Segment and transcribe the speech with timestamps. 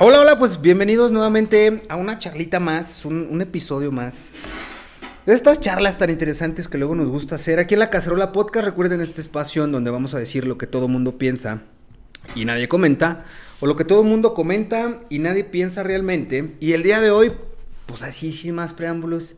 [0.00, 4.30] Hola, hola, pues bienvenidos nuevamente a una charlita más, un, episodio más.
[5.24, 7.60] De estas charlas tan interesantes que luego nos gusta hacer.
[7.60, 10.66] Aquí en la Cacerola Podcast, recuerden este espacio en donde vamos a decir lo que
[10.66, 11.62] todo mundo piensa
[12.34, 13.24] y nadie comenta,
[13.60, 16.54] o lo que todo mundo comenta y nadie piensa realmente.
[16.58, 17.32] Y el día de hoy,
[17.86, 19.36] pues así, sin más preámbulos.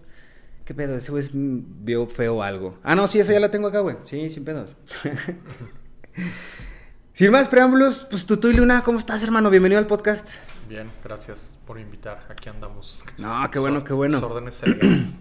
[0.65, 0.97] ¿Qué pedo?
[0.97, 2.79] Ese güey es- vio feo algo.
[2.83, 3.97] Ah, no, sí, esa ya la tengo acá, güey.
[4.05, 4.75] Sí, sin pedos.
[7.17, 9.49] sin más preámbulos, pues Tutu y Luna, ¿cómo estás, hermano?
[9.49, 10.33] Bienvenido al podcast.
[10.69, 12.27] Bien, gracias por invitar.
[12.29, 13.05] Aquí andamos.
[13.17, 14.19] No, qué bueno, So- qué bueno.
[14.19, 15.21] órdenes elegantes.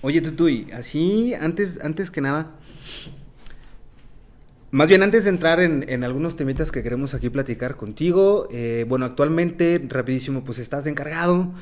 [0.00, 2.50] Oye, Tutuy, así, antes, antes que nada,
[4.72, 8.84] más bien antes de entrar en, en algunos temitas que queremos aquí platicar contigo, eh,
[8.88, 11.52] bueno, actualmente, rapidísimo, pues estás encargado,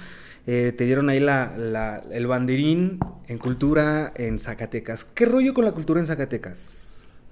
[0.47, 2.99] eh, te dieron ahí la, la- el banderín
[3.29, 5.05] en cultura en Zacatecas.
[5.05, 6.86] ¿Qué rollo con la cultura en Zacatecas?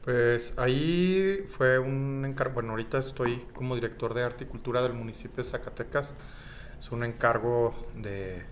[0.04, 2.54] Pues ahí fue un encargo.
[2.54, 6.12] Bueno, ahorita estoy como director de arte y cultura del municipio de Zacatecas.
[6.78, 8.42] Es un encargo de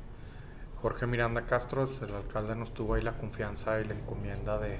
[0.80, 1.86] Jorge Miranda Castro.
[2.00, 4.78] El alcalde nos tuvo ahí la confianza y la encomienda de,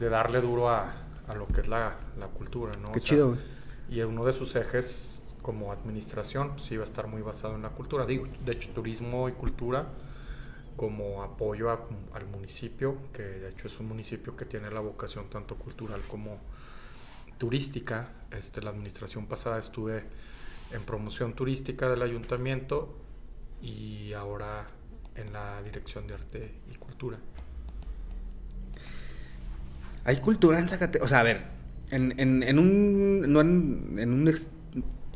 [0.00, 0.92] de darle duro a,
[1.28, 2.90] a lo que es la, la cultura, ¿no?
[2.90, 3.38] Qué O sea, chido.
[3.88, 7.68] Y uno de sus ejes como administración, pues iba a estar muy basado en la
[7.70, 8.06] cultura.
[8.06, 9.86] Digo, de hecho, turismo y cultura
[10.76, 15.56] como apoyo al municipio, que de hecho es un municipio que tiene la vocación tanto
[15.56, 16.38] cultural como
[17.38, 18.08] turística.
[18.30, 20.04] Este, la administración pasada estuve
[20.72, 22.96] en promoción turística del ayuntamiento
[23.62, 24.66] y ahora
[25.14, 27.18] en la dirección de arte y cultura.
[30.04, 31.06] Hay cultura en Zacatecas.
[31.06, 31.44] O sea, a ver,
[31.90, 33.32] en, en- en un.
[33.32, 34.32] No en, un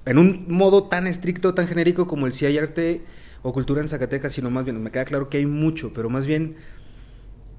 [0.07, 3.03] en un modo tan estricto, tan genérico como el si hay arte
[3.43, 6.27] o cultura en Zacatecas, sino más bien, me queda claro que hay mucho, pero más
[6.27, 6.57] bien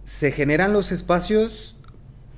[0.04, 1.76] se generan los espacios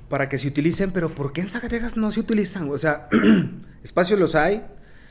[0.08, 2.70] para que se utilicen, pero ¿por qué en Zacatecas no se utilizan?
[2.70, 3.08] O sea,
[3.82, 4.62] espacios los hay,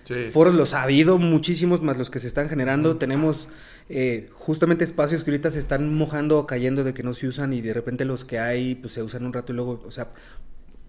[0.04, 0.28] Sí.
[0.30, 2.98] Foros los ha habido, muchísimos más los que se están generando.
[2.98, 3.48] Tenemos
[3.88, 7.54] eh, justamente espacios que ahorita se están mojando o cayendo de que no se usan
[7.54, 10.11] y de repente los que hay pues se usan un rato y luego, o sea,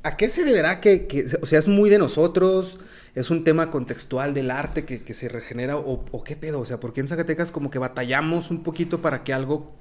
[0.03, 2.79] ¿a qué se deberá que, que- o sea, es muy de nosotros?
[3.15, 6.61] ¿Es un tema contextual del arte que, que se regenera o, o qué pedo?
[6.61, 9.75] O sea, ¿por qué en Zacatecas como que batallamos un poquito para que algo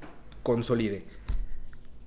[0.43, 1.05] consolide?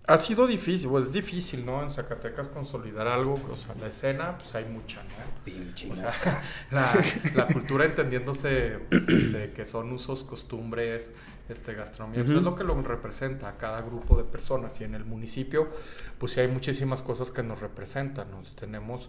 [0.06, 1.82] Ha sido difícil, pues es difícil, ¿no?
[1.82, 5.10] En Zacatecas consolidar algo, o sea, la escena, pues hay mucha, ¿no?
[5.44, 6.10] Pinche O sea,
[6.70, 6.92] la,
[7.34, 11.14] la cultura entendiéndose pues, este, que son usos, costumbres,
[11.48, 14.78] este, gastronomía, pues, es lo que lo representa a cada grupo de personas.
[14.82, 15.70] Y en el municipio,
[16.18, 18.30] pues sí hay muchísimas cosas que nos representan.
[18.30, 19.08] Nos tenemos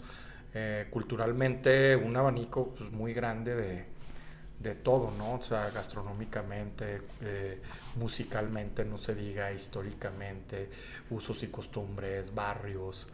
[0.54, 3.95] eh, culturalmente un abanico pues, muy grande de,
[4.60, 5.34] de todo, ¿no?
[5.36, 7.62] O sea, gastronómicamente, eh,
[7.98, 10.70] musicalmente, no se diga, históricamente,
[11.10, 13.08] usos y costumbres, barrios,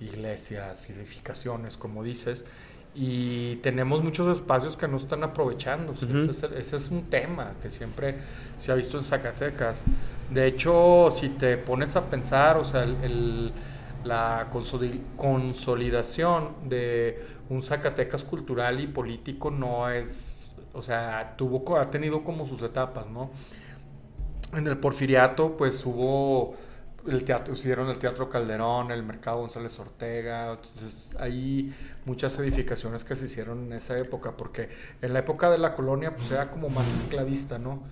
[0.00, 2.44] iglesias, edificaciones, como dices.
[2.94, 5.92] Y tenemos muchos espacios que no están aprovechando.
[5.92, 8.16] Ese, es el- ese es un tema que siempre
[8.58, 9.84] se ha visto en Zacatecas.
[10.32, 13.52] De hecho, si te pones a pensar, o sea, el- el-
[14.04, 20.47] la consoli- consolidación de un Zacatecas cultural y político no es,
[20.78, 23.30] o sea, tuvo, ha tenido como sus etapas, ¿no?
[24.54, 26.56] En el Porfiriato, pues hubo
[27.06, 31.74] el teatro, hicieron el Teatro Calderón, el Mercado González Ortega, entonces hay
[32.04, 34.68] muchas edificaciones que se hicieron en esa época, porque
[35.00, 37.84] en la época de la colonia, pues era como más esclavista, ¿no?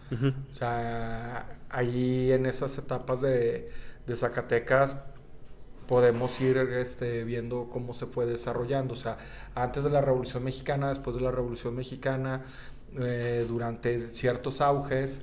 [0.53, 3.71] O sea, ahí en esas etapas de,
[4.07, 4.97] de Zacatecas
[5.87, 8.95] podemos ir este, viendo cómo se fue desarrollando.
[8.95, 9.19] O sea,
[9.55, 12.43] antes de la Revolución Mexicana, después de la Revolución Mexicana,
[12.99, 15.21] eh, durante ciertos auges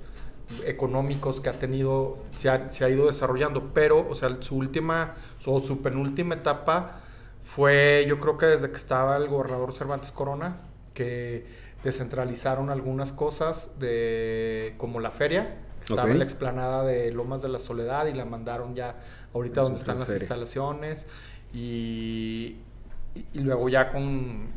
[0.66, 5.16] económicos que ha tenido, se ha, se ha ido desarrollando, pero, o sea, su última,
[5.40, 7.00] su, su penúltima etapa
[7.44, 10.58] fue, yo creo que desde que estaba el gobernador Cervantes Corona,
[10.94, 11.46] que
[11.84, 17.50] descentralizaron algunas cosas de como la feria, que estaba en la explanada de Lomas de
[17.50, 18.96] la Soledad y la mandaron ya
[19.34, 20.22] ahorita donde están las feria.
[20.22, 21.08] instalaciones
[21.54, 22.58] y,
[23.16, 24.48] y- y luego ya con-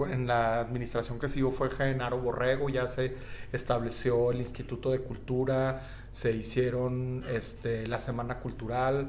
[0.00, 3.14] en la administración que siguió fue Genaro Borrego, ya se
[3.52, 9.08] estableció el Instituto de Cultura, se hicieron este, la Semana Cultural,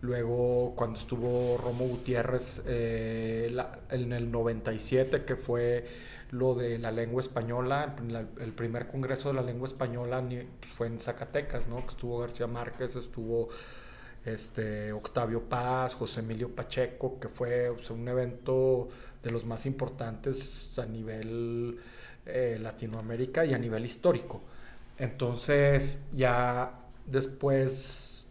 [0.00, 3.56] luego cuando estuvo Romo Gutiérrez eh,
[3.90, 5.86] en el 97 que fue
[6.30, 10.22] lo de la lengua española, la- el primer congreso de la lengua española
[10.74, 11.80] fue en Zacatecas, ¿no?
[11.84, 13.48] Que estuvo García Márquez, estuvo
[14.24, 18.88] este, Octavio Paz, José Emilio Pacheco, que fue un evento
[19.22, 21.78] de los más importantes a nivel
[22.26, 24.42] eh, Latinoamérica y a nivel histórico.
[24.98, 26.72] Entonces ya
[27.06, 28.26] después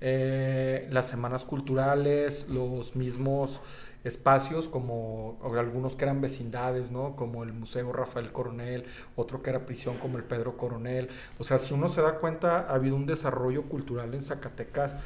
[0.00, 3.60] eh, las semanas culturales, los mismos
[4.04, 7.14] espacios como algunos que eran vecindades, ¿no?
[7.14, 8.84] Como el Museo Rafael Coronel,
[9.16, 11.08] otro que era prisión como el Pedro Coronel.
[11.38, 14.96] O sea, si uno se da cuenta, ha habido un desarrollo cultural en Zacatecas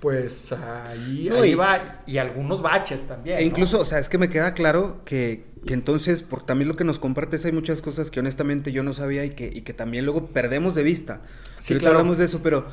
[0.00, 3.38] pues ahí, ahí va, y algunos baches también.
[3.38, 6.74] E incluso, o sea, es que me queda claro que, que, entonces, por también lo
[6.74, 9.72] que nos compartes, hay muchas cosas que honestamente yo no sabía y que, y que
[9.72, 11.22] también luego perdemos de vista.
[11.58, 12.66] Sí, ahorita hablamos de eso, pero,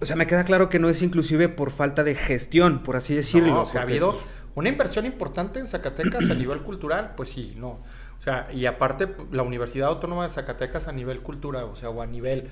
[0.00, 3.14] o sea, me queda claro que no es inclusive por falta de gestión, por así
[3.14, 3.62] decirlo.
[3.62, 4.18] o sea, ha habido
[4.54, 7.80] una inversión importante en Zacatecas a nivel cultural, pues sí, no.
[8.18, 12.00] O sea, y aparte la Universidad Autónoma de Zacatecas a nivel cultural, o sea, o
[12.00, 12.48] a nivel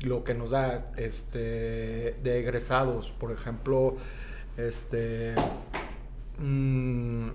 [0.00, 3.96] lo que nos da este de egresados, por ejemplo,
[4.56, 5.34] este
[6.38, 7.28] mmm,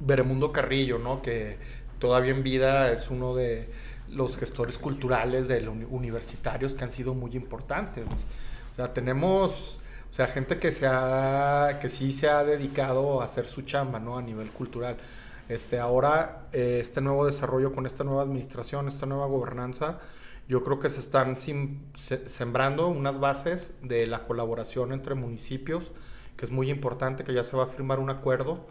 [0.00, 1.22] Beremundo Carrillo, ¿no?
[1.22, 1.58] Que
[1.98, 3.68] todavía en vida es uno de
[4.10, 8.04] los gestores culturales de los universitarios que han sido muy importantes.
[8.06, 9.78] O sea, tenemos
[10.10, 14.00] o sea, gente que se ha, que sí se ha dedicado a hacer su chamba,
[14.00, 14.16] ¿no?
[14.16, 14.96] A nivel cultural.
[15.48, 19.98] Este, ahora, eh, este nuevo desarrollo con esta nueva administración, esta nueva gobernanza,
[20.48, 25.92] yo creo que se están sembrando unas bases de la colaboración entre municipios,
[26.36, 28.66] que es muy importante, que ya se va a firmar un acuerdo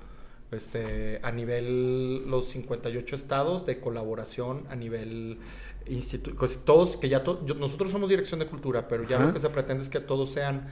[0.52, 5.38] este, a nivel los 58 estados de colaboración a nivel
[5.86, 9.50] instituto, pues todos, que ya nosotros somos dirección de cultura, pero ya lo que se
[9.50, 10.68] pretende es que todos sean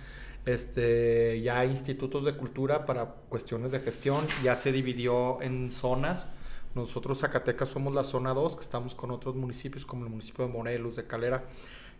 [0.45, 6.27] este, ya institutos de cultura para cuestiones de gestión, ya se dividió en zonas
[6.75, 10.51] nosotros Zacatecas somos la zona 2, que estamos con otros municipios como el municipio de
[10.51, 11.45] Morelos, de Calera.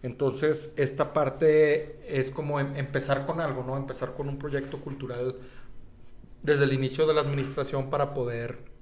[0.03, 3.77] Entonces, esta parte es como em, empezar con algo, ¿no?
[3.77, 5.35] Empezar con un proyecto cultural
[6.43, 8.75] desde el inicio de la administración para poder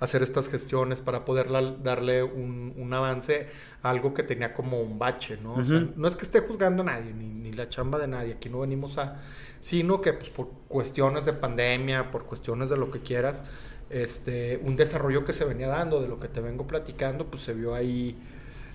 [0.00, 1.48] hacer estas gestiones, para poder
[1.82, 3.48] darle un, avance
[3.82, 5.56] a algo que tenía como un bache, ¿no?
[5.56, 8.60] no es que esté juzgando a nadie, ni, ni, la chamba de nadie, aquí no
[8.60, 9.20] venimos a,
[9.60, 13.44] sino que pues, por cuestiones de pandemia, por cuestiones de lo que quieras,
[13.90, 17.54] este, un desarrollo que se venía dando, de lo que te vengo platicando, pues se
[17.54, 18.16] vio ahí,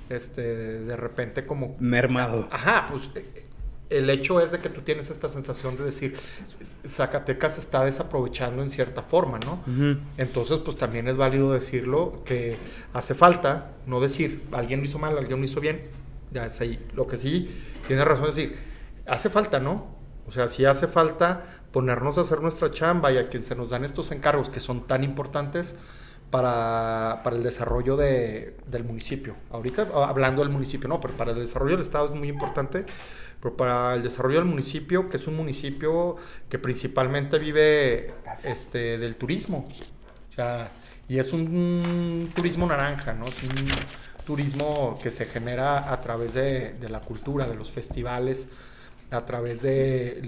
[0.10, 0.42] este,
[0.80, 1.76] de repente como...
[1.80, 2.48] Mermado.
[2.52, 3.46] Ajá, pues eh,
[3.90, 6.18] el hecho es de que tú tienes esta sensación de decir,
[6.86, 9.64] Zacatecas se está desaprovechando en cierta forma, ¿no?
[10.18, 12.58] Entonces, pues también es válido decirlo que
[12.94, 15.82] hace falta, no decir, alguien lo hizo mal, alguien lo hizo bien,
[16.32, 16.84] ya es ahí.
[16.96, 17.50] Lo que sí,
[17.88, 18.58] tiene razón decir,
[19.06, 20.03] hace falta, ¿no?
[20.28, 23.72] O sea, sí hace falta ponernos a hacer nuestra chamba y a quien se nos
[23.72, 25.76] dan estos encargos que son tan importantes
[26.30, 29.36] para, para el desarrollo de, del municipio.
[29.52, 32.86] Ahorita hablando del municipio, no, pero para el desarrollo del Estado es muy importante,
[33.42, 36.16] pero para el desarrollo del municipio, que es un municipio
[36.50, 38.14] que principalmente vive
[38.46, 39.68] este, del turismo.
[40.30, 40.70] O sea,
[41.08, 43.26] y es un, turismo naranja, ¿no?
[43.26, 43.56] Es un
[44.26, 48.50] turismo que se genera a través de, de la cultura, de los festivales,
[49.14, 50.22] a través de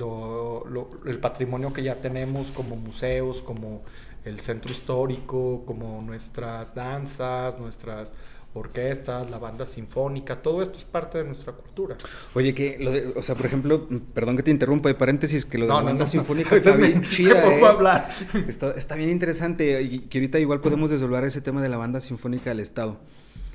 [1.05, 3.83] el patrimonio que ya tenemos como museos, como
[4.23, 8.13] el centro histórico, como nuestras danzas, nuestras
[8.53, 11.97] orquestas, la banda sinfónica, todo esto es parte de nuestra cultura.
[12.33, 15.57] Oye, que, lo de, o sea, por ejemplo, perdón que te interrumpa, de paréntesis, que
[15.57, 17.45] lo de la banda sinfónica está bien chida.
[17.53, 17.65] ¿eh?
[17.65, 18.09] hablar?
[18.47, 21.99] Está, está, bien interesante y que ahorita igual podemos desdoblar ese tema de la banda
[21.99, 22.97] sinfónica del Estado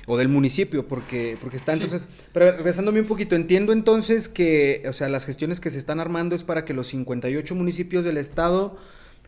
[0.07, 4.93] o del municipio, porque, porque está entonces, pero regresándome un poquito, entiendo entonces que, o
[4.93, 8.77] sea, las gestiones que se están armando es para que los 58 municipios del estado,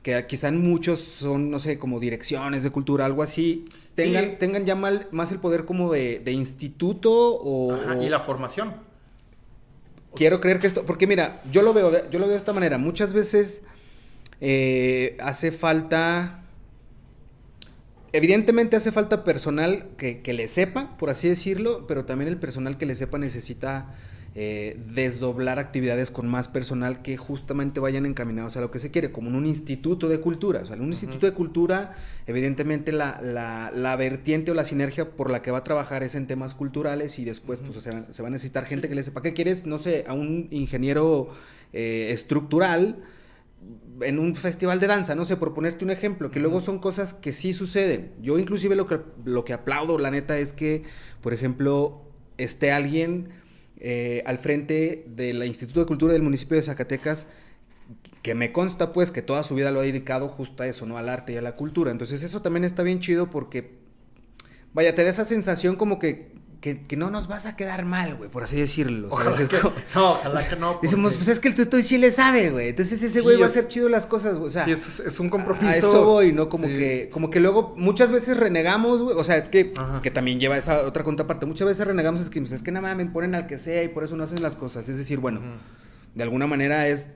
[0.02, 3.66] que quizá muchos son, no sé, como direcciones de cultura, algo así,
[3.96, 8.74] tengan, tengan ya mal, más el poder como de, de instituto o, y la formación.
[10.16, 12.78] Quiero creer que esto, porque mira, yo lo veo, yo lo veo de esta manera,
[12.78, 13.62] muchas veces
[14.42, 16.43] eh, hace falta
[18.16, 22.86] Evidentemente hace falta personal que, le sepa, por así decirlo, pero también el personal que
[22.86, 23.96] le sepa necesita
[24.36, 29.12] eh, desdoblar actividades con más personal que justamente vayan encaminados a lo que se quiere,
[29.12, 30.60] como en un instituto de cultura.
[30.62, 31.96] O sea, en un instituto de cultura,
[32.28, 36.28] evidentemente la, la, vertiente o la sinergia por la que va a trabajar es en
[36.28, 39.24] temas culturales y después pues, se va a necesitar gente que le sepa.
[39.24, 39.66] ¿Qué quieres?
[39.66, 41.30] No sé, a un ingeniero
[41.74, 43.04] eh, estructural
[44.02, 47.14] en un festival de danza, no sé, por ponerte un ejemplo, que luego son cosas
[47.14, 48.14] que sí suceden.
[48.22, 50.84] Yo inclusive lo que, lo que aplaudo, la neta, es que,
[51.22, 52.02] por ejemplo,
[52.38, 53.30] esté alguien
[53.78, 57.28] eh, al frente del Instituto de Cultura del municipio de Zacatecas,
[58.22, 60.98] que me consta pues que toda su vida lo ha dedicado justo a eso, ¿no?
[60.98, 61.92] Al arte y a la cultura.
[61.92, 63.80] Entonces eso también está bien chido porque,
[64.74, 66.33] vaya, te da esa sensación como que
[66.64, 69.10] que, no nos vas a quedar mal, güey, por así decirlo.
[69.96, 70.80] no, ojalá que no.
[70.82, 72.70] Decimos, pues es que el tuto sí le sabe, güey.
[72.70, 74.48] Entonces ese güey va a hacer chido las cosas, güey.
[74.48, 75.68] O sea, sí, es, un compromiso.
[75.68, 76.48] A eso voy, ¿no?
[76.48, 79.18] Como que, como que luego muchas veces renegamos, güey.
[79.18, 81.46] O sea, es que, que también lleva esa otra contraparte.
[81.46, 83.84] Muchas veces renegamos, es que, pues, es que nada más me ponen al que sea
[83.84, 84.88] y por eso no hacen las cosas.
[84.88, 85.42] Es decir, bueno,
[86.16, 87.08] de alguna manera es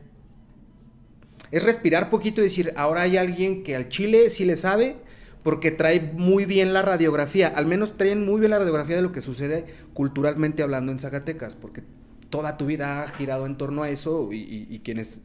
[1.51, 4.97] es respirar poquito y decir, ahora hay alguien que al Chile sí le sabe,
[5.43, 9.11] porque trae muy bien la radiografía, al menos traen muy bien la radiografía de lo
[9.11, 11.83] que sucede culturalmente hablando en Zacatecas, porque
[12.29, 15.21] toda tu vida ha girado en torno a eso y, quienes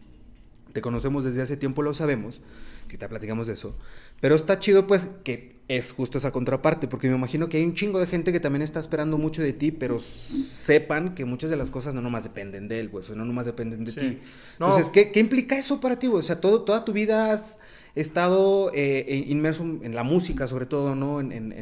[0.73, 2.41] te conocemos desde hace tiempo lo sabemos,
[2.89, 3.77] que te platicamos de eso,
[4.21, 7.75] pero está chido pues que es justo esa contraparte, porque me imagino que hay un
[7.75, 11.57] chingo de gente que también está esperando mucho de ti, pero sepan que muchas de
[11.57, 14.19] las cosas no nomás dependen de él, pues, no nomás dependen de ti.
[14.53, 17.59] Entonces, ¿qué, ¿qué, implica eso para ti, O sea, todo, toda tu vida has
[17.95, 21.21] estado eh, inmerso en la música, sobre todo, ¿no?
[21.21, 21.53] En, en,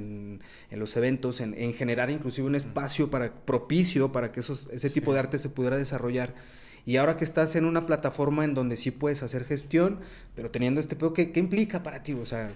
[0.71, 5.13] en, los eventos, en, generar inclusive un espacio para, propicio para que esos, ese tipo
[5.13, 6.35] de arte se pudiera desarrollar.
[6.87, 10.01] Y ahora que estás en una plataforma en donde sí puedes hacer gestión,
[10.35, 12.15] pero teniendo este pedo, ¿qué, qué implica para ti?
[12.15, 12.53] O sea...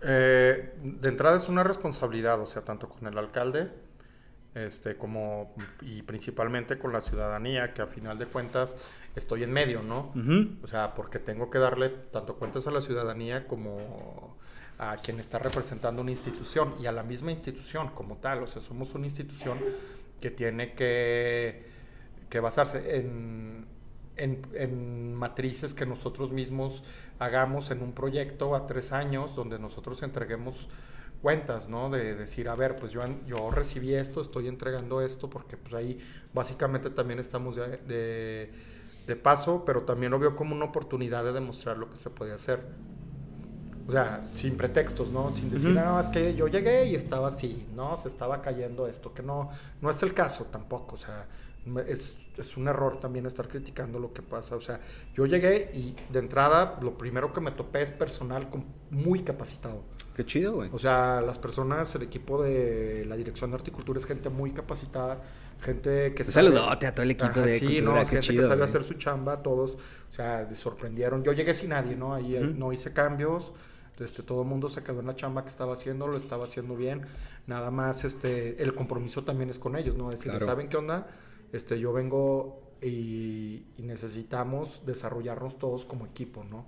[0.00, 3.68] Eh, de entrada es una responsabilidad, o sea, tanto con el alcalde,
[4.54, 8.76] este, como, y principalmente con la ciudadanía, que a final de cuentas
[9.16, 10.12] estoy en medio, ¿no?
[10.62, 14.36] O sea, porque tengo que darle tanto cuentas a la ciudadanía como
[14.78, 18.42] a quien está representando una institución y a la misma institución como tal.
[18.42, 19.58] O sea, somos una institución
[20.20, 21.66] que tiene que,
[22.30, 23.66] que basarse en,
[24.16, 26.84] en, matrices que nosotros mismos
[27.18, 30.68] hagamos en un proyecto a tres años donde nosotros entreguemos
[31.22, 31.90] cuentas, ¿no?
[31.90, 35.98] De decir, a ver, pues yo, yo recibí esto, estoy entregando esto, porque pues ahí
[36.32, 38.52] básicamente también estamos de de
[39.16, 42.64] paso, pero también lo veo como una oportunidad de demostrar lo que se puede hacer.
[43.86, 45.34] O sea, sin pretextos, ¿no?
[45.34, 47.96] Sin decir, no, es que yo llegué y estaba así, ¿no?
[47.96, 49.50] Se estaba cayendo esto, que no,
[49.80, 51.26] no es el caso tampoco, o sea,
[51.86, 54.56] es, es, un error también estar criticando lo que pasa.
[54.56, 54.80] O sea,
[55.14, 58.48] yo llegué y de entrada lo primero que me topé es personal
[58.90, 59.82] muy capacitado.
[60.14, 60.70] Qué chido, güey.
[60.72, 65.22] O sea, las personas, el equipo de la dirección de horticultura es gente muy capacitada
[65.60, 68.84] gente que Un saludote a todo el equipo de sí, no, gente que sabe hacer
[68.84, 71.22] su chamba, todos, o sea, sorprendieron.
[71.24, 72.14] Yo llegué sin nadie, ¿no?
[72.14, 73.52] Ahí no hice cambios.
[73.98, 76.76] Este, todo el mundo se quedó en la chamba que estaba haciendo, lo estaba haciendo
[76.76, 77.02] bien.
[77.46, 80.10] Nada más, este, el compromiso también es con ellos, ¿no?
[80.10, 81.08] Decir, ¿saben qué onda?
[81.52, 86.66] Este, yo vengo y, y, necesitamos desarrollarnos todos como equipo, ¿no?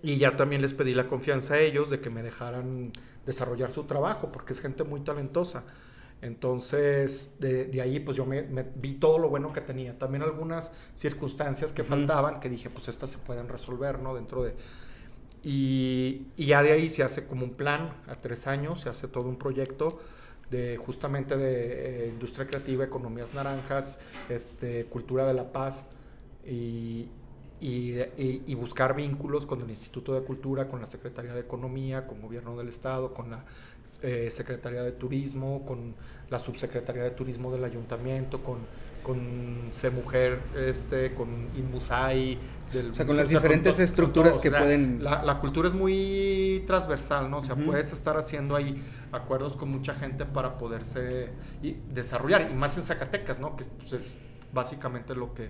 [0.00, 2.92] Y ya también les pedí la confianza a ellos de que me dejaran
[3.26, 5.64] desarrollar su trabajo, porque es gente muy talentosa.
[6.20, 8.42] Entonces, de, ahí pues yo me,
[8.76, 9.96] vi todo lo bueno que tenía.
[9.98, 14.14] También algunas circunstancias que faltaban, que dije, pues estas se pueden resolver, ¿no?
[14.14, 14.54] Dentro de...
[15.44, 19.28] Y, ya de ahí se hace como un plan a tres años, se hace todo
[19.28, 19.88] un proyecto
[20.50, 25.86] de justamente de eh, industria creativa, economías naranjas, este, cultura de la paz
[26.44, 27.08] y,
[27.60, 32.56] y, buscar vínculos con el Instituto de Cultura, con la Secretaría de Economía, con Gobierno
[32.56, 33.44] del Estado, con la
[34.02, 35.94] eh, Secretaría de Turismo, con
[36.30, 38.58] la Subsecretaría de Turismo del Ayuntamiento, con,
[39.02, 42.38] con CEMUJER, este, con INMUSAI.
[42.72, 45.02] Del, o sea, con las diferentes estructuras que pueden...
[45.02, 47.38] La, cultura es muy transversal, ¿no?
[47.38, 51.30] O sea, puedes estar haciendo ahí acuerdos con mucha gente para poderse
[51.92, 53.56] desarrollar, y más en Zacatecas, ¿no?
[53.56, 54.18] Que pues, es
[54.52, 55.48] básicamente lo que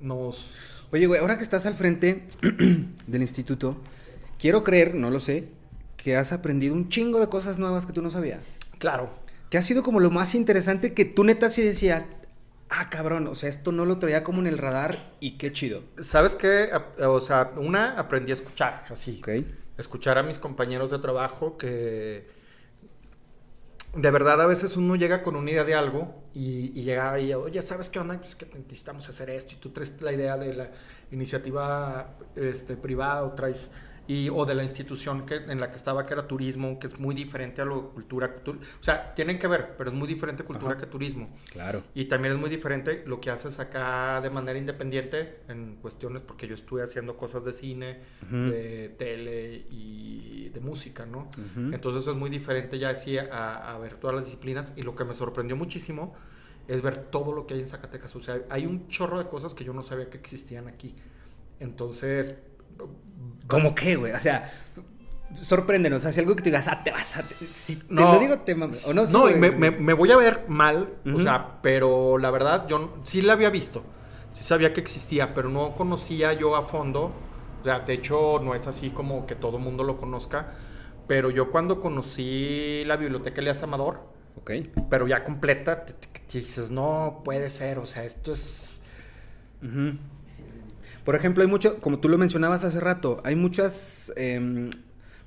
[0.00, 0.84] nos...
[0.92, 2.28] Oye, güey, ahora que estás al frente
[3.06, 3.76] del instituto,
[4.38, 5.48] quiero creer, no lo sé,
[6.06, 8.58] que has aprendido un chingo de cosas nuevas que tú no sabías.
[8.78, 9.10] Claro.
[9.50, 12.06] Que ha sido como lo más interesante que tú neta sí decías,
[12.68, 15.82] ah, cabrón, o sea, esto no lo traía como en el radar y qué chido.
[16.00, 16.70] ¿Sabes qué?
[17.00, 19.18] O sea, una, aprendí a escuchar, así.
[19.18, 19.30] Ok.
[19.78, 22.28] Escuchar a mis compañeros de trabajo que...
[23.96, 27.60] De verdad, a veces uno llega con una idea de algo y, llega y, oye,
[27.62, 28.16] ¿sabes qué onda?
[28.16, 30.70] Pues que necesitamos hacer esto y tú traes la idea de la
[31.10, 33.72] iniciativa este, privada o traes
[34.06, 36.98] y, o de la institución que, en la que estaba, que era turismo, que es
[36.98, 38.58] muy diferente a lo cultura, cultura.
[38.80, 41.28] O sea, tienen que ver, pero es muy diferente cultura que turismo.
[41.52, 41.82] Claro.
[41.94, 46.46] Y también es muy diferente lo que haces acá de manera independiente en cuestiones, porque
[46.46, 51.28] yo estuve haciendo cosas de cine, de tele y de música, ¿no?
[51.56, 54.72] Entonces es muy diferente ya así a, a ver todas las disciplinas.
[54.76, 56.14] Y lo que me sorprendió muchísimo
[56.68, 58.14] es ver todo lo que hay en Zacatecas.
[58.16, 60.94] O sea, hay un chorro de cosas que yo no sabía que existían aquí.
[61.60, 62.36] Entonces,
[63.46, 64.12] ¿Cómo qué, güey?
[64.12, 64.50] O sea,
[65.40, 66.02] sorpréndenos.
[66.02, 67.24] Si algo que te digas, ah, te vas a.
[67.52, 68.86] Si te lo digo, te mames.
[68.86, 72.66] O no, no me, me, me, voy a ver mal, o sea, pero la verdad,
[72.68, 73.84] yo sí la había visto.
[74.32, 77.12] Sí sabía que existía, pero no conocía yo a fondo.
[77.60, 80.52] O sea, de hecho, no es así como que todo mundo lo conozca.
[81.06, 84.00] Pero yo cuando conocí la biblioteca Elias Amador,
[84.36, 84.72] okay.
[84.90, 85.94] pero ya completa, te,
[86.32, 88.82] dices, no puede ser, o sea, esto es.
[91.06, 94.68] Por ejemplo, hay mucho, como tú lo mencionabas hace rato, hay muchas, em,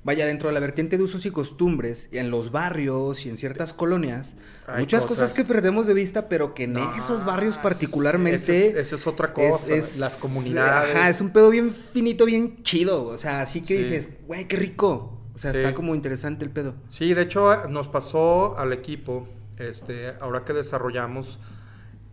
[0.04, 3.36] vaya, dentro de la vertiente de usos y costumbres, y en los barrios y en
[3.38, 5.18] ciertas colonias, Hay muchas cosas...
[5.30, 8.68] cosas que perdemos de vista, pero que en No, esos barrios particularmente...
[8.68, 9.66] es- esa es otra cosa,
[9.98, 10.94] las comunidades.
[10.94, 13.82] Ajá, es un pedo bien finito, bien chido, o sea, así que Sí.
[13.82, 15.16] dices, güey, qué rico.
[15.34, 15.60] O sea, Sí.
[15.60, 16.74] está como interesante el pedo.
[16.90, 19.26] Sí, de hecho nos pasó al equipo,
[19.58, 21.38] este, ahora que desarrollamos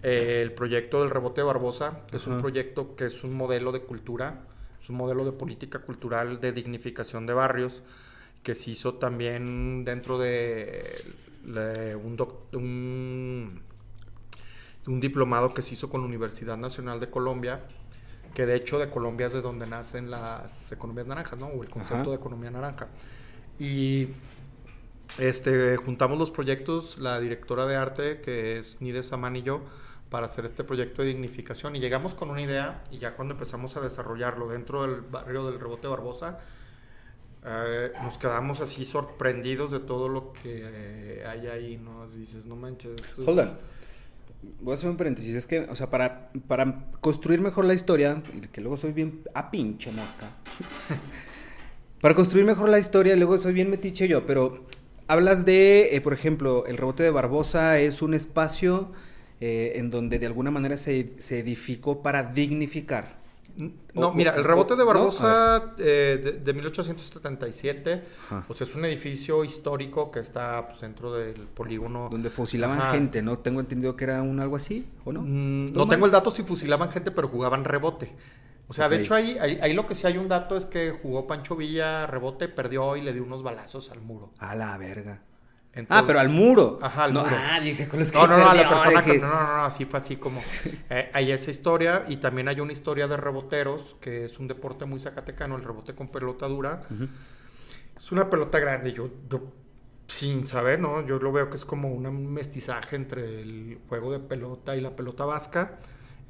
[0.04, 3.72] eh, el proyecto del rebote de Barbosa, que es un proyecto que es un modelo
[3.72, 4.44] de cultura,
[4.82, 7.84] es un modelo de política cultural de dignificación de barrios,
[8.44, 11.04] que se hizo también dentro de
[12.04, 13.62] un, doc- un,
[14.86, 17.64] un diplomado que se hizo con la Universidad Nacional de Colombia,
[18.34, 21.48] que de hecho de Colombia es de donde nacen las economías naranjas, ¿no?
[21.48, 22.10] O el concepto Ajá.
[22.12, 22.88] de economía naranja.
[23.60, 24.10] Y
[25.18, 29.62] este, juntamos los proyectos, la directora de arte, que es Nide Saman y yo,
[30.10, 31.76] para hacer este proyecto de dignificación.
[31.76, 35.60] Y llegamos con una idea, y ya cuando empezamos a desarrollarlo dentro del barrio del
[35.60, 36.40] Rebote Barbosa,
[37.46, 41.78] eh, nos quedamos así sorprendidos de todo lo que eh, hay ahí.
[41.78, 42.92] Nos dices, no manches.
[43.18, 43.58] es- Hold on.
[44.62, 45.36] Voy a hacer un paréntesis.
[45.36, 48.22] Es que, o sea, para, para construir mejor la historia,
[48.52, 49.24] que luego soy bien.
[49.34, 50.30] a pinche mosca.
[52.02, 54.66] para construir mejor la historia, luego soy bien metiche yo, pero
[55.08, 58.92] hablas de, eh, por ejemplo, el rebote de Barbosa es un espacio
[59.40, 63.18] eh, en donde de alguna manera se, se edificó para dignificar.
[63.96, 68.46] No, O- mira, el rebote de no, Barbosa eh, de, de 1877, Ajá.
[68.48, 72.08] o sea, es un edificio histórico que está pues, dentro del polígono.
[72.12, 72.92] Donde fusilaban Ajá.
[72.94, 73.40] gente, ¿no?
[73.40, 75.22] Tengo entendido que era un algo así, ¿o no?
[75.24, 78.14] Mm, ¿Todo no tengo el dato si fusilaban gente, pero jugaban rebote.
[78.68, 80.92] O sea, de hecho ahí, ahí, ahí lo que sí hay un dato es que
[80.92, 84.32] jugó Pancho Villa rebote, perdió y le dio unos balazos al muro.
[84.40, 85.22] A la verga.
[85.78, 86.80] Entonces- ah, pero al muro.
[86.82, 87.36] Ajá, al no, muro.
[87.38, 89.20] Ah, dije, con los que No, no, no, a la persona que...
[89.20, 90.40] No, no, no, así fue así como...
[90.90, 94.86] eh, hay esa historia y también hay una historia de reboteros, que es un deporte
[94.86, 96.84] muy zacatecano, el rebote con pelota dura.
[96.90, 97.08] Ujú.
[97.96, 99.54] Es una pelota grande, yo, yo
[100.08, 101.06] sin saber, ¿no?
[101.06, 104.96] Yo lo veo que es como un mestizaje entre el juego de pelota y la
[104.96, 105.78] pelota vasca.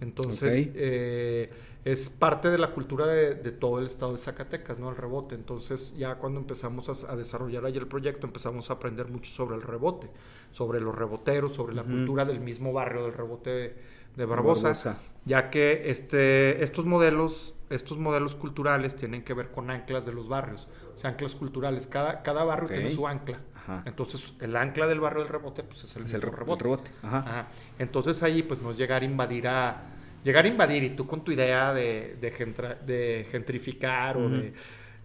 [0.02, 1.50] Entonces, eh,
[1.92, 4.90] es parte de la cultura de, de todo el estado de Zacatecas, ¿no?
[4.90, 5.36] El rebote.
[5.36, 9.56] Entonces, ya cuando empezamos a, a desarrollar ahí el proyecto, empezamos a aprender mucho sobre
[9.56, 10.10] el rebote,
[10.52, 13.76] sobre los reboteros, sobre la cultura del mismo barrio del rebote de,
[14.18, 14.98] de Barbosa, Barbosa.
[15.26, 20.28] ya que este, estos modelos, estos modelos culturales tienen que ver con anclas de los
[20.28, 21.88] barrios, o sea, anclas culturales.
[21.88, 23.40] Cada, cada barrio tiene su ancla.
[23.56, 23.84] Ajá.
[23.86, 26.40] Entonces, el ancla del barrio del rebote, pues es el Es el, mismo re- el
[26.40, 26.64] rebote.
[26.64, 26.92] rebote.
[27.04, 27.18] Ajá.
[27.20, 27.48] Ajá.
[27.80, 29.94] Entonces ahí pues no es llegar a invadir a
[30.28, 34.30] llegar a invadir y tú con tu idea de, de, gentra- de gentrificar o Ujú.
[34.36, 34.54] de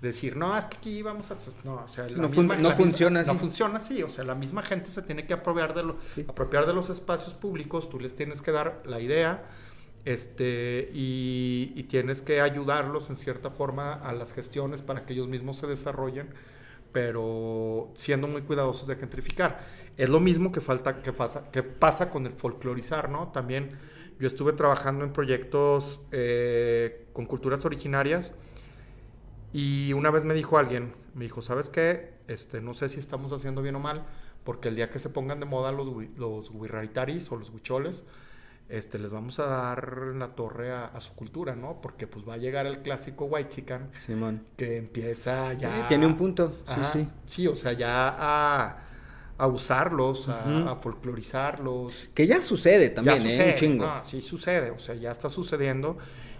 [0.00, 1.36] decir, no, es que aquí vamos a...
[1.64, 3.38] No, o sea, no fun- no funciona No así.
[3.40, 6.24] funciona así, o sea, la misma gente se tiene que apropiar de, lo- Sí.
[6.28, 9.44] apropiar de los espacios públicos, tú les tienes que dar la idea
[10.04, 15.28] este, y, y tienes que ayudarlos en cierta forma a las gestiones para que ellos
[15.28, 16.28] mismos se desarrollen,
[16.90, 19.60] pero siendo muy cuidadosos de gentrificar.
[19.96, 23.28] Es lo mismo que, falta, que, pasa, que pasa con el folclorizar, ¿no?
[23.28, 23.78] También
[24.18, 28.34] yo estuve trabajando en proyectos eh, con culturas originarias
[29.52, 32.14] y una vez me dijo alguien, me dijo, ¿sabes qué?
[32.28, 34.06] Este, no sé si estamos haciendo bien o mal,
[34.44, 38.04] porque el día que se pongan de moda los, los o los huicholes,
[38.68, 41.82] este, les vamos a dar la torre a, a su cultura, ¿no?
[41.82, 44.46] Porque pues va a llegar el clásico whitezican Simón.
[44.56, 45.80] que empieza ya...
[45.80, 46.56] Sí, tiene un punto.
[46.64, 47.08] Sí, Ajá, sí.
[47.26, 48.78] Sí, o sea, ya a,
[49.42, 51.92] a usarlos, a, folclorizarlos.
[52.14, 53.30] Que ya sucede también, Ya ¿eh?
[53.30, 53.86] sucede, Un chingo.
[53.86, 55.98] no, sí sucede, o sea, ya está sucediendo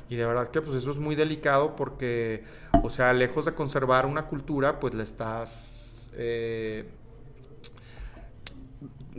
[0.08, 2.44] y de verdad que pues eso es muy delicado porque,
[2.82, 6.10] o sea, lejos de conservar una cultura, pues le estás...
[6.14, 6.84] eh,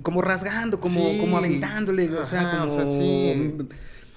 [0.01, 1.17] Como rasgando, como, Sí.
[1.19, 2.09] como aventándole.
[2.17, 2.73] o sea, o como.
[2.75, 3.57] sea, sí.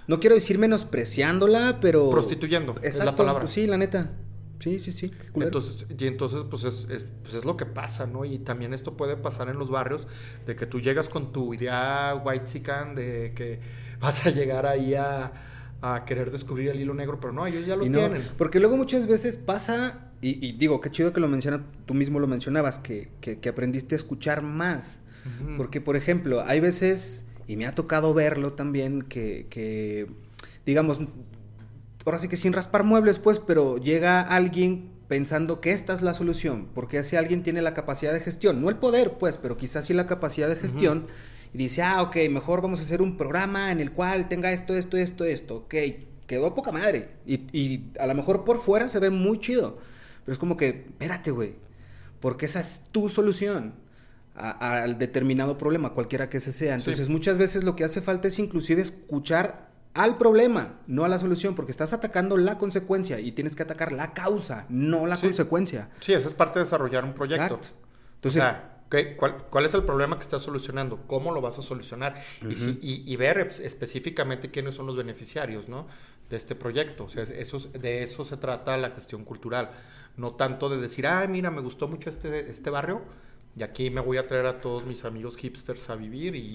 [0.07, 2.09] No quiero decir menospreciándola, pero.
[2.11, 3.41] prostituyendo, Exacto, es la palabra.
[3.43, 4.11] pues sí, la neta.
[4.59, 5.11] Sí, sí, sí.
[5.11, 5.45] qué.
[5.45, 8.25] Entonces, y entonces pues es, es- pues es lo que pasa, ¿no?
[8.25, 10.07] Y también esto puede pasar en los barrios,
[10.47, 12.61] de que tú llegas con tu idea white
[12.95, 13.61] de que
[14.01, 15.33] vas a llegar ahí a,
[15.83, 18.23] a querer descubrir el hilo negro, pero no, ellos ya lo Y no, tienen.
[18.39, 22.19] porque luego muchas veces pasa, y, y digo, qué chido que lo menciona, tú mismo
[22.19, 25.01] lo mencionabas, que, que, que aprendiste a escuchar más.
[25.57, 30.07] Porque, por ejemplo, hay veces, y me ha tocado verlo también, que, que,
[30.65, 31.01] digamos,
[32.07, 36.15] ahora sí que sin raspar muebles, pues, pero llega alguien pensando que esta es la
[36.15, 39.85] solución, porque ese alguien tiene la capacidad de gestión, no el poder, pues, pero quizás
[39.87, 41.07] sí la capacidad de gestión,
[41.55, 44.75] y dice, ah, ok, mejor vamos a hacer un programa en el cual tenga esto,
[44.75, 45.75] esto, esto, esto, ok,
[46.27, 49.79] quedó poca madre, y, y a lo mejor por fuera se ve muy chido,
[50.25, 51.55] pero es como que, espérate, güey,
[52.21, 53.75] porque esa es tu solución
[54.35, 56.75] al determinado problema, cualquiera que ese sea.
[56.75, 57.13] Entonces, Sí.
[57.13, 59.71] muchas veces lo que hace falta es inclusive escuchar
[60.03, 63.93] al problema, no a la solución, porque estás atacando la consecuencia y tienes que atacar
[63.93, 65.23] la causa, no la Sí.
[65.23, 65.91] consecuencia.
[66.01, 67.55] Sí, esa es parte de desarrollar un proyecto.
[67.57, 67.69] Exacto.
[68.17, 71.03] Entonces, O sea, ¿qué- cuál, cuál es el problema que estás solucionando?
[71.07, 72.15] ¿Cómo lo vas a solucionar?
[72.49, 75.87] y, si- y- y ver es- específicamente quiénes son los beneficiarios ¿no?
[76.31, 77.05] de este proyecto.
[77.05, 79.71] O sea, es- eso, es- de eso se trata la gestión cultural.
[80.17, 83.03] No tanto de decir, ay, mira, me gustó mucho este, este barrio.
[83.59, 86.53] Y aquí me voy a traer a todos mis amigos hipsters a vivir y,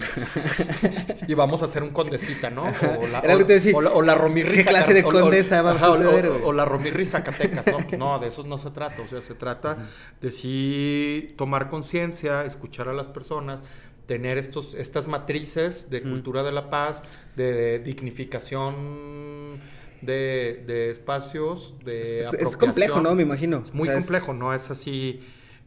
[1.26, 2.62] y vamos a hacer un condecita, ¿no?
[2.62, 5.90] O la, Era te decía, o la- o la ¿qué clase de condesa va a
[5.90, 7.98] o- la Romirri Zacatecas, ¿no?
[7.98, 9.02] No, de eso no se trata.
[9.02, 9.78] O sea, se trata
[10.20, 13.64] de sí tomar conciencia, escuchar a las personas,
[14.06, 17.02] tener estos, estas matrices de cultura de la paz,
[17.34, 19.60] de dignificación
[20.02, 23.14] de, de espacios, de es, complejo, ¿no?
[23.14, 23.62] Me imagino.
[23.64, 25.20] Es muy O sea, complejo, no es así,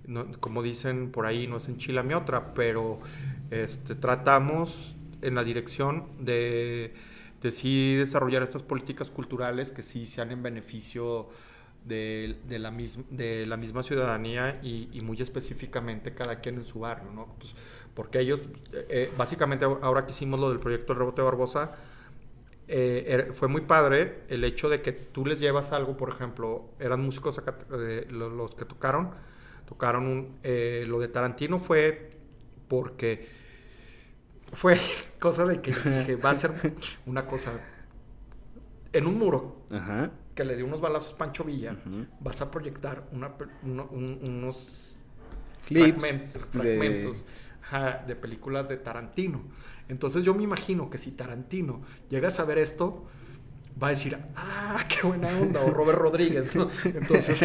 [0.08, 3.00] no- como dicen por ahí, no es en Chile mi otra, pero
[3.52, 6.94] este, tratamos en la dirección de,
[7.41, 11.28] de sí desarrollar estas políticas culturales que sí sean en beneficio
[11.84, 16.65] de, de la, mis- de la misma ciudadanía y, y muy específicamente cada quien en
[16.65, 17.36] su barrio, ¿no?
[17.39, 17.54] Pues,
[17.94, 18.41] porque ellos,
[18.74, 21.76] eh, eh, básicamente ahora que hicimos lo del proyecto El Rebote Barbosa,
[22.68, 26.70] eh, era- fue muy padre el hecho de que tú les llevas algo, por ejemplo,
[26.80, 27.41] eran músicos
[27.74, 29.12] eh, lo- los, que tocaron,
[29.65, 32.10] tocaron un, eh, lo de Tarantino fue
[32.67, 33.28] porque
[34.54, 34.78] fue
[35.19, 36.51] cosa de que dije, va a ser
[37.06, 37.51] una cosa
[38.93, 40.12] en un muro Ajá.
[40.34, 41.78] que le dio unos balazos Pancho Villa,
[42.19, 44.67] vas a proyectar una, pe- uno- un- unos
[45.67, 47.25] Clips fragmentos, de- fragmentos
[47.63, 49.41] ajá, de películas de Tarantino.
[49.89, 53.06] Entonces yo me imagino que si Tarantino llega a saber esto,
[53.82, 56.69] va a decir, ah, qué buena onda, o Robert Rodríguez, ¿no?
[56.86, 57.43] Entonces,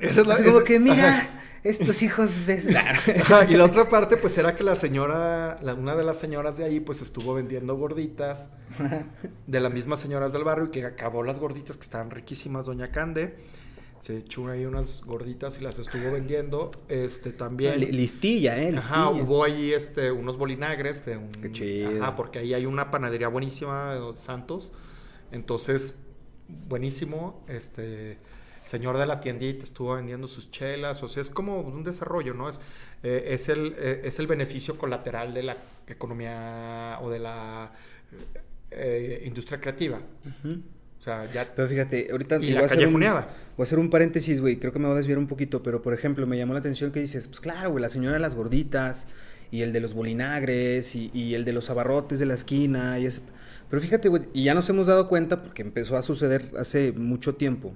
[0.00, 1.40] esa es la Así como esa- que, mira, ajá.
[1.64, 2.76] estos hijos de...
[3.20, 6.56] Ajá, y la otra parte, pues era que la señora, la- una de las señoras
[6.58, 8.48] de ahí, pues estuvo vendiendo gorditas
[9.46, 12.88] de las mismas señoras del barrio y que acabó las gorditas que estaban riquísimas, doña
[12.92, 13.36] Cande.
[14.00, 16.70] Se echó ahí unas gorditas y las estuvo vendiendo.
[16.88, 17.80] Este también.
[17.80, 18.70] Li- Listilla, ¿eh?
[18.70, 18.78] Listilla.
[18.94, 21.32] Ajá, hubo ahí este, unos bolinagres de un.
[21.32, 22.00] Qué chido.
[22.00, 24.70] Ajá, porque ahí hay una panadería buenísima de los Santos.
[25.32, 25.94] Entonces,
[26.68, 27.42] buenísimo.
[27.48, 28.18] Este.
[28.68, 31.02] Señor de la tiendita estuvo vendiendo sus chelas.
[31.02, 32.50] O sea, es como un desarrollo, ¿no?
[32.50, 32.60] Es,
[33.02, 37.72] eh, es, el, eh, es el beneficio colateral de la economía o de la
[38.70, 40.02] eh, industria creativa.
[40.44, 41.50] O sea, ya.
[41.56, 43.26] Pero fíjate, ahorita Y voy la a hacer un, voy a
[43.62, 44.58] hacer un paréntesis, güey.
[44.58, 46.92] Creo que me voy a desviar un poquito, pero por ejemplo, me llamó la atención
[46.92, 49.06] que dices, pues claro, güey, la señora de las gorditas
[49.50, 53.06] y el de los bolinagres y, y el de los abarrotes de la esquina y
[53.06, 53.22] ese...
[53.70, 57.34] Pero fíjate, güey, y ya nos hemos dado cuenta porque empezó a suceder hace mucho
[57.34, 57.74] tiempo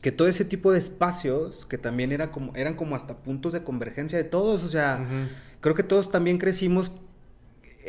[0.00, 3.62] que todo ese tipo de espacios que también era como eran como hasta puntos de
[3.64, 5.04] convergencia de todos, o sea,
[5.60, 6.92] creo que todos también crecimos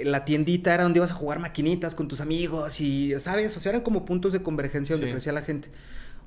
[0.04, 3.58] la tiendita era donde ibas a jugar maquinitas con tus amigos y, ¿sabes?
[3.58, 5.12] O sea, eran como puntos de convergencia donde Sí.
[5.12, 5.70] crecía la gente.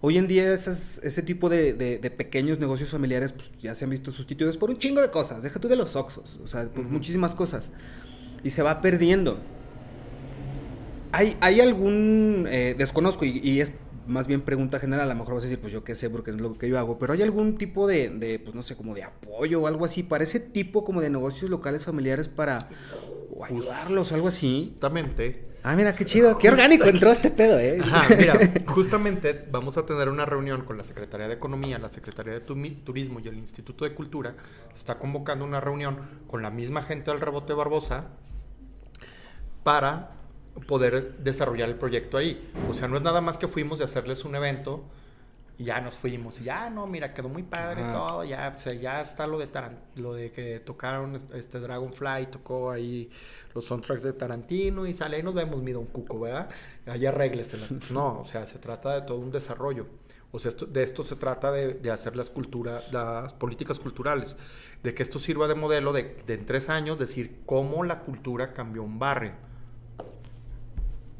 [0.00, 3.84] Hoy en día esas, ese tipo de, de- de pequeños negocios familiares pues, ya se
[3.84, 5.42] han visto sustituidos por un chingo de cosas.
[5.42, 7.70] Deja tú de los Oxos, o sea, por muchísimas cosas.
[8.42, 9.38] Y se va perdiendo.
[11.12, 13.72] ¿Hay, hay algún, eh, desconozco y, y es
[14.10, 16.30] más bien pregunta general, a lo mejor vas a decir, pues yo qué sé, porque
[16.30, 18.76] no es lo que yo hago, pero ¿hay algún tipo de, de, pues no sé,
[18.76, 22.68] como de apoyo o algo así para ese tipo como de negocios locales familiares para
[23.34, 24.68] o ayudarlos o algo así?
[24.72, 25.50] Justamente.
[25.62, 27.78] Ah, mira, qué chido, qué orgánico entró este pedo, ¿eh?
[27.82, 32.32] Ajá, mira, justamente vamos a tener una reunión con la Secretaría de Economía, la Secretaría
[32.32, 34.36] de Turismo y el Instituto de Cultura.
[34.74, 38.06] Está convocando una reunión con la misma gente del Rebote Barbosa
[39.62, 40.19] para
[40.66, 42.50] poder desarrollar el proyecto ahí.
[42.68, 44.84] O sea, no es nada más que fuimos de hacerles un evento
[45.58, 47.92] y ya nos fuimos y ya no, mira, quedó muy padre Ajá.
[47.92, 49.48] todo, ya, o sea, ya está lo de
[49.96, 53.10] lo de que tocaron este Dragonfly, tocó ahí
[53.54, 56.48] los soundtracks de Tarantino y sale, ahí nos vemos, mi don Cuco, ¿verdad?
[56.86, 57.66] Ahí arréglesela.
[57.92, 59.86] No, o sea, se trata de todo un desarrollo.
[60.32, 64.36] O sea, esto- de esto se trata de, de hacer las culturas, las políticas culturales,
[64.82, 68.52] de que esto sirva de modelo de, de en tres años decir cómo la cultura
[68.54, 69.32] cambió un barrio.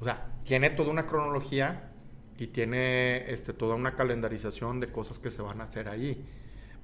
[0.01, 1.93] O sea, tiene toda una cronología
[2.39, 6.25] y tiene este, toda una calendarización de cosas que se van a hacer ahí.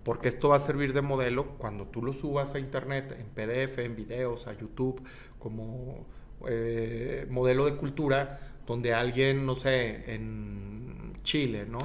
[0.05, 3.79] Porque esto va a servir de modelo cuando tú lo subas a internet, en PDF,
[3.79, 5.03] en videos, a YouTube,
[5.39, 6.07] como
[6.47, 11.79] eh, modelo de cultura, donde alguien, no sé, en Chile, ¿no?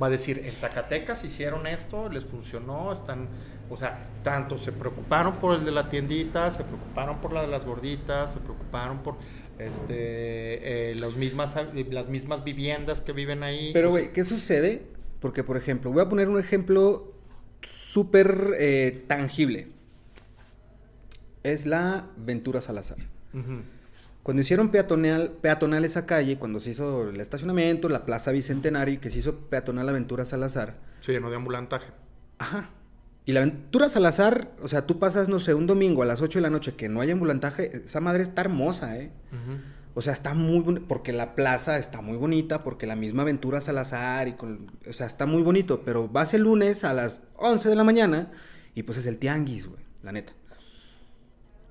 [0.00, 3.28] Va a decir, en Zacatecas hicieron esto, les funcionó, están,
[3.70, 7.48] o sea, tanto se preocuparon por el de la tiendita, se preocuparon por la de
[7.48, 9.16] las gorditas, se preocuparon por
[9.58, 11.56] este eh, las mismas
[11.90, 13.72] las mismas viviendas que viven ahí.
[13.72, 14.82] Pero, güey, ¿qué sucede?
[15.20, 17.14] Porque, por ejemplo, voy a poner un ejemplo
[17.62, 19.68] súper eh, tangible.
[21.42, 22.98] Es la Ventura Salazar.
[24.22, 28.98] Cuando hicieron peatonal, peatonal esa calle, cuando se hizo el estacionamiento, la Plaza Bicentenario, y
[28.98, 30.78] que se hizo peatonal Aventura Salazar.
[31.00, 31.88] Se llenó de ambulantaje.
[32.38, 32.70] Ajá.
[33.26, 36.38] Y la Aventura Salazar, o sea, tú pasas, no sé, un domingo a las 8
[36.38, 39.12] de la noche que no hay ambulantaje, esa madre está hermosa, ¿eh?
[39.94, 43.60] O sea, está muy bonito, porque la plaza está muy bonita, porque la misma Aventura
[43.60, 47.70] Salazar, y con, o sea, está muy bonito, pero vas el lunes a las 11
[47.70, 48.30] de la mañana
[48.74, 50.34] y pues es el tianguis, güey, la neta.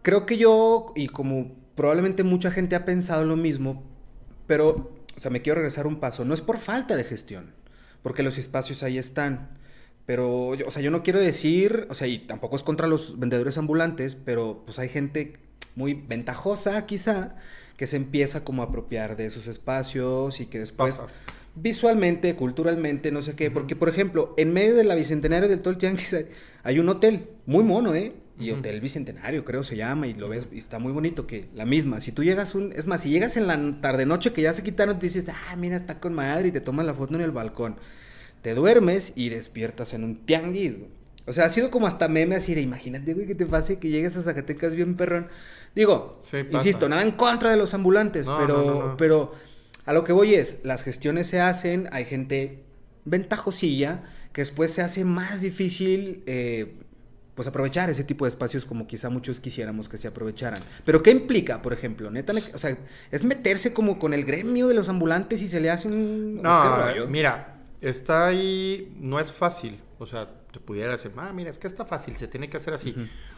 [0.02, 3.84] Creo que yo, y como probablemente mucha gente ha pensado lo mismo,
[4.48, 4.70] pero,
[5.16, 6.26] o sea, me quiero regresar un paso.
[6.26, 7.54] No es por falta de gestión,
[8.02, 9.62] porque los espacios ahí están.
[10.06, 13.58] Pero, o sea, yo no quiero decir, o sea, y tampoco es contra los vendedores
[13.58, 15.34] ambulantes, pero pues hay gente
[15.76, 17.36] muy ventajosa quizá
[17.78, 21.02] que se empieza como a apropiar de esos espacios y que después
[21.56, 26.28] visualmente, culturalmente, no sé qué, porque por ejemplo, en medio de la Bicentenario del hay,
[26.64, 28.14] hay un hotel muy mono, ¿eh?
[28.40, 31.66] Y Hotel Bicentenario, creo se llama, y lo ves, y está muy bonito, que la
[31.66, 32.02] misma.
[32.02, 34.64] Si tú llegas un, es más, si llegas en la tarde noche que ya se
[34.64, 37.32] quitaron, te dices, ah, mira, está con madre, y te tomas la foto en el
[37.32, 37.78] balcón.
[38.44, 40.76] Te duermes y despiertas en un tianguis,
[41.26, 43.90] O sea, ha sido como hasta meme así de, imagínate, güey, que te pase que
[43.90, 45.30] llegues a Zacatecas bien perrón.
[45.74, 46.20] Digo,
[46.52, 49.34] insisto, nada en contra de los ambulantes, pero, pero
[49.86, 52.64] a lo que voy es, las gestiones se hacen, hay gente
[53.06, 54.04] ventajosilla,
[54.34, 56.74] que después se hace más difícil eh,
[57.36, 60.62] pues aprovechar ese tipo de espacios como quizá muchos quisiéramos que se aprovecharan.
[60.84, 62.12] Pero ¿qué implica, por ejemplo?
[62.12, 62.78] Neta, o sea,
[63.10, 66.42] es meterse como con el gremio de los ambulantes y se le hace un...
[66.42, 67.53] No, mira,
[67.84, 69.80] está ahí, no es fácil.
[70.00, 72.74] O sea, te pudiera decir, ah, mira, es que está fácil, se tiene que hacer
[72.74, 72.96] así.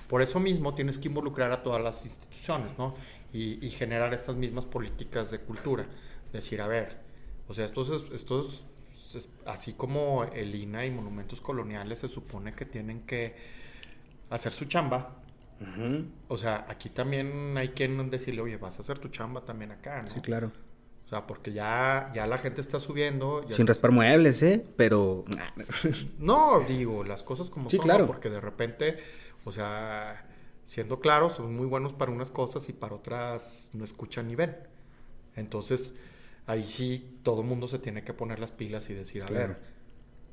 [0.08, 2.96] Por eso mismo tienes que involucrar a todas las instituciones, ¿no?
[3.34, 5.86] Y, generar estas mismas políticas de cultura.
[6.32, 6.98] Decir, a ver,
[7.48, 8.66] o sea, estos, estos,
[9.46, 13.36] así como el INA y monumentos coloniales se supone que tienen que
[14.30, 15.22] hacer su chamba.
[16.28, 20.02] O sea, aquí también hay quien decirle, oye, vas a hacer tu chamba también acá,
[20.02, 20.08] ¿no?
[20.08, 20.52] Sí, claro.
[21.06, 23.46] O sea, porque ya, ya la gente está subiendo.
[23.50, 24.66] Sin raspar muebles, ¿eh?
[24.76, 25.24] Pero.
[26.20, 27.86] no, digo, las cosas como sí, son.
[27.86, 28.08] Claro.
[28.08, 28.98] Porque de repente,
[29.44, 30.28] o sea,
[30.64, 34.58] siendo claros, son muy buenos para unas cosas y para otras no escuchan ni ven.
[35.36, 35.94] Entonces,
[36.48, 39.75] ahí sí todo el mundo se tiene que poner las pilas y decir, a ver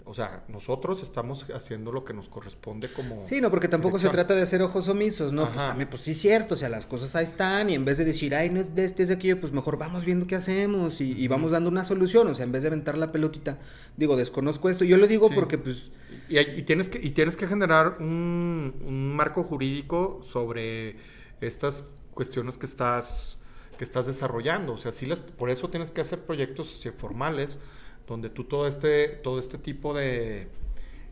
[0.05, 3.27] o sea, nosotros estamos haciendo lo que nos corresponde como...
[3.27, 5.45] Sí, no, porque tampoco se trata de hacer ojos omisos, ¿no?
[5.45, 8.05] Pues también, pues sí, cierto, o sea, las cosas ahí están y en vez de
[8.05, 11.01] decir, ay, no es de este, es de aquello, pues mejor vamos viendo qué hacemos
[11.01, 13.59] y, vamos dando una solución, o sea, en vez de aventar la pelotita,
[13.97, 15.91] digo, desconozco esto, yo lo digo porque pues...
[16.29, 20.97] Y, tienes que, y tienes que generar un, un marco jurídico sobre
[21.41, 23.41] estas cuestiones que estás,
[23.79, 27.59] que estás desarrollando, o sea, sí las, por eso tienes que hacer proyectos formales,
[28.07, 30.49] donde tú todo este, todo este tipo de,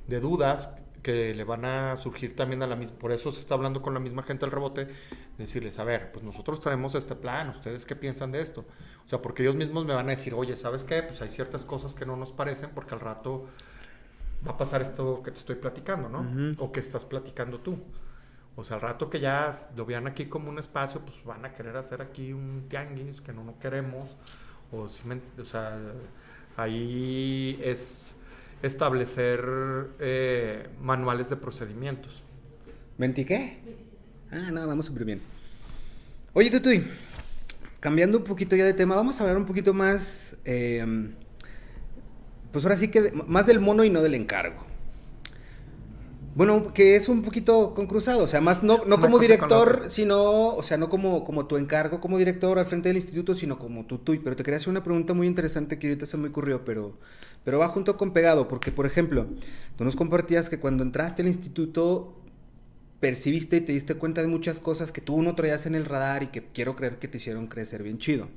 [0.07, 3.55] de dudas que le van a surgir también a la misma, por eso se está
[3.55, 4.89] hablando con la misma gente al rebote,
[5.39, 8.65] decirles, a ver, pues nosotros traemos este plan, ¿ustedes qué piensan de esto?
[9.05, 11.03] O sea, porque ellos mismos me van a decir, oye, ¿sabes qué?
[11.03, 13.47] Pues hay ciertas cosas que no nos parecen porque al rato
[14.47, 16.55] va a pasar esto que te estoy platicando, ¿no?
[16.59, 17.79] O que estás platicando tú.
[18.57, 21.53] O sea, al rato que ya lo vean aquí como un espacio, pues van a
[21.53, 24.17] querer hacer aquí un tianguis que no, no queremos.
[24.73, 25.79] O, o sea,
[26.61, 28.15] Ahí es
[28.63, 29.41] establecer
[29.99, 32.23] eh, manuales de procedimientos.
[32.99, 33.57] ¿20 qué?
[34.31, 35.23] Ah, no, vamos súper bien.
[36.35, 36.85] Oye, Tutuy,
[37.81, 41.13] cambiando un poquito ya de tema, vamos a hablar un poquito más, em,
[42.53, 44.70] pues ahora sí que más del mono y no del encargo.
[46.35, 50.63] Bueno, que es un poquito concruzado, o sea, más no, no como director, sino, o
[50.63, 53.99] sea, no como, como tu encargo como director al frente del instituto, sino como tú,
[53.99, 54.17] tú.
[54.23, 56.99] Pero te quería hacer una pregunta muy interesante que ahorita se me ocurrió, pero,
[57.45, 59.27] pero va junto con pegado, porque, por ejemplo,
[59.77, 62.17] tú nos compartías que cuando entraste al instituto
[63.01, 66.23] percibiste y te diste cuenta de muchas cosas que tú no traías en el radar
[66.23, 68.29] y que quiero creer que te hicieron crecer bien chido.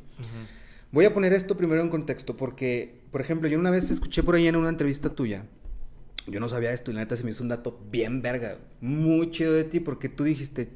[0.91, 4.35] Voy a poner esto primero en contexto, porque, por ejemplo, yo una vez escuché por
[4.35, 5.45] ahí en una entrevista tuya,
[6.27, 9.31] yo no sabía esto y la neta se me hizo un dato bien verga, muy
[9.31, 10.69] chido de ti porque tú dijiste,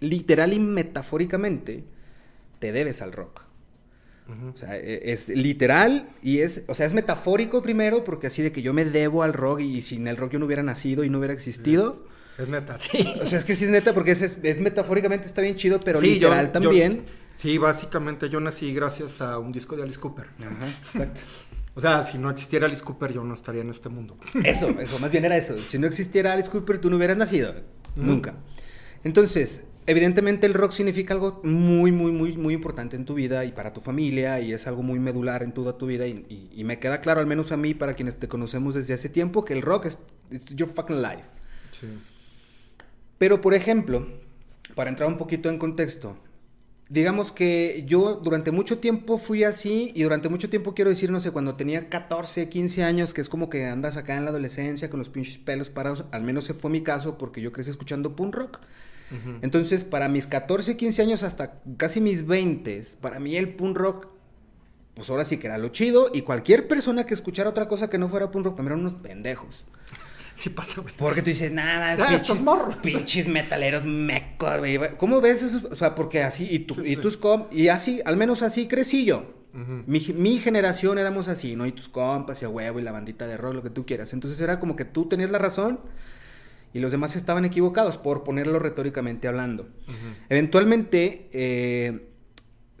[0.00, 1.84] literal y metafóricamente,
[2.58, 3.42] te debes al rock.
[4.54, 8.52] O sea, e, es literal y es, o sea, es metafórico primero porque así de
[8.52, 11.10] que yo me debo al rock y, sin el rock yo no hubiera nacido y
[11.10, 12.06] no hubiera existido.
[12.38, 13.12] Es, neta, sí.
[13.20, 16.00] O sea, es que sí es neta porque es, es, metafóricamente está bien chido, pero
[16.00, 17.04] literal también.
[17.34, 20.28] sí, básicamente yo nací gracias a un disco de Alice Cooper.
[20.38, 21.20] Ajá, exacto.
[21.74, 24.18] O sea, si no existiera Alice Cooper, yo no estaría en este mundo.
[24.44, 25.58] Eso, eso, más bien era eso.
[25.58, 27.54] Si no existiera Alice Cooper, tú no hubieras nacido.
[27.96, 28.34] Nunca.
[29.04, 33.52] Entonces, evidentemente el rock significa algo muy, muy, muy, muy importante en tu vida y
[33.52, 37.00] para tu familia y es algo muy medular en toda tu vida y, me queda
[37.00, 39.86] claro, al menos a mí, para quienes te conocemos desde hace tiempo, que el rock
[39.86, 39.98] es
[40.54, 41.24] your fucking life.
[41.72, 41.86] Sí.
[43.18, 44.06] Pero, por ejemplo,
[44.74, 46.16] para entrar un poquito en contexto,
[46.92, 51.20] digamos que yo durante mucho tiempo fui así y durante mucho tiempo quiero decir, no
[51.20, 54.90] sé, cuando tenía 14, 15 años, que es como que andas acá en la adolescencia
[54.90, 58.14] con los pinches pelos parados, al menos ese fue mi caso porque yo crecí escuchando
[58.14, 58.58] punk rock.
[59.42, 64.06] Entonces, para mis 14, 15 años hasta casi mis 20, para mí el punk rock,
[64.94, 67.98] pues ahora sí que era lo chido y cualquier persona que escuchara otra cosa que
[67.98, 69.64] no fuera punk rock, mí eran unos pendejos.
[70.42, 70.92] Sí pasa, güey.
[70.96, 72.74] Porque tú dices, nada, Ah, pinches, estos morros.
[72.76, 74.78] pinches metaleros mecos, güey.
[74.96, 75.60] ¿Cómo ves eso?
[75.70, 76.96] O sea, porque así, y, Sí, y sí.
[76.96, 79.34] tus comp, y así, al menos así crecí yo.
[79.86, 81.66] mi, mi generación éramos así, ¿no?
[81.66, 84.12] Y tus compas y a huevo y la bandita de rock, lo que tú quieras.
[84.14, 85.78] Entonces era como que tú tenías la razón
[86.74, 89.68] y los demás estaban equivocados, por ponerlo retóricamente hablando.
[90.30, 92.08] Eventualmente, eh,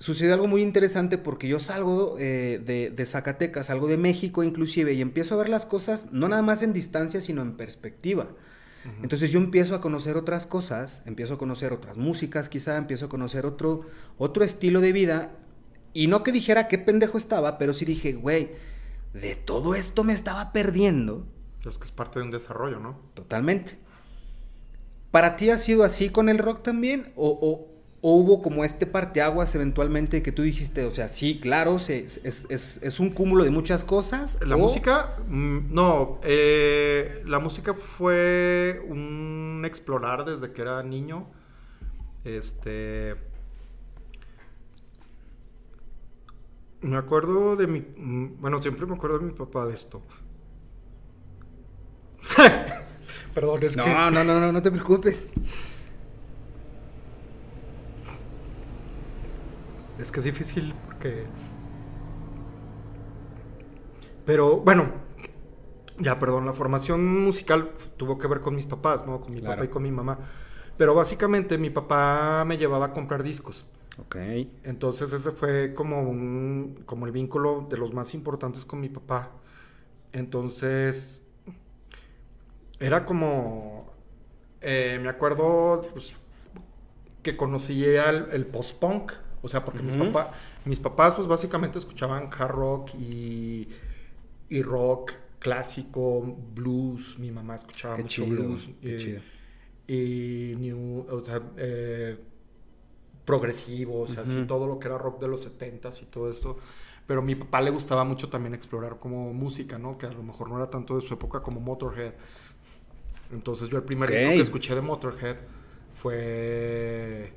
[0.02, 4.92] sucedió algo muy interesante porque yo salgo eh, de, de Zacatecas, salgo de México inclusive,
[4.94, 8.28] y empiezo a ver las cosas no nada más en distancia, sino en perspectiva.
[9.00, 13.08] Entonces yo empiezo a conocer otras cosas, empiezo a conocer otras músicas quizá, empiezo a
[13.08, 13.86] conocer otro,
[14.18, 15.30] otro estilo de vida,
[15.94, 18.50] y no que dijera qué pendejo estaba, pero sí dije, güey,
[19.14, 21.28] de todo esto me estaba perdiendo
[21.64, 22.98] Es que es parte de un desarrollo, ¿no?
[23.14, 23.78] totalmente.
[25.12, 27.12] ¿Para ti ha sido así con el rock también?
[27.16, 27.71] ¿O, o-
[28.04, 32.20] o hubo como este parteaguas eventualmente que tú dijiste, o sea, sí, claro, se- es,
[32.50, 34.38] es- es un cúmulo de muchas cosas?
[34.44, 41.28] La o- música, mm, no, eh, la música fue un explorar desde que era niño.
[42.24, 43.14] Este.
[46.80, 47.80] Me acuerdo de mi.
[47.80, 50.02] mm, Bueno, siempre me acuerdo de mi papá de esto.
[53.34, 53.76] Perdón, es que.
[53.76, 55.28] No, no, no, no, no te preocupes.
[60.02, 61.24] Es que es difícil porque.
[64.24, 64.90] Pero bueno,
[65.98, 69.20] ya perdón, la formación musical tuvo que ver con mis papás, ¿no?
[69.20, 69.54] Con mi Claro.
[69.56, 70.18] papá y con mi mamá.
[70.76, 73.64] Pero básicamente mi papá me llevaba a comprar discos.
[74.00, 74.16] Ok.
[74.64, 79.30] Entonces ese fue como un como el vínculo de los más importantes con mi papá.
[80.12, 81.22] Entonces
[82.80, 83.92] era como
[84.60, 86.14] eh, me acuerdo pues,
[87.22, 89.12] que conocí al, el post-punk,
[89.42, 90.32] o sea, porque mis, papá,
[90.64, 93.68] mis papás pues básicamente escuchaban hard rock y,
[94.50, 96.22] y rock clásico,
[96.54, 98.68] blues, mi mamá escuchaba Qué mucho chido, blues.
[98.84, 99.22] qué eh, chido.
[99.88, 102.18] y new, o sea, eh,
[103.24, 104.46] progresivo, o sea, así Ujú.
[104.46, 106.58] todo lo que era rock de los 70s y todo esto.
[107.06, 109.98] Pero a mi papá le gustaba mucho también explorar como música, ¿no?
[109.98, 112.14] Que a lo mejor no era tanto de su época como Motorhead.
[113.32, 114.10] Entonces yo el primer Ok.
[114.10, 115.36] disco que escuché de Motorhead
[115.92, 117.32] fue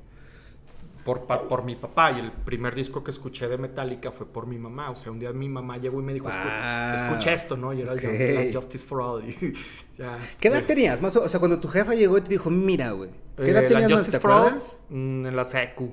[1.05, 4.57] por, por mi papá y el primer disco que escuché de Metallica fue por mi
[4.57, 4.89] mamá.
[4.89, 7.05] O sea, un día mi mamá llegó y me dijo, "Escu- Wow.
[7.11, 7.71] escucha esto, ¿no?
[7.73, 8.03] Y era el Ok.
[8.05, 9.23] Ju- la Justice for All.
[9.29, 9.53] y
[9.97, 11.01] ya, ¿Qué edad tenías?
[11.01, 13.11] Más o, sea, cuando tu jefa llegó y te dijo, mira, güey.
[13.37, 13.91] ¿Qué edad eh, tenías?
[13.91, 14.73] Justice ¿Te for All, acuerdas?
[14.89, 15.91] mm, en la secu.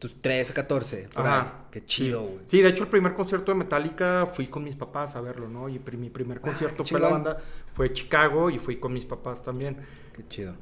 [0.00, 1.08] Tus 13, 14.
[1.14, 1.40] por Ajá.
[1.40, 1.48] ahí.
[1.70, 2.40] Qué chido, güey.
[2.46, 5.68] Sí, de hecho el primer concierto de Metallica fui con mis papás a verlo, ¿no?
[5.68, 7.38] Y mi primer concierto qué fue la banda,
[7.72, 9.78] fue Chicago y fui con mis papás también.
[10.12, 10.54] Qué chido.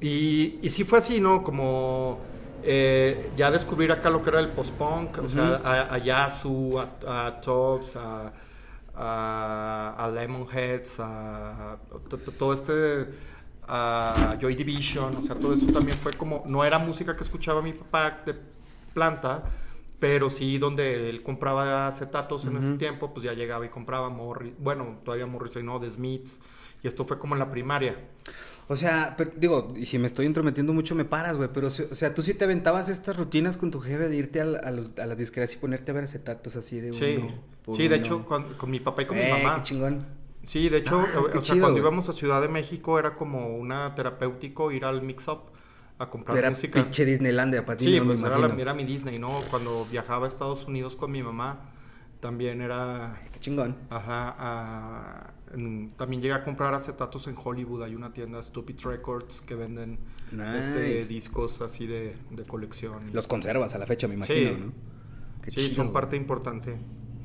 [0.00, 1.42] Y, y sí fue así, ¿no?
[1.42, 2.20] Como
[2.66, 7.26] eh, ya descubrir acá lo que era el post-punk, o sea, a, a Yasu, a,
[7.26, 8.32] a Tops, a,
[8.96, 11.76] a, a Lemonheads, a,
[12.08, 13.08] to- to- todo este,
[13.66, 17.60] a Joy Division, o sea, todo eso también fue como, no era música que escuchaba
[17.62, 18.34] mi papá de
[18.92, 19.42] planta,
[19.98, 24.52] pero sí donde él compraba acetatos en ese tiempo, pues ya llegaba y compraba Morris,
[24.58, 26.38] bueno, todavía Morrissey no, The Smiths,
[26.82, 27.96] y esto fue como en la primaria.
[28.66, 31.70] O sea, pero, digo, y si me estoy entrometiendo mucho me paras, güey, pero, o
[31.70, 34.70] sea, tú sí te aventabas estas rutinas con tu jefe de irte a, la- a
[34.70, 37.96] los- a las disqueras y ponerte a ver acetatos así de Sí, uno sí, de
[37.96, 38.04] uno.
[38.04, 39.56] hecho, con, con mi papá y con Eh, mi mamá.
[39.56, 40.06] qué chingón.
[40.46, 43.94] Sí, de hecho, Ah, o, sea, cuando íbamos a Ciudad de México era como una
[43.94, 45.40] terapéutico ir al mix-up
[45.98, 46.82] a comprar Era música.
[46.82, 49.28] pinche Disneylandia para ti, Sí, no me pues era, la- era mi Disney, ¿no?
[49.50, 51.70] Cuando viajaba a Estados Unidos con mi mamá,
[52.20, 53.20] también era...
[53.32, 53.76] Qué chingón.
[53.90, 57.82] Ajá, a- en- también llegué a comprar acetatos en Hollywood.
[57.82, 59.98] Hay una tienda, Stupid Records, que venden
[60.58, 63.10] este, discos así de, de colección.
[63.12, 64.56] Los conservas a la fecha, me imagino, Sí.
[64.60, 64.72] ¿no?
[65.42, 65.92] Qué sí, chido, son güey.
[65.94, 66.76] parte importante.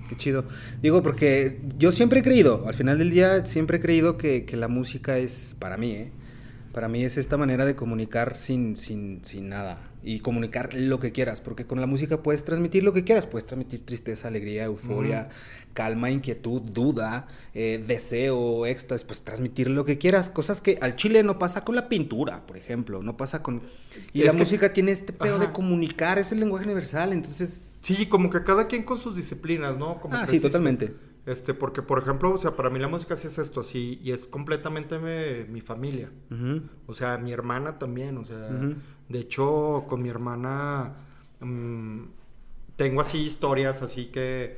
[0.08, 0.44] Qué chido.
[0.82, 4.58] Digo, porque yo siempre he creído, al final del día, siempre he creído que, que
[4.58, 6.12] la música es, para mí, ¿eh?
[6.74, 9.89] Para mí es esta manera de comunicar sin, sin, sin nada.
[10.02, 13.26] Y comunicar lo que quieras, porque con la música puedes transmitir lo que quieras.
[13.28, 15.28] Puedes transmitir tristeza, alegría, euforia,
[15.74, 19.04] calma, inquietud, duda, eh, deseo, éxtasis.
[19.06, 20.30] Pues transmitir lo que quieras.
[20.30, 23.04] Cosas que al chile no pasa con la pintura, por ejemplo.
[23.04, 23.62] No pasa con...
[24.14, 27.12] Y Es la que- música tiene este pedo de comunicar, es el lenguaje universal.
[27.12, 27.50] Entonces...
[27.84, 30.00] Sí, como que cada quien con sus disciplinas, ¿no?
[30.00, 30.94] Como Ah, sí, existe- totalmente.
[31.26, 34.14] Este, porque, por ejemplo, o sea, para mí la música sí es esto, así, y
[34.14, 36.10] es completamente me- mi familia.
[36.88, 38.50] O sea, mi hermana también, o sea.
[39.10, 40.94] De hecho, con mi hermana,
[41.42, 42.00] mm,
[42.78, 44.58] tengo así historias, así que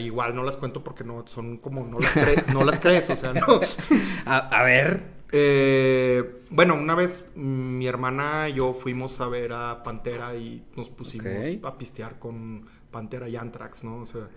[0.00, 3.16] igual no las cuento porque no son como, no las, cre- no las crees, o
[3.16, 3.60] sea, no.
[4.26, 5.18] A, a ver.
[5.30, 10.64] Eh, bueno, una vez mm, mi hermana y yo fuimos a ver a Pantera y
[10.74, 11.26] nos pusimos
[11.62, 13.98] a pistear con Pantera y Anthrax, ¿no?
[13.98, 14.28] O sea.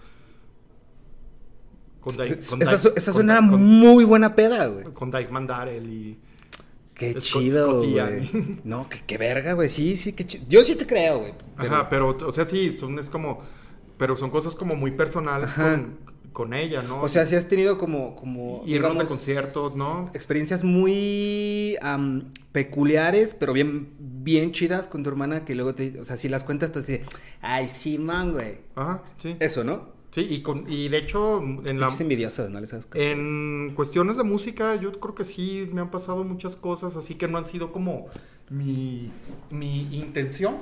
[2.01, 4.85] Con Dai- con Esa, Dai- esa con Dai- muy buena peda, güey.
[4.93, 6.19] con Dike Mandarel y.
[7.13, 8.29] Qué Scott- chido, güey.
[8.63, 9.69] No, qué, qué verga, güey.
[9.69, 10.45] Sí, sí, qué chido.
[10.47, 11.33] Yo sí te creo, güey.
[11.57, 13.39] pero- Ajá, pero, o sea, sí, son, es como.
[13.97, 15.99] Pero son cosas como muy personales con,
[16.33, 17.01] con ella, ¿no?
[17.01, 20.09] O sea, sí has tenido como, como de digamos, conciertos, ¿no?
[20.15, 26.03] experiencias muy am, peculiares, pero bien, bien chidas con tu hermana que luego te, o
[26.05, 27.03] sea, si las cuentas, tú de,
[27.41, 28.59] ay, sí, man, güey.
[28.75, 29.35] Ajá, sí.
[29.39, 29.89] Eso, ¿no?
[30.11, 31.87] Sí, y, con, y de hecho, en la.
[31.87, 33.01] Es envidioso, no les hagas caso.
[33.03, 37.29] En cuestiones de música, yo creo que sí me han pasado muchas cosas, así que
[37.29, 38.07] no han sido como
[38.49, 39.09] mi,
[39.49, 40.57] mi intención,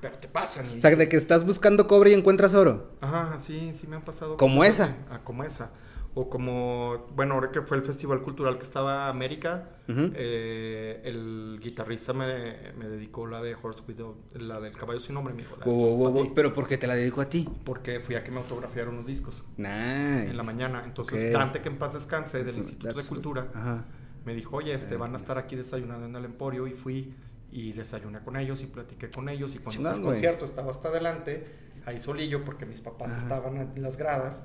[0.00, 0.66] pero te pasan.
[0.76, 2.92] o sea, de que estás buscando cobre y encuentras oro.
[3.00, 4.36] Ajá, sí, sí me han pasado.
[4.36, 4.96] Como cosas esa.
[5.10, 5.70] Ah, como esa.
[6.14, 10.10] O como, bueno, ahora que fue el festival cultural que estaba América, Ujú.
[10.14, 15.32] eh, el guitarrista me, me dedicó la de Horse Widow, la del caballo sin nombre,
[15.32, 15.56] mijo.
[15.56, 17.48] la Wow, wow, wow, pa' wow, ti, Pero ¿por qué te la dedico a ti?
[17.64, 20.28] Porque fui a que me autografiaran unos discos Nice.
[20.28, 20.82] en la mañana.
[20.84, 21.38] Entonces, Ok.
[21.40, 23.84] Dante, que en paz descanse, del That's- Instituto de Cultura,
[24.26, 27.14] me dijo, oye, este, van a estar aquí desayunando en el Emporio y fui
[27.50, 30.70] y desayuné con ellos y platiqué con ellos y cuando Chingón, fue al concierto estaba
[30.70, 31.44] hasta adelante,
[31.86, 34.42] ahí solillo porque mis papás estaban en las gradas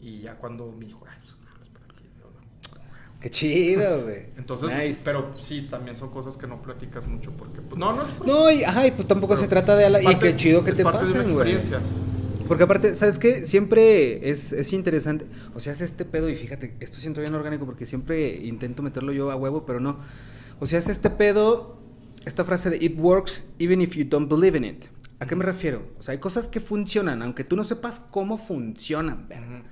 [0.00, 2.02] y ya cuando me dijo, ay, pues, rolas para ti",
[3.20, 4.26] Qué chido, güey.
[4.36, 8.02] Entonces, pues, pero sí, también son cosas que no platicas mucho porque, pues, no, no
[8.02, 9.86] es por- No, y, ajá, y pues tampoco pero se trata de...
[9.86, 11.58] ala- es y parte- qué chido que es te parte de una pasen, güey.
[12.46, 13.44] Porque aparte, ¿sabes qué?
[13.44, 15.26] Siempre es, es interesante.
[15.54, 19.12] O sea, es este pedo, y fíjate, esto siento bien orgánico porque siempre intento meterlo
[19.12, 19.98] yo a huevo, pero no.
[20.58, 21.78] O sea, es este pedo,
[22.24, 24.86] esta frase de it works even if you don't believe in it.
[25.20, 25.82] ¿A qué me refiero?
[25.98, 29.64] O sea, hay cosas que funcionan, aunque tú no sepas cómo funcionan, verga.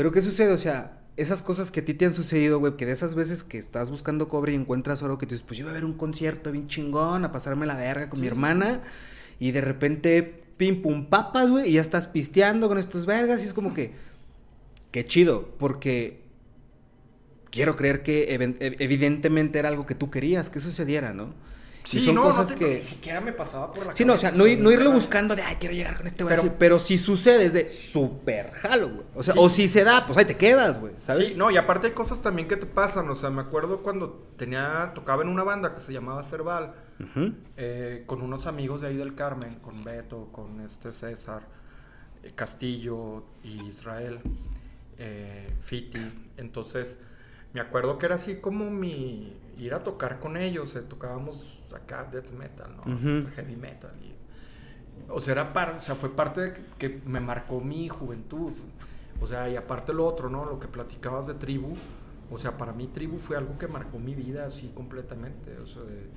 [0.00, 0.50] Pero ¿qué sucede?
[0.50, 3.44] O sea, esas cosas que a ti te han sucedido, güey, que de esas veces
[3.44, 5.84] que estás buscando cobre y encuentras oro, que tú dices, pues yo iba a ver
[5.84, 8.80] un concierto bien chingón, a pasarme la verga con mi hermana,
[9.38, 13.48] y de repente, pim pum papas, güey, y ya estás pisteando con estos vergas, y
[13.48, 13.92] es como que,
[14.90, 16.22] qué chido, porque
[17.50, 21.34] quiero creer que ev- evidentemente era algo que tú querías que sucediera, ¿no?
[21.84, 22.76] Sí, son no, cosas no te- que...
[22.76, 25.42] ni siquiera me pasaba por la Sí, no, o sea, no, no irlo buscando de,
[25.42, 26.36] ay, quiero llegar con este güey.
[26.58, 29.06] Pero- si sucede es de súper jalo, güey.
[29.14, 29.40] O sea, Sí.
[29.42, 31.32] o si se da, pues ahí te quedas, güey, ¿sabes?
[31.32, 33.08] Sí, no, y aparte hay cosas también que te pasan.
[33.10, 36.74] O sea, me acuerdo cuando tenía, tocaba en una banda que se llamaba Cerval,
[37.56, 41.42] eh, con unos amigos de ahí del Carmen, con Beto, con este César,
[42.22, 44.20] eh, Castillo y Israel,
[44.98, 45.98] eh, Fiti.
[46.36, 46.98] Entonces,
[47.54, 50.74] me acuerdo que era así como mi ir a tocar con ellos.
[50.76, 52.92] eh, tocábamos acá death metal, ¿no?
[52.94, 53.28] Ujú.
[53.36, 53.92] Heavy metal.
[54.02, 54.10] y-
[55.12, 58.52] o sea, era par- o sea, fue parte de que, me marcó mi juventud.
[59.20, 60.44] O sea, y aparte lo otro, ¿no?
[60.44, 61.74] Lo que platicabas de tribu.
[62.30, 65.56] O sea, para mí tribu fue algo que marcó mi vida así completamente.
[65.58, 66.08] O sea, de,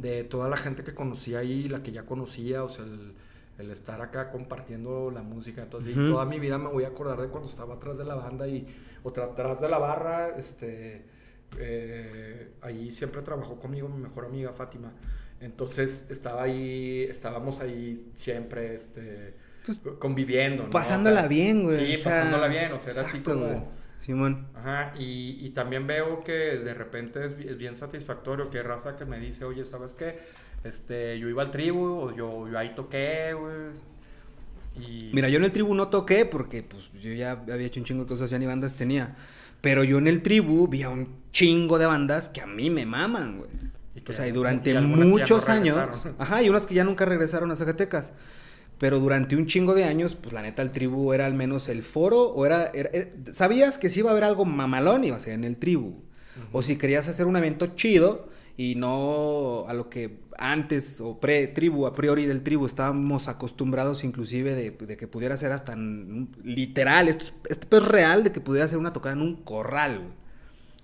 [0.00, 3.14] de toda la gente que conocía ahí, la que ya conocía, o sea, el,
[3.58, 5.62] el estar acá compartiendo la música.
[5.62, 6.12] Entonces, y Ujú.
[6.12, 8.66] toda mi vida me voy a acordar de cuando estaba atrás de la banda y,
[9.02, 11.04] o atrás de la barra, este,
[11.58, 14.92] eh, ahí siempre trabajó conmigo mi mejor amiga Fátima.
[15.40, 19.34] Entonces, estaba ahí, estábamos ahí siempre, este,
[19.66, 20.64] Pues, conviviendo.
[20.64, 20.70] ¿no?
[20.70, 21.78] Pasándola O sea, bien, güey.
[21.78, 23.46] Sí, o sea, pasándola bien, o sea, era así como...
[23.46, 23.60] güey.
[24.00, 24.48] Simón.
[24.54, 28.64] Ajá, y, y también veo que de repente es, bi- es bien satisfactorio que hay
[28.64, 30.18] raza que me dice, oye, ¿sabes qué?
[30.64, 33.70] Este, yo iba al tribu, o yo, yo ahí toqué, güey.
[34.76, 35.10] Y...
[35.14, 38.02] Mira, yo en el tribu no toqué porque pues yo ya había hecho un chingo
[38.04, 39.14] de cosas, ya ni bandas tenía.
[39.60, 42.86] Pero yo en el tribu vi a un chingo de bandas que a mí me
[42.86, 43.50] maman, güey.
[43.94, 44.80] Y O sea, y durante y no
[45.10, 45.76] muchos años.
[46.18, 48.12] Ajá, y unas que ya nunca regresaron a Zacatecas.
[48.78, 51.82] Pero durante un chingo de años, pues la neta, el tribu era al menos el
[51.82, 55.20] foro, o era, era- era- sabías que si iba a haber algo mamalón, iba a
[55.20, 56.02] ser en el tribu.
[56.52, 61.86] O si querías hacer un evento chido y no a lo que antes o pre-tribu,
[61.86, 65.76] a priori del tribu, estábamos acostumbrados inclusive de, de que pudiera ser hasta
[66.42, 69.98] literal, esto es, esto es real, de que pudiera ser una tocada en un corral,
[70.00, 70.21] güey.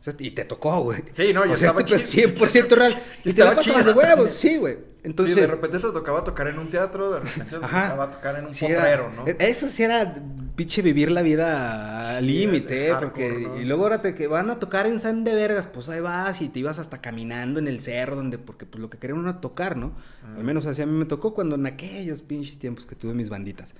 [0.00, 1.02] O sea, y te tocó, güey.
[1.10, 2.28] Sí, no, y O sea, estaba este es chido.
[2.30, 3.02] 100% real.
[3.24, 4.28] Y te la pasabas de huevos, también.
[4.34, 4.78] sí, güey.
[5.02, 8.36] Entonces, sí, de repente te tocaba tocar en un teatro, de repente te tocaba tocar
[8.38, 9.26] en un Sí, era- ¿no?
[9.26, 10.14] e- Eso sí era
[10.56, 13.60] pinche vivir la vida al Sí, límite, de eh, hardcore, porque ¿no?
[13.60, 16.42] y luego ahora te que van a tocar en San de Vergas, pues ahí vas
[16.42, 19.38] y te ibas hasta caminando en el cerro donde porque pues lo que querían uno
[19.38, 19.92] tocar, ¿no?
[20.36, 23.30] Al menos así a mí me tocó cuando en aquellos pinches tiempos que tuve mis
[23.30, 23.74] banditas.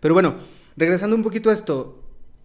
[0.00, 0.34] Pero bueno,
[0.76, 2.03] regresando un poquito a esto,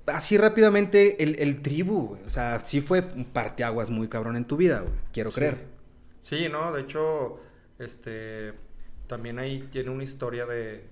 [0.10, 4.45] así rápidamente el, el tribu, güey, o sea, sí fue un parteaguas muy cabrón en
[4.45, 5.36] tu vida, güey, quiero Sí.
[5.36, 5.68] creer.
[6.22, 7.39] Sí, no, de hecho,
[7.80, 8.53] este,
[9.07, 10.86] también ahí tiene una historia de,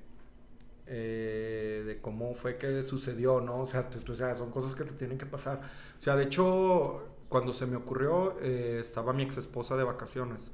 [0.87, 3.59] eh, de cómo fue que sucedió, ¿no?
[3.61, 5.61] O sea, o sea, son cosas que te tienen que pasar.
[5.99, 10.49] O sea, de hecho, cuando se me ocurrió, eh, estaba mi ex esposa de vacaciones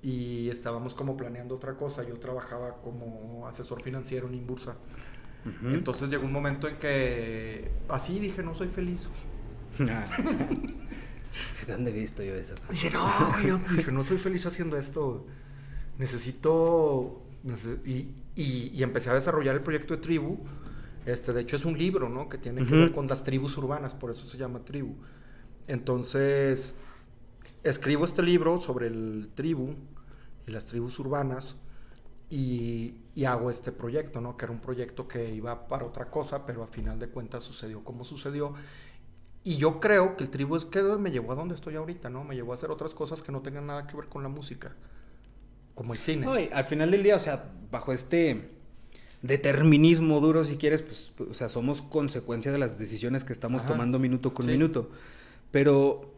[0.00, 2.04] y estábamos como planeando otra cosa.
[2.04, 4.76] Yo trabajaba como asesor financiero en Inbursa.
[5.64, 9.08] Entonces llegó un momento en que así dije, no soy feliz.
[11.52, 12.54] ¿Sí, ¿Dónde he visto yo eso?
[12.68, 13.10] Dice, no,
[13.46, 15.26] yo dije, no soy feliz haciendo esto.
[15.98, 17.22] Necesito...
[17.84, 20.38] y, y, empecé a desarrollar el proyecto de tribu.
[21.06, 22.28] Este, de hecho, es un libro, ¿no?
[22.28, 24.94] Que tiene que ver con las tribus urbanas, por eso se llama tribu.
[25.66, 26.76] Entonces,
[27.62, 29.74] escribo este libro sobre el tribu
[30.46, 31.56] y las tribus urbanas
[32.30, 32.94] y,
[33.24, 34.36] hago este proyecto, ¿no?
[34.36, 37.82] Que era un proyecto que iba para otra cosa, pero a final de cuentas sucedió
[37.82, 38.54] como sucedió.
[39.44, 42.24] Y yo creo que el tribu es que me llevó a donde estoy ahorita, ¿no?
[42.24, 44.76] Me llevó a hacer otras cosas que no tengan nada que ver con la música,
[45.74, 46.26] como el cine.
[46.26, 48.50] No, al final del día, o sea, bajo este
[49.22, 53.98] determinismo duro, si quieres, pues, o sea, somos consecuencia de las decisiones que estamos tomando
[53.98, 54.90] minuto con minuto.
[55.50, 56.12] Pero,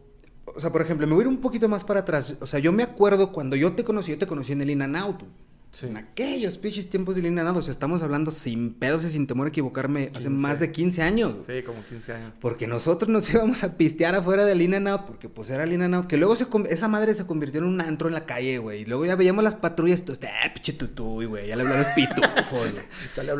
[0.45, 2.37] o sea, por ejemplo, me voy a ir un poquito más para atrás.
[2.41, 4.81] O sea, yo me acuerdo cuando yo te conocí, yo te conocí en el In
[5.83, 9.47] En aquellos pinches tiempos de línea o sea, estamos hablando sin pedos y sin temor
[9.47, 11.45] a equivocarme hace más de 15 años.
[11.47, 12.33] Sí, como 15 años.
[12.39, 16.07] Porque nosotros nos íbamos a pistear afuera de línea Out, porque pues era línea Out,
[16.07, 18.81] que luego se, esa madre se convirtió en un antro en la calle, güey.
[18.81, 22.73] Y luego ya veíamos las patrullas, tú, ah, pinche tutú, güey, ya le hablamos pitufos,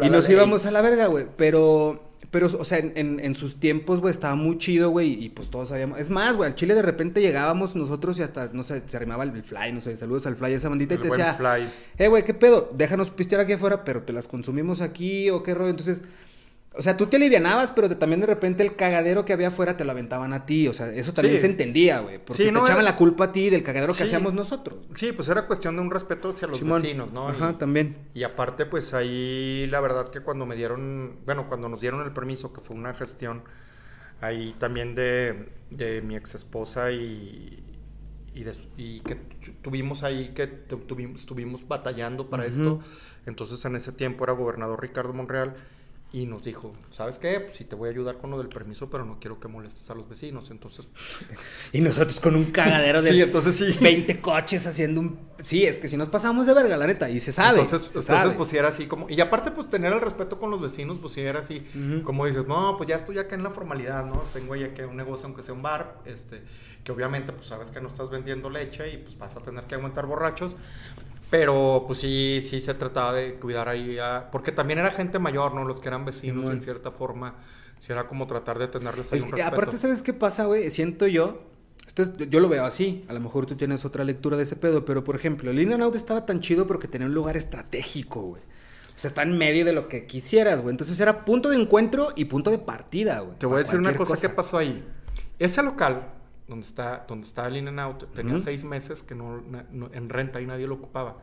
[0.01, 1.27] y nos íbamos a la verga, güey.
[1.38, 5.49] Pero pero, o sea, en, en, sus tiempos, güey, estaba muy chido, güey, y pues
[5.49, 5.99] todos sabíamos.
[5.99, 9.24] Es más, güey, al Chile de repente llegábamos nosotros y hasta, no sé, se arrimaba
[9.24, 11.67] el Fly, no sé, saludos al Fly, esa bandita, y te decía, fly.
[11.97, 12.69] eh, güey, ¿qué pedo?
[12.74, 15.72] Déjanos pistear aquí afuera, pero te las consumimos aquí, o qué rollo.
[15.72, 16.01] Entonces,
[16.74, 19.84] o sea, tú te alivianabas, pero también de repente el cagadero que había afuera te
[19.84, 20.69] lo aventaban a ti.
[20.69, 22.17] O sea, eso también se entendía, güey.
[22.24, 24.80] Porque te echaban la culpa a ti del cagadero que hacíamos nosotros.
[24.95, 27.28] Sí, pues era cuestión de un respeto hacia los vecinos, ¿no?
[27.28, 27.97] Ajá, también.
[28.13, 32.13] Y aparte, pues ahí la verdad que cuando me dieron, bueno, cuando nos dieron el
[32.13, 33.43] permiso, que fue una gestión
[34.22, 37.61] ahí también de, de mi ex esposa y,
[38.34, 39.15] y, que
[39.61, 42.80] tuvimos ahí, que tuvimos, estuvimos batallando para esto.
[43.26, 45.55] Entonces en ese tiempo era gobernador Ricardo Monreal
[46.14, 47.39] y nos dijo, ¿sabes qué?
[47.39, 49.89] Pues sí te voy a ayudar con lo del permiso, pero no quiero que molestes
[49.89, 50.51] a los vecinos.
[50.51, 50.89] Entonces...
[51.72, 53.78] y nosotros con un cagadero de sí, entonces sí.
[53.80, 55.20] 20 coches haciendo un...
[55.41, 57.62] Sí, es que si nos pasamos de verga, la neta, y se sabe.
[57.62, 59.09] Entonces, entonces pues sí era así como...
[59.09, 61.66] Y aparte, pues tener el respeto con los vecinos, pues sí era así.
[62.03, 64.22] Como dices, no, pues ya estoy acá en la formalidad, ¿no?
[64.34, 66.41] Tengo ahí que un negocio, aunque sea un bar, este...
[66.84, 69.76] Que obviamente, pues sabes que no estás vendiendo leche y pues vas a tener que
[69.76, 70.55] aguantar borrachos.
[71.32, 73.97] Pero pues sí, sí se trataba de cuidar ahí,
[74.34, 75.63] porque también era gente mayor, ¿no?
[75.63, 77.36] Los que eran vecinos en cierta forma,
[77.79, 79.47] sí era como tratar de tenerles ahí un respeto.
[79.47, 80.69] Aparte, ¿sabes qué pasa, güey?
[80.69, 81.43] Siento yo,
[81.88, 84.84] esto yo lo veo así, a lo mejor tú tienes otra lectura de ese pedo,
[84.84, 88.41] pero por ejemplo, el In Out estaba tan chido porque tenía un lugar estratégico, güey.
[88.93, 90.71] O sea, está en medio de lo que quisieras, güey.
[90.71, 93.39] Entonces era punto de encuentro y punto de partida, güey.
[93.39, 94.86] Te voy a decir una cosa, cosa que pasó ahí.
[95.39, 96.11] Ese local
[96.51, 99.41] donde está, donde está el In and Out, tenía seis meses que no,
[99.93, 101.17] en renta y nadie lo ocupaba.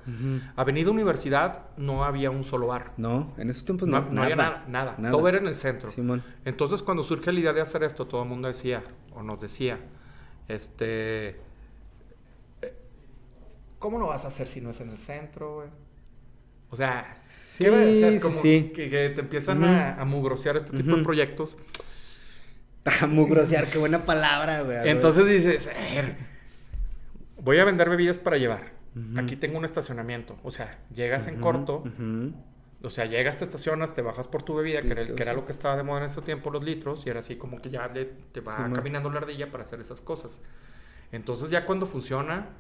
[0.57, 2.95] Avenida Universidad no había un solo bar.
[2.97, 4.01] No, en esos tiempos no.
[4.11, 5.91] No, había nada, nada, Todo era en el centro.
[6.47, 8.83] Entonces, cuando surge la idea de hacer esto, todo el mundo decía,
[9.15, 9.79] o nos decía,
[10.49, 11.29] este.
[12.63, 12.75] Eh,
[13.79, 15.69] ¿Cómo lo vas a hacer si no es en el centro, güey?
[16.71, 17.15] O sea,
[17.59, 18.21] ¿qué va a ser?
[18.21, 21.59] Como que, te empiezan a, a, mugrosear este tipo de proyectos.
[23.09, 24.89] Mugrosear, qué buena palabra, güey.
[24.89, 25.71] Entonces dices,
[27.41, 28.73] voy a vender bebidas para llevar.
[29.17, 30.37] Aquí tengo un estacionamiento.
[30.43, 31.85] O sea, llegas en corto.
[32.81, 35.77] O sea, llegas, te estacionas, te bajas por tu bebida, que era, lo que estaba
[35.77, 38.71] de moda en ese tiempo, los litros, y era así como que ya te va
[38.73, 40.41] caminando la ardilla para hacer esas cosas.
[41.11, 42.51] Entonces ya cuando funciona,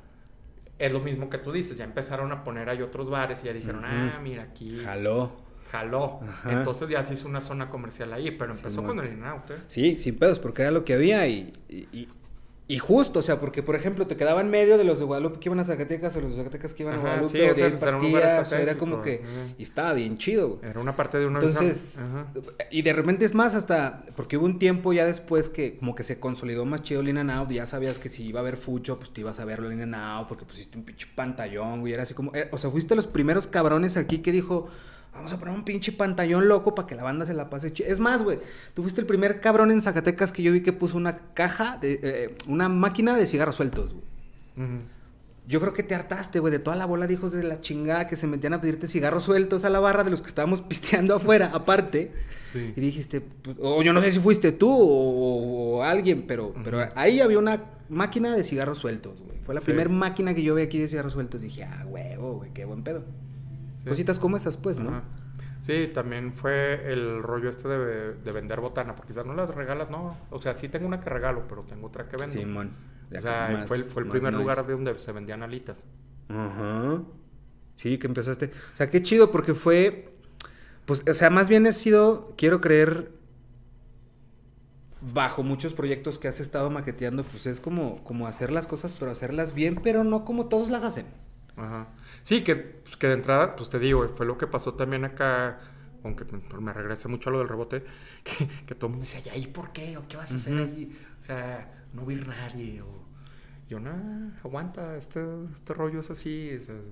[0.79, 3.53] es lo mismo que tú dices, ya empezaron a poner ahí otros bares y ya
[3.53, 4.81] dijeron, ah, mira aquí.
[4.85, 6.21] Jaló jaló.
[6.49, 9.57] Entonces ya se hizo una zona comercial ahí, pero empezó con el in-out, ¿eh?
[9.69, 11.53] Sí, sin pedos, porque era lo que había y,
[12.71, 15.41] y justo, o sea, porque por ejemplo te quedaba en medio de los de Guadalupe
[15.41, 17.31] que iban a Zacatecas o los de Zacatecas que iban a Guadalupe.
[17.31, 19.25] Sí, o era, era como que.
[19.57, 20.61] Y estaba bien chido.
[20.63, 21.99] Era una parte de una Entonces,
[22.71, 24.03] y de repente es más hasta.
[24.17, 27.49] Porque hubo un tiempo ya después que como que se consolidó más chido Lina Now.
[27.49, 30.27] Ya sabías que si iba a haber Fucho, pues te ibas a ver Lina Now
[30.29, 31.95] porque pusiste un pinche pantallón, güey.
[31.95, 32.35] Era así como.
[32.35, 34.69] Eh, o sea, fuiste los primeros cabrones aquí que dijo.
[35.13, 37.73] Vamos a poner un pinche pantallón loco para que la banda se la pase.
[37.85, 38.39] Es más, güey,
[38.75, 42.01] tú fuiste el primer cabrón en Zacatecas que yo vi que puso una caja, de,
[42.03, 44.05] eh, una máquina de cigarros sueltos, güey.
[45.49, 48.07] Yo creo que te hartaste, güey, de toda la bola de hijos de la chingada
[48.07, 51.15] que se metían a pedirte cigarros sueltos a la barra de los que estábamos pisteando
[51.15, 52.13] afuera, aparte.
[52.53, 52.75] Sí.
[52.77, 57.21] Y dijiste, pues, o yo no sé si fuiste tú o, alguien, pero, pero ahí
[57.21, 59.39] había una máquina de cigarros sueltos, güey.
[59.39, 61.41] Fue la primera máquina que yo vi aquí de cigarros sueltos.
[61.41, 63.03] Dije, ah, huevo, güey, qué buen pedo.
[63.87, 64.91] Cositas como esas, pues, ¿no?
[64.91, 65.03] Ajá.
[65.61, 69.91] Sí, también fue el rollo este de, de vender botana, porque quizás no las regalas,
[69.91, 70.17] no.
[70.31, 72.33] O sea, sí tengo una que regalo, pero tengo otra que vendo.
[72.33, 72.71] Simón.
[73.17, 74.43] o sea, Más- fue el, fue el primer noise.
[74.43, 75.85] lugar de donde se vendían alitas.
[76.29, 77.03] Ajá.
[77.77, 78.47] Sí, que empezaste.
[78.73, 80.15] O sea, qué chido porque fue.
[80.87, 83.11] Pues, o sea, más bien ha sido, quiero creer,
[85.13, 89.11] bajo muchos proyectos que has estado maqueteando, pues es como, como hacer las cosas, pero
[89.11, 91.07] hacerlas bien, pero no como todos las hacen.
[91.59, 91.89] Ajá.
[92.23, 95.59] Sí, que, pues, que de entrada, pues te digo, fue lo que pasó también acá,
[96.05, 96.25] aunque
[96.61, 97.85] me- regrese mucho a lo del rebote,
[98.25, 99.97] que, que todo el mundo decía, ¿y ahí por qué?
[99.97, 100.63] ¿O qué vas a hacer Ujú.
[100.63, 100.97] ahí?
[101.19, 102.83] O sea, no ir nadie.
[102.83, 102.87] O...
[103.69, 103.91] Yo, no,
[104.45, 105.21] aguanta, este,
[105.53, 106.51] este rollo es así.
[106.51, 106.91] es- es-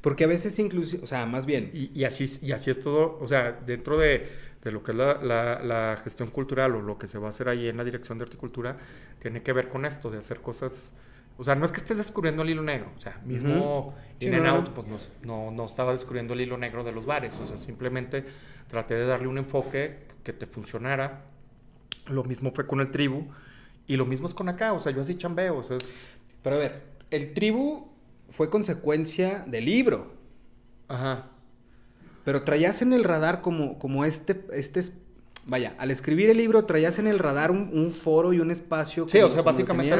[0.00, 1.70] Porque a veces incluso, o sea, más bien.
[1.72, 4.28] Y, y así, y así es todo, o sea, dentro de,
[4.62, 7.30] de lo que es la, la- la gestión cultural o lo que se va a
[7.30, 8.76] hacer ahí en la dirección de horticultura,
[9.20, 10.92] tiene que ver con esto, de hacer cosas,
[11.36, 14.32] o sea, no es que estés descubriendo el hilo negro, o sea, mismo Sí, In
[14.32, 14.54] no, and no.
[14.54, 17.56] Out, pues no, no, no estaba descubriendo el hilo negro de los bares, o sea,
[17.56, 18.24] simplemente
[18.68, 21.24] traté de darle un enfoque que te funcionara,
[22.06, 23.26] lo mismo fue con el tribu,
[23.86, 26.06] y lo mismo es con acá, o sea, yo así chambeo, o sea, es...
[26.42, 27.92] Pero a ver, el tribu
[28.30, 30.14] fue consecuencia del libro.
[30.88, 31.30] Ajá.
[32.24, 34.92] Pero traías en el radar como, como este, este, es-
[35.46, 39.06] vaya, al escribir el libro traías en el radar un, un foro y un espacio.
[39.08, 39.94] Sí, como- o sea, básicamente,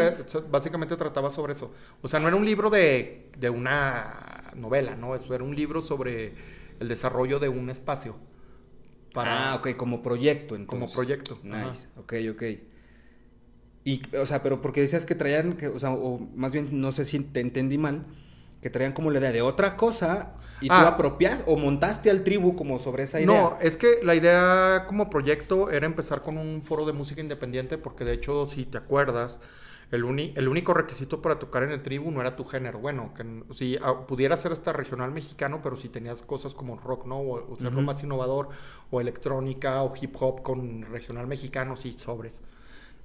[0.50, 1.72] básicamente trataba sobre eso.
[2.02, 5.14] O sea, no era un libro de, de una novela, ¿no?
[5.14, 6.34] Eso era un libro sobre
[6.80, 8.16] el desarrollo de un espacio.
[9.16, 10.66] Ah, ok, como proyecto entonces.
[10.66, 12.42] Como proyecto, Nice, ok, ok.
[13.84, 16.90] Y, o sea, pero porque decías que traían, que, o sea, o más bien, no
[16.90, 18.06] sé si te entendí mal,
[18.62, 20.32] que traían como la idea de otra cosa
[20.64, 20.88] y tú Ah.
[20.88, 23.26] apropias o montaste al tribu como sobre esa idea.
[23.26, 27.78] No, es que la idea como proyecto era empezar con un foro de música independiente,
[27.78, 29.40] porque de hecho, si te acuerdas,
[29.90, 32.78] el, uni- el único requisito para tocar en el tribu no era tu género.
[32.78, 37.06] Bueno, que si ah, pudiera ser hasta regional mexicano, pero si tenías cosas como rock,
[37.06, 37.18] ¿no?
[37.20, 37.86] O, o ser lo Ujú.
[37.86, 38.48] más innovador,
[38.90, 42.42] o electrónica, o hip hop con regional mexicano, sí, sobres.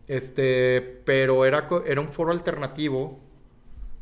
[0.08, 3.20] Este, pero era, era un foro alternativo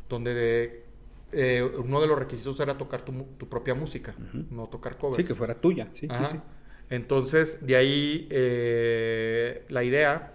[0.07, 0.86] donde de-
[1.31, 4.15] eh, uno de los requisitos era tocar tu, tu propia música,
[4.49, 5.17] no tocar covers.
[5.17, 6.25] Sí, que fuera tuya, sí, sí, Ajá.
[6.25, 6.39] sí.
[6.89, 10.31] Entonces, de ahí eh, la idea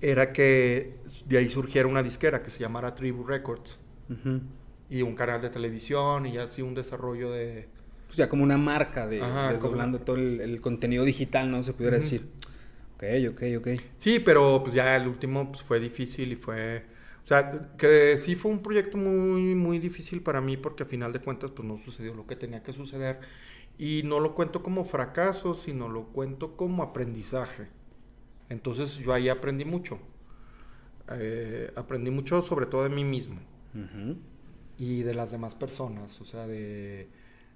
[0.00, 3.78] era que de ahí surgiera una disquera que se llamara Tribu Records
[4.88, 7.68] y un canal de televisión y así un desarrollo de...
[8.10, 11.62] O sea, como una marca de Ajá, desdoblando todo el, el contenido digital, ¿no?
[11.62, 12.28] Se pudiera decir.
[12.96, 13.68] Ok, ok, ok.
[13.96, 16.84] Sí, pero pues ya el último pues, fue difícil y fue...
[17.24, 21.12] O sea, que sí fue un proyecto muy, muy difícil para mí porque a final
[21.12, 23.20] de cuentas pues no sucedió lo que tenía que suceder.
[23.78, 27.68] Y no lo cuento como fracaso, sino lo cuento como aprendizaje.
[28.48, 29.98] Entonces yo ahí aprendí mucho.
[31.10, 33.40] Eh, aprendí mucho sobre todo de mí mismo
[34.78, 36.20] y de las demás personas.
[36.20, 37.08] O sea, de,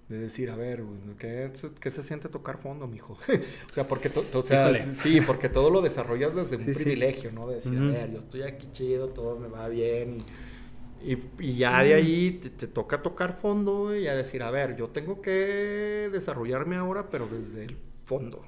[0.08, 0.82] de decir, a ver,
[1.18, 3.14] ¿qué, se- qué se siente tocar fondo, mijo?
[3.70, 6.74] o sea, porque to- to- o sea, sí, porque todo lo desarrollas desde un Sí,
[6.74, 7.46] privilegio, ¿no?
[7.48, 10.18] De decir, a ver, yo estoy aquí chido, todo me va bien.
[11.02, 14.50] Y, y, y ya de ahí te, te toca tocar fondo y a decir, a
[14.50, 18.44] ver, yo tengo que desarrollarme ahora, pero desde el fondo.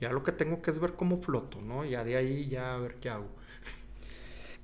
[0.00, 1.84] Ya lo que tengo que es ver cómo floto, ¿no?
[1.84, 3.28] Ya de ahí ya a ver qué hago.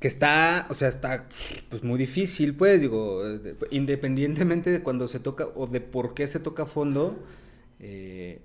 [0.01, 1.29] Que está, o sea, está
[1.69, 6.27] pues muy difícil, pues, digo, de- independientemente de cuando se toca o de por qué
[6.27, 7.19] se toca a fondo,
[7.79, 8.41] eh,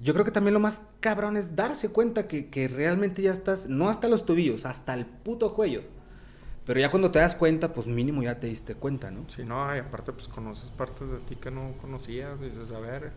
[0.00, 3.66] yo creo que también lo más cabrón es darse cuenta que, que realmente ya estás,
[3.68, 5.82] no hasta los tobillos, hasta el puto cuello.
[6.64, 9.24] Pero ya cuando te das cuenta, pues mínimo ya te diste cuenta, ¿no?
[9.28, 13.12] Sí, no, y aparte pues conoces partes de ti que no conocías, dices, a ver,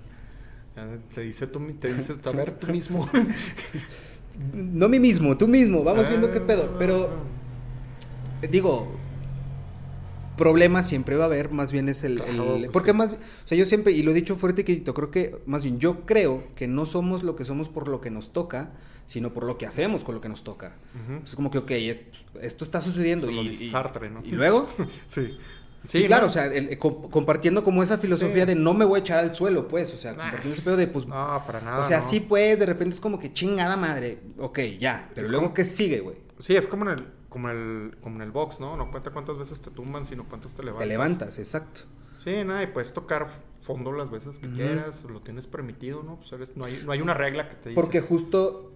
[1.16, 3.10] te dice tú, te dices, a ver tú mismo.
[4.54, 6.76] No mí mismo, tú mismo, vamos viendo Ah, qué pedo.
[6.78, 7.10] Pero,
[8.50, 8.88] digo,
[10.38, 12.22] problemas siempre va a haber, más bien es el...
[12.22, 12.98] Claro, pues, porque sí.
[12.98, 15.80] más, o sea, yo siempre, y lo he dicho fuerte y creo que, más bien,
[15.80, 18.72] yo creo que no somos lo que somos por lo que nos toca,
[19.06, 20.74] sino por lo que hacemos con lo que nos toca.
[21.24, 21.98] Es como que, ok, es-
[22.42, 23.30] esto está sucediendo.
[23.30, 24.22] Y, dice y- Sartre, ¿no?
[24.24, 24.68] y luego,
[25.08, 25.38] Sí.
[25.84, 26.28] sí, claro, ¿no?
[26.28, 28.50] o sea, el- co- compartiendo como esa filosofía Sí.
[28.50, 30.20] de no me voy a echar al suelo, pues, o sea, Nah.
[30.24, 31.80] compartiendo ese pedo de, pues, No, para nada.
[31.80, 32.08] o sea, no.
[32.08, 35.54] sí, pues, de repente es como que chingada madre, ok, ya, pero Es luego, como-
[35.56, 36.16] ¿qué sigue, güey?
[36.38, 38.76] Sí, es como en el, como el, como en el box, ¿no?
[38.76, 40.84] No cuenta cuántas veces te tumban, sino cuántas te levantas.
[40.84, 41.82] Te levantas, exacto.
[42.24, 43.28] Sí, nada, y puedes tocar
[43.62, 46.18] fondo las veces que quieras, lo tienes permitido, ¿no?
[46.18, 47.80] Pues eres, no, hay, no hay una regla que te dice.
[47.82, 48.72] Porque justo,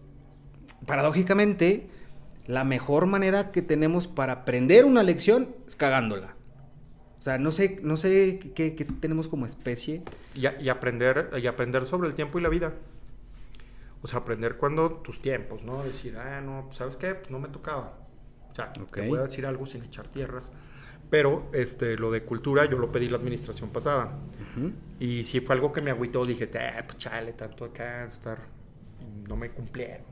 [0.86, 1.90] paradójicamente,
[2.48, 6.36] la mejor manera que tenemos para aprender una lección es cagándola.
[7.20, 10.02] O sea, no sé, no sé qué, qué tenemos como especie.
[10.36, 12.74] Y, a- y aprender, y aprender sobre el tiempo y la vida.
[14.02, 15.82] O sea, aprender cuando tus tiempos, ¿no?
[15.84, 17.16] Decir, ah, no, pues, ¿sabes qué?
[17.16, 17.98] Pues no me tocaba.
[18.54, 18.92] O sea, Ok.
[18.92, 20.52] te voy a decir algo sin echar tierras.
[21.10, 24.18] Pero este, lo de cultura yo lo pedí la administración pasada.
[25.00, 28.40] Y si fue algo que me agüitó, dije, eh, pues chale, tanto acá, estar.
[29.28, 30.06] No me cumplieron.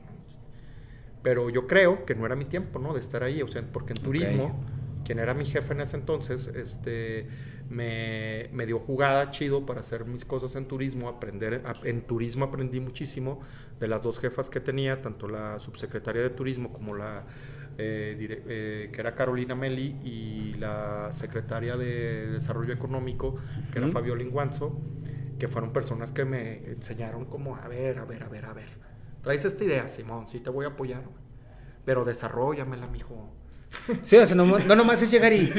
[1.22, 2.92] Pero yo creo que no era mi tiempo, ¿no?
[2.94, 3.42] De estar ahí.
[3.42, 4.64] O sea, porque en turismo,
[5.04, 7.28] quien era mi jefe en ese entonces, este
[7.68, 12.80] me, me, dio jugada chido para hacer mis cosas en turismo, aprender, en turismo aprendí
[12.80, 13.40] muchísimo
[13.80, 17.24] de las dos jefas que tenía, tanto la subsecretaria de turismo como la
[17.78, 18.16] eh,
[18.48, 23.36] eh, que era Carolina Meli y la secretaria de desarrollo económico,
[23.72, 24.80] que era Fabio Linguanzo,
[25.38, 28.68] que fueron personas que me enseñaron como, a ver, a ver, a ver, a ver,
[29.22, 31.02] traes esta idea, Simón, sí te voy a apoyar,
[31.84, 33.32] pero desarrollamela, mijo.
[34.02, 35.50] Sí, o sea, no, no nomás es llegar y,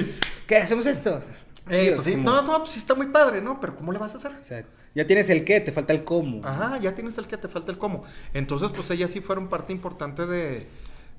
[0.48, 1.22] ¿qué hacemos esto?
[1.70, 3.60] Eh, pues no, no, pues sí está muy padre, ¿no?
[3.60, 4.34] Pero ¿cómo le vas a hacer?
[4.40, 6.42] O sea, ya tienes el qué, te falta el cómo.
[6.44, 8.04] Ajá, ya tienes el qué, te falta el cómo.
[8.34, 10.68] Entonces, pues ellas sí fueron parte importante de,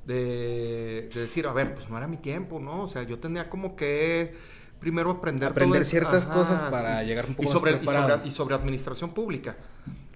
[0.07, 2.83] de, decir, a ver, pues no era mi tiempo, ¿no?
[2.83, 4.35] O sea, yo tenía como que
[4.81, 9.13] primero aprender aprender ciertas cosas para llegar un poco y sobre, más y sobre, administración
[9.13, 9.57] pública.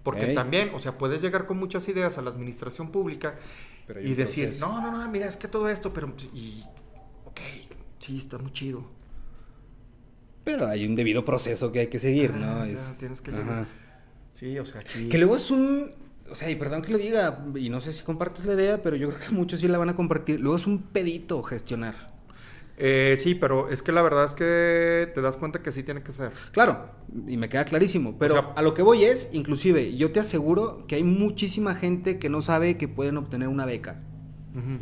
[0.03, 3.35] Porque también, o sea, puedes llegar con muchas ideas a la administración pública
[4.03, 6.63] y decir, no, no, no, mira, es que todo esto, pero, y,
[7.25, 7.41] ok,
[7.99, 8.99] sí, está muy chido
[10.49, 12.47] pero hay un debido proceso que hay que seguir, ¿no?
[12.47, 12.67] Ah,
[12.99, 13.31] tienes que
[14.33, 15.11] Sí, o sea, aquí...
[15.11, 15.91] Que luego es un...
[16.31, 18.97] O sea, y perdón que lo diga, y no sé si compartes la idea, pero
[18.97, 20.41] yo creo que muchos sí la van a compartir.
[20.41, 22.19] Luego es un pedito gestionar.
[22.81, 26.03] Eh, sí, pero es que la verdad es que te das cuenta que sí tiene
[26.03, 26.31] que ser.
[26.53, 26.91] Claro,
[27.27, 28.17] y me queda clarísimo.
[28.19, 32.29] Pero a lo que voy es, inclusive, yo te aseguro que hay muchísima gente que
[32.29, 34.01] no sabe que pueden obtener una beca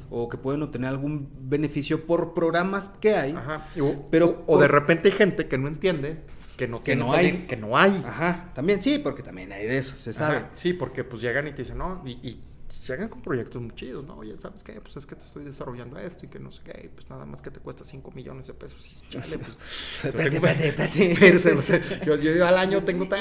[0.08, 3.32] o que pueden obtener algún beneficio por programas que hay.
[3.32, 3.66] Ajá.
[4.10, 6.22] pero, o, de repente hay gente que no entiende
[6.56, 7.46] que no, que no hay.
[7.46, 8.02] Que no hay.
[8.06, 10.44] Ajá, también sí, porque también hay de eso, se sabe.
[10.54, 12.40] sí, porque pues llegan y te dicen, no, y, y
[12.86, 14.16] llegan con proyectos muy chidos, ¿no?
[14.16, 14.80] Oye, ¿sabes qué?
[14.80, 17.42] Pues es que te estoy desarrollando esto y que no sé qué, pues nada más
[17.42, 18.86] que te cuesta 5 millones de pesos.
[18.86, 19.56] Y chale, pues.
[20.04, 23.20] espérate, espérate, yo, yo, al año tengo tan.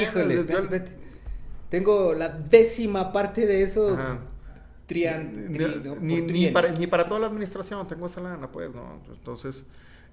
[1.69, 3.93] Tengo la décima parte de eso.
[3.93, 4.19] Ajá
[4.85, 5.51] trian,
[6.01, 9.01] ni, ni, para, ni, para, toda la administración tengo esa lana, pues, ¿no?
[9.11, 9.65] Entonces,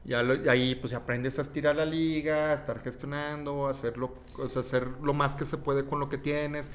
[0.04, 4.60] ya ahí pues aprendes a estirar la liga, a estar gestionando, a hacerlo, o sea,
[4.60, 6.72] hacer lo más que se puede con lo que tienes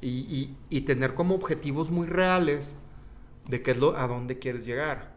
[0.00, 2.76] y, y, tener como objetivos muy reales
[3.48, 5.14] de qué es lo, a dónde quieres llegar.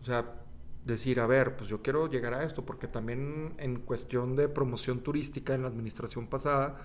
[0.00, 0.32] O sea,
[0.84, 5.00] decir, a ver, pues yo quiero llegar a esto, porque también en cuestión de promoción
[5.00, 6.80] turística en la administración pasada,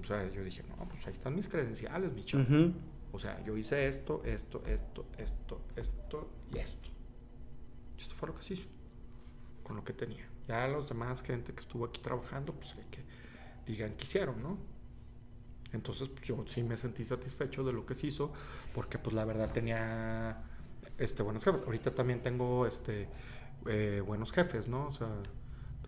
[0.00, 2.44] o sea, yo dije, no, pues ahí están mis credenciales, mi chavo.
[3.12, 6.83] O sea, yo hice esto, esto, esto, esto, esto y esto.
[7.98, 8.68] Esto fue lo que se hizo
[9.62, 10.28] con lo que tenía.
[10.46, 13.02] Ya los demás gente que estuvo aquí trabajando, pues que
[13.66, 14.58] digan que hicieron, ¿no?
[15.72, 18.32] Entonces pues, yo sí me sentí satisfecho de lo que se hizo,
[18.74, 20.36] porque pues la verdad tenía
[20.98, 21.62] este, buenos jefes.
[21.62, 23.08] Ahorita también tengo este,
[23.66, 24.86] eh, buenos jefes, ¿no?
[24.86, 25.08] O sea,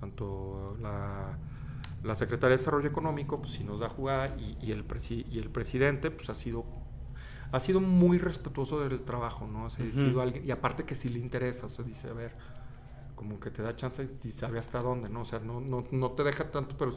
[0.01, 1.39] tanto la,
[2.03, 4.85] la Secretaría de Desarrollo Económico, pues sí nos da jugada, y, y el,
[5.31, 6.65] y el presidente, pues ha sido
[7.53, 9.65] ha sido muy respetuoso del trabajo, ¿no?
[9.65, 12.33] O sea, sido alguien, y aparte que sí le interesa, o sea, dice, a ver,
[13.15, 15.23] como que te da chance y sabe hasta dónde, ¿no?
[15.23, 16.95] O sea, no, no, no te deja tanto, pero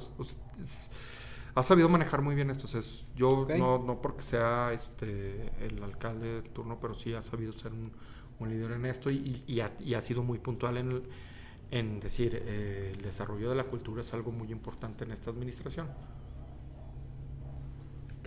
[1.56, 2.66] ha sabido manejar muy bien esto.
[2.66, 2.82] O sea,
[3.16, 7.72] yo no, no porque sea este el alcalde de turno, pero sí ha sabido ser
[7.72, 7.92] un,
[8.48, 11.04] líder en esto y, y, ha, sido muy puntual en,
[11.72, 15.88] en decir, eh, el desarrollo de la cultura es algo muy importante en esta administración.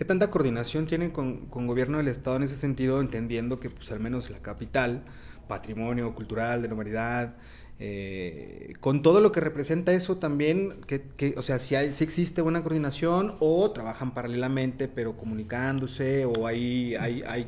[0.03, 3.89] ¿Qué tanta coordinación tienen con, con gobierno del Estado en ese sentido, entendiendo que pues
[3.93, 5.05] al menos la capital,
[5.47, 7.37] patrimonio cultural de la humanidad,
[7.79, 12.41] eh, con todo lo que representa eso también, que, o sea, si, hay, si existe
[12.41, 16.95] buena coordinación o trabajan paralelamente pero comunicándose o hay...
[16.95, 17.47] hay, hay...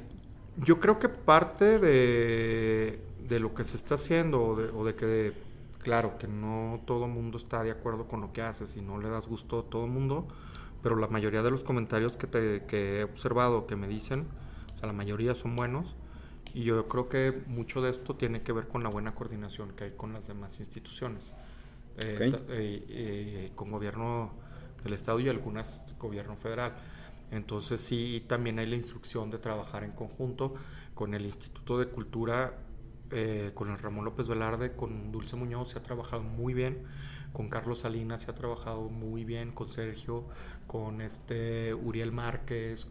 [0.56, 4.96] Yo creo que parte de, de lo que se está haciendo o de, o de
[4.96, 5.34] que,
[5.84, 8.98] claro, que no todo el mundo está de acuerdo con lo que haces y no
[8.98, 10.30] le das gusto a todo el mundo,
[10.86, 14.28] pero la mayoría de los comentarios que, te, que he observado, que me dicen,
[14.76, 15.96] o sea, la mayoría son buenos.
[16.54, 19.86] Y yo creo que mucho de esto tiene que ver con la buena coordinación que
[19.86, 21.32] hay con las demás instituciones,
[22.04, 24.34] eh, eh, eh, con gobierno
[24.84, 26.76] del Estado y algunas gobierno federal.
[27.32, 30.54] Entonces sí, también hay la instrucción de trabajar en conjunto
[30.94, 32.60] con el Instituto de Cultura,
[33.56, 36.86] con el Ramón López Velarde, con Dulce Muñoz, se ha trabajado muy bien
[37.36, 40.24] con Carlos Salinas se ha trabajado muy bien, con Sergio,
[40.68, 42.88] con este Uriel Márquez,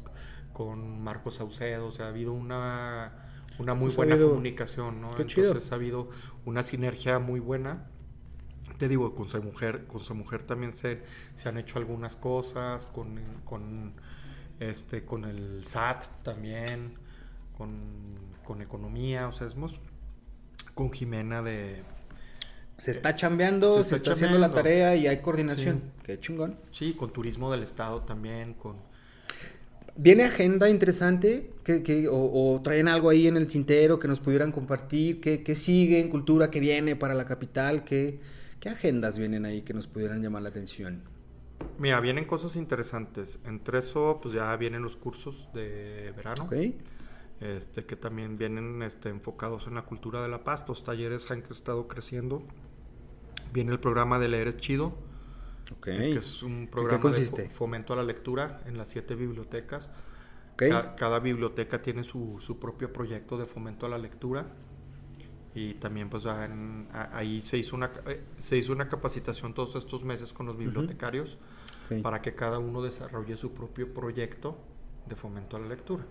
[0.53, 5.09] con Marcos Saucedo, o sea, ha habido una, una muy pues buena comunicación, ¿no?
[5.17, 6.11] Entonces ha habido
[6.45, 7.87] una sinergia muy buena.
[8.77, 11.03] Te digo, con su mujer, con su mujer también se,
[11.37, 13.95] se han hecho algunas cosas, con, con,
[14.61, 16.99] este, con el SAT también,
[17.57, 17.71] con,
[18.45, 19.81] con economía, o sea, hemos
[20.75, 21.83] con Jimena de
[22.85, 25.81] Se está chambeando, se está, haciendo la tarea y hay coordinación.
[26.03, 26.59] Qué chingón.
[26.71, 28.77] Sí, con turismo del estado también, con...
[29.97, 31.51] ¿Viene agenda interesante?
[31.65, 35.19] que o, traen algo ahí en el tintero que nos pudieran compartir?
[35.23, 36.51] ¿Qué, qué sigue en cultura?
[36.51, 37.85] ¿Qué viene para la capital?
[37.85, 38.21] ¿Qué,
[38.61, 41.05] ¿Qué agendas vienen ahí que nos pudieran llamar la atención?
[41.79, 43.39] Mira, vienen cosas interesantes.
[43.47, 46.45] Entre eso, pues ya vienen los cursos de verano.
[46.45, 46.77] Okay.
[47.41, 50.67] Este, que también vienen este, enfocados en la cultura de la paz.
[50.69, 52.43] Los talleres han estado creciendo.
[53.53, 54.95] Viene el programa de Leer es Chido.
[55.79, 56.13] Okay.
[56.13, 59.91] que es un programa de fomento a la lectura en las siete bibliotecas.
[60.55, 60.71] Okay.
[60.97, 64.47] Cada, biblioteca tiene su, su, propio proyecto de fomento a la lectura.
[65.55, 70.33] Y también pues ahí se hizo, una, eh, se hizo una capacitación todos estos meses
[70.33, 71.39] con los bibliotecarios
[72.03, 74.59] para que cada uno desarrolle su propio proyecto
[75.07, 76.05] de fomento a la lectura.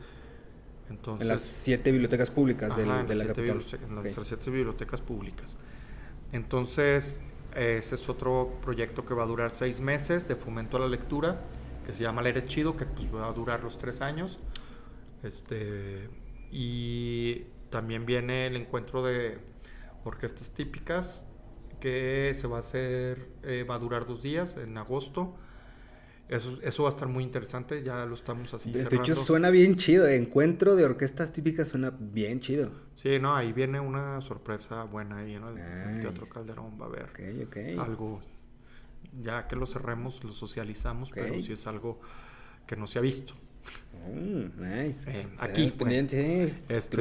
[0.89, 3.63] Entonces, en las siete bibliotecas públicas de, la capital.
[3.87, 5.57] En las siete bibliotecas públicas.
[6.33, 7.19] Entonces,
[7.55, 11.41] ese es otro proyecto que va a durar seis meses de fomento a la lectura,
[11.85, 14.39] que se llama Leer Chido, que pues va a durar los tres años.
[15.21, 16.09] Este,
[16.51, 19.37] y también viene el encuentro de
[20.03, 21.29] orquestas típicas,
[21.79, 25.35] que se va a hacer, eh, va a durar dos días en agosto.
[26.29, 28.71] Eso, eso va a estar muy interesante, ya lo estamos así.
[28.71, 30.07] De, hecho, suena bien chido.
[30.07, 32.71] Encuentro de orquestas típicas suena bien chido.
[32.95, 35.49] Sí, no, ahí viene una sorpresa buena ahí, ¿no?
[35.49, 37.09] El Teatro Calderón va a haber
[37.79, 38.21] algo.
[39.21, 41.99] Ya que lo cerremos, lo socializamos, pero si es algo
[42.65, 43.35] que no se ha visto.
[44.07, 45.11] Mm, nice.
[45.11, 46.55] Eh, aquí, pendiente.
[46.67, 46.97] Este,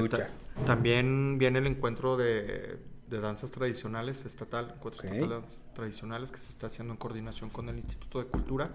[0.67, 6.67] también viene el encuentro de, de danzas tradicionales estatal, encuentros estatales tradicionales que se está
[6.67, 8.73] haciendo en coordinación con el Instituto de Cultura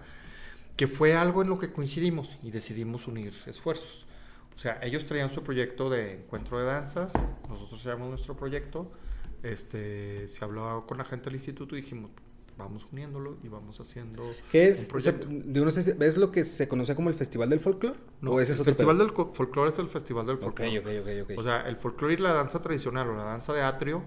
[0.78, 4.06] que fue algo en lo que coincidimos y decidimos unir esfuerzos.
[4.54, 7.12] O sea, ellos traían su proyecto de encuentro de danzas,
[7.48, 8.92] nosotros llevamos nuestro proyecto,
[9.42, 12.12] este, se hablaba con la gente del instituto y dijimos,
[12.56, 14.22] vamos uniéndolo y vamos haciendo
[14.52, 14.88] ¿Qué es?
[14.94, 15.18] O sea,
[16.00, 17.98] ¿Es lo que se conoce como el Festival del Folclore?
[18.20, 20.78] No, es el Festival del Folclore es el Festival del Folclore.
[20.78, 23.62] Okay, okay, okay, o sea, el folclore y la danza tradicional o la danza de
[23.62, 24.04] atrio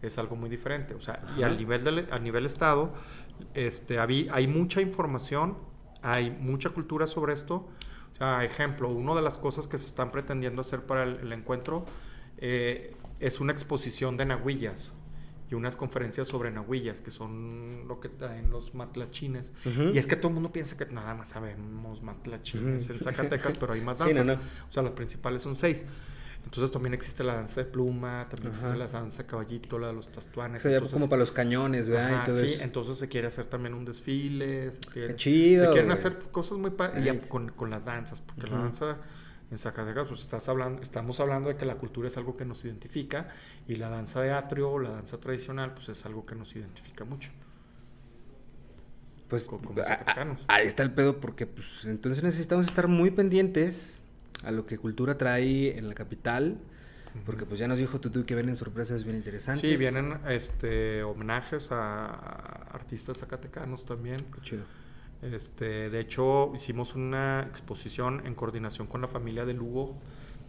[0.00, 0.94] es algo muy diferente.
[0.94, 2.92] O sea, y al nivel, del, a nivel estado,
[3.54, 5.71] este, hay mucha información
[6.02, 7.68] hay mucha cultura sobre esto.
[8.12, 11.86] O sea, ejemplo, una de las cosas que se están pretendiendo hacer para el, encuentro
[12.38, 14.92] eh, es una exposición de nahuillas
[15.50, 19.52] y unas conferencias sobre nahuillas, que son lo que traen los matlachines.
[19.92, 23.74] Y es que todo el mundo piensa que nada más sabemos matlachines en Zacatecas, pero
[23.74, 24.38] hay más danzas.
[24.68, 25.84] O sea, las principales son seis.
[26.44, 30.10] Entonces también existe la danza de pluma, también existe la danza caballito, la de los
[30.10, 30.64] tastuanes.
[30.64, 32.26] O sea, como para los cañones, ¿verdad?
[32.34, 34.70] sí, entonces se quiere hacer también un desfile.
[34.92, 35.66] Qué chido.
[35.66, 36.72] Se quieren hacer cosas muy
[37.28, 38.98] con, con, las danzas, porque la danza
[39.50, 42.64] en Zacatecas, pues estás hablando, estamos hablando de que la cultura es algo que nos
[42.64, 43.28] identifica
[43.68, 47.30] y la danza de atrio, la danza tradicional, pues es algo que nos identifica mucho.
[49.28, 49.48] Pues
[50.48, 54.01] ahí está el pedo porque pues entonces necesitamos estar muy pendientes
[54.44, 56.58] a lo que Cultura trae en la capital.
[57.26, 59.70] Porque pues ya nos dijo Tutu que vienen sorpresas bien interesantes.
[59.70, 62.06] Sí, vienen este homenajes a,
[62.72, 64.16] artistas zacatecanos también.
[64.16, 64.62] Qué chido.
[65.20, 69.94] Este, de hecho, hicimos una exposición en coordinación con la familia de Lugo,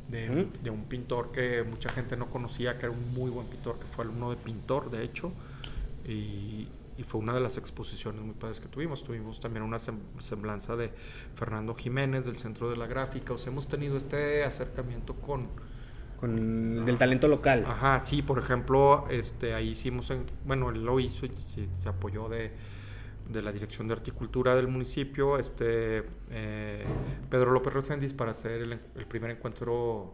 [0.09, 3.77] de, de, un pintor que mucha gente no conocía, que era un muy buen pintor,
[3.77, 5.33] que fue alumno de pintor, de hecho.
[6.07, 9.03] Y, y fue una de las exposiciones muy padres que tuvimos.
[9.03, 10.91] Tuvimos también una semblanza de
[11.35, 13.33] Fernando Jiménez del Centro de la Gráfica.
[13.33, 15.49] O sea, hemos tenido este acercamiento con...
[16.17, 17.65] Con el talento local.
[17.67, 20.09] Ajá, sí, por ejemplo, este, ahí hicimos,
[20.45, 21.31] bueno, él lo hizo y
[21.77, 22.49] se, apoyó de,
[23.27, 26.85] de, la Dirección de Horticultura del municipio, este, eh,
[27.29, 30.13] Pedro López Reséndiz, para hacer el, primer encuentro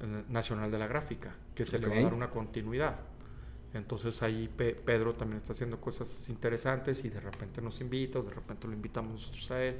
[0.00, 2.96] eh, nacional de la gráfica, que se le va a dar una continuidad.
[3.76, 8.32] Entonces ahí Pedro también está haciendo cosas interesantes y de repente nos invita o de
[8.32, 9.76] repente lo invitamos nosotros a él.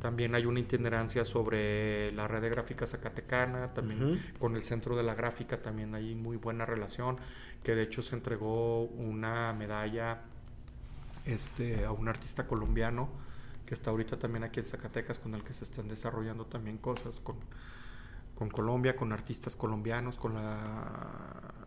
[0.00, 5.02] También hay una itinerancia sobre la red de gráfica zacatecana, también con el centro de
[5.02, 7.18] la gráfica también hay muy buena relación,
[7.62, 10.22] que de hecho se entregó una medalla
[11.24, 13.08] este, a un artista colombiano
[13.66, 17.20] que está ahorita también aquí en Zacatecas con el que se están desarrollando también cosas
[17.20, 17.36] con,
[18.34, 21.61] con Colombia, con artistas colombianos, con la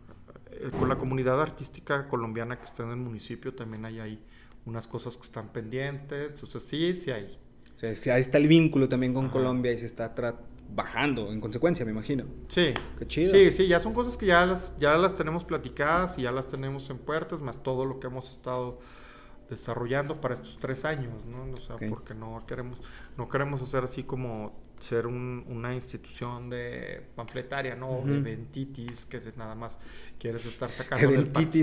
[0.60, 4.22] eh, con la comunidad artística colombiana que está en el municipio también hay ahí
[4.64, 7.38] unas cosas que están pendientes, entonces sí, sí hay.
[7.74, 10.12] O sea, ahí está el vínculo también con Colombia y se está
[10.74, 12.24] bajando en consecuencia, me imagino.
[12.48, 12.74] Sí.
[12.98, 13.32] Qué chido.
[13.32, 16.48] Sí, sí, ya son cosas que ya las, ya las tenemos platicadas y ya las
[16.48, 18.80] tenemos en puertas, más todo lo que hemos estado
[19.48, 21.44] desarrollando para estos tres años, ¿no?
[21.52, 22.78] O sea, porque no queremos,
[23.16, 28.02] no queremos hacer así como ser una institución de panfletaria, ¿no?
[28.04, 29.78] De ventitis, que nada más
[30.18, 31.62] quieres estar sacando el parche,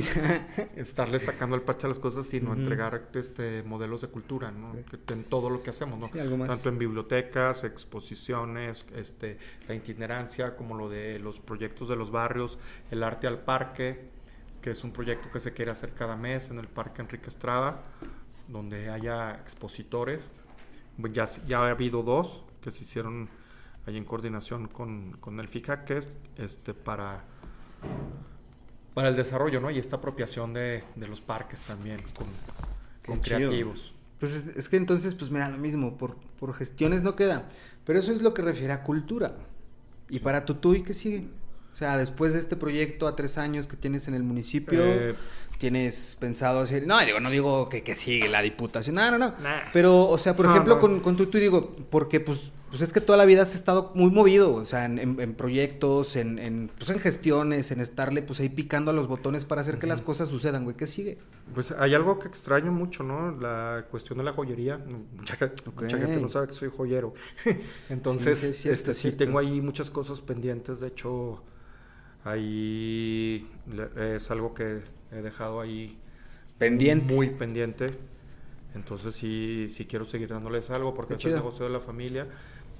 [0.75, 4.75] estarle sacando el parche a las cosas, sino entregar este modelos de cultura, ¿no?
[5.07, 6.09] En todo lo que hacemos, ¿no?
[6.47, 9.37] Tanto en bibliotecas, exposiciones, este,
[9.67, 12.57] la itinerancia, como lo de los proyectos de los barrios,
[12.91, 14.09] el arte al parque,
[14.61, 17.83] que es un proyecto que se quiere hacer cada mes en el Parque Enrique Estrada,
[18.47, 20.31] donde haya expositores.
[21.11, 23.29] Ya, ya ha habido dos, que se hicieron
[23.85, 27.23] ahí en coordinación con, con el FICA, que es este, para,
[28.93, 29.69] para el desarrollo, ¿no?
[29.69, 32.27] Y esta apropiación de, de los parques también, con,
[33.05, 33.93] con creativos.
[34.19, 37.49] Pues es que entonces, pues mira, lo mismo, por, por gestiones no queda.
[37.85, 39.35] Pero eso es lo que refiere a cultura.
[40.09, 41.27] Y para Tutuy, ¿qué sigue?
[41.73, 45.15] O sea, después de este proyecto a tres años que tienes en el municipio, eh,
[45.63, 46.85] tienes pensado hacer.
[46.85, 48.97] No, digo, no digo que, que sigue la diputación.
[48.97, 49.33] No, no, no.
[49.71, 53.17] Pero, o sea, por ejemplo, con, con tú, digo, porque pues, pues es que toda
[53.17, 54.55] la vida has estado muy movido.
[54.55, 58.93] O sea, en, proyectos, en, en, pues en gestiones, en estarle pues ahí picando a
[58.93, 60.75] los botones para hacer que las cosas sucedan, güey.
[60.75, 61.17] ¿Qué sigue?
[61.53, 63.31] Pues hay algo que extraño mucho, ¿no?
[63.31, 64.79] La cuestión de la joyería.
[65.15, 67.13] Mucha, gente no sabe que soy joyero.
[67.89, 70.81] Entonces, sí, este, sí tengo ahí muchas cosas pendientes.
[70.81, 71.41] De hecho
[72.25, 73.49] Ahí
[73.97, 74.81] es algo que
[75.13, 75.97] he dejado ahí
[76.57, 77.13] pendiente.
[77.13, 77.97] Muy pendiente.
[78.75, 82.27] Entonces sí, sí quiero seguir dándoles algo porque es el negocio de la familia.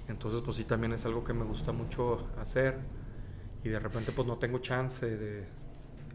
[0.08, 2.80] Entonces pues sí también es algo que me gusta mucho hacer.
[3.64, 5.46] Y de repente pues no tengo chance de...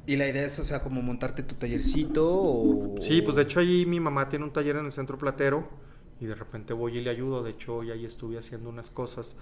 [0.07, 2.95] ¿Y la idea es, o sea, como montarte tu tallercito o...?
[3.01, 5.69] Sí, pues de hecho ahí mi mamá tiene un taller en el centro platero
[6.21, 7.43] y de repente voy y le ayudo.
[7.43, 9.37] De hecho, hoy ahí estuve haciendo unas cosas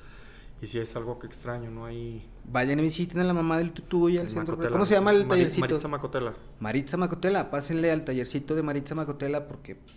[0.61, 2.26] y si es algo que extraño, no hay...
[2.44, 4.57] Vayan y visiten a la mamá del tutú y al centro.
[4.57, 5.66] ¿Cómo se llama el tallercito?
[5.66, 6.34] Maritza Macotela.
[6.61, 9.74] Maritza Macotela, pásenle al tallercito de Maritza Macotela porque...
[9.76, 9.96] Pues,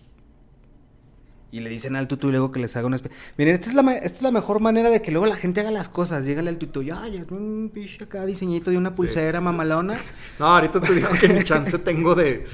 [1.52, 3.00] y le dicen al tutú y luego que les haga una...
[3.38, 5.72] Miren, esta es, la, esta es la mejor manera de que luego la gente haga
[5.72, 6.26] las cosas.
[6.26, 9.98] Llegale al tutú, ya, ya, un piche acá diseñito de una pulsera mamalona.
[10.40, 12.46] No, ahorita te digo que ni chance tengo de...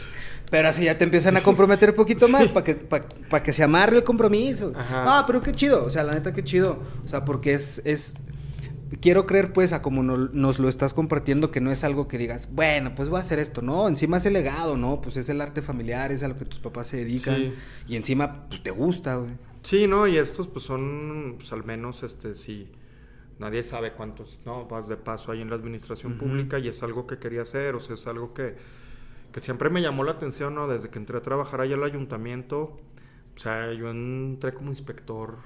[0.50, 3.64] Pero así ya te empiezan a comprometer un poquito más para que, para, que se
[3.64, 4.74] amarre el compromiso.
[4.76, 5.84] Ah, pero qué chido.
[5.84, 6.80] O sea, la neta, qué chido.
[7.04, 8.16] O sea, porque es, es
[9.02, 12.50] quiero creer, pues, a como nos lo estás compartiendo, que no es algo que digas,
[12.52, 13.88] bueno, pues voy a hacer esto, ¿no?
[13.88, 15.02] Encima es el legado, ¿no?
[15.02, 17.54] Pues es el arte familiar, es a lo que tus papás se dedican.
[17.88, 19.32] Y encima, pues te gusta, güey.
[19.64, 20.08] Sí, ¿no?
[20.08, 22.70] Y estos, pues son, pues al menos, este, sí.
[23.38, 24.66] Nadie sabe cuántos, ¿no?
[24.66, 27.82] Vas de paso ahí en la administración pública y es algo que quería hacer, o
[27.82, 28.56] sea, es algo que
[29.36, 30.66] que siempre me llamó la atención, ¿no?
[30.66, 32.80] Desde que entré a trabajar allá al ayuntamiento,
[33.36, 35.40] o sea, yo entré como inspector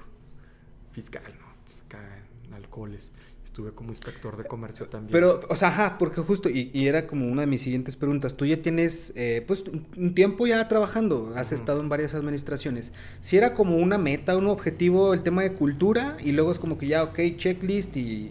[0.92, 1.98] fiscal, ¿no?
[2.46, 3.10] En alcoholes.
[3.44, 5.10] Estuve como inspector de comercio también.
[5.10, 8.36] Pero, o sea, ajá, porque justo, y, era como una de mis siguientes preguntas.
[8.36, 9.64] Tú ya tienes, eh, pues,
[9.96, 12.92] un tiempo ya trabajando, has estado en varias administraciones.
[13.20, 16.78] Si era como una meta, un objetivo, el tema de cultura, y luego es como
[16.78, 18.30] que ya, ok, checklist y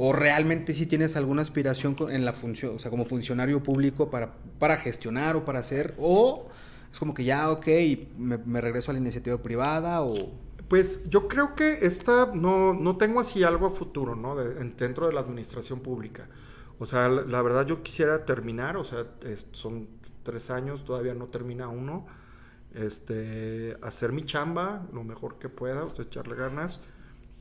[0.00, 4.32] o realmente si tienes alguna aspiración en la función, o sea, como funcionario público para,
[4.60, 6.48] para gestionar o para hacer, o
[6.92, 7.66] es como que ya, ok,
[8.16, 10.30] me, regreso a la iniciativa privada o...
[10.68, 14.36] Pues yo creo que esta, no, no tengo así algo a futuro, ¿no?
[14.36, 16.28] dentro de la administración pública.
[16.78, 19.04] O sea, la, verdad yo quisiera terminar, o sea,
[19.50, 19.88] son
[20.22, 22.06] tres años, todavía no termina uno.
[22.72, 26.82] Este, hacer mi chamba lo mejor que pueda, o sea, echarle ganas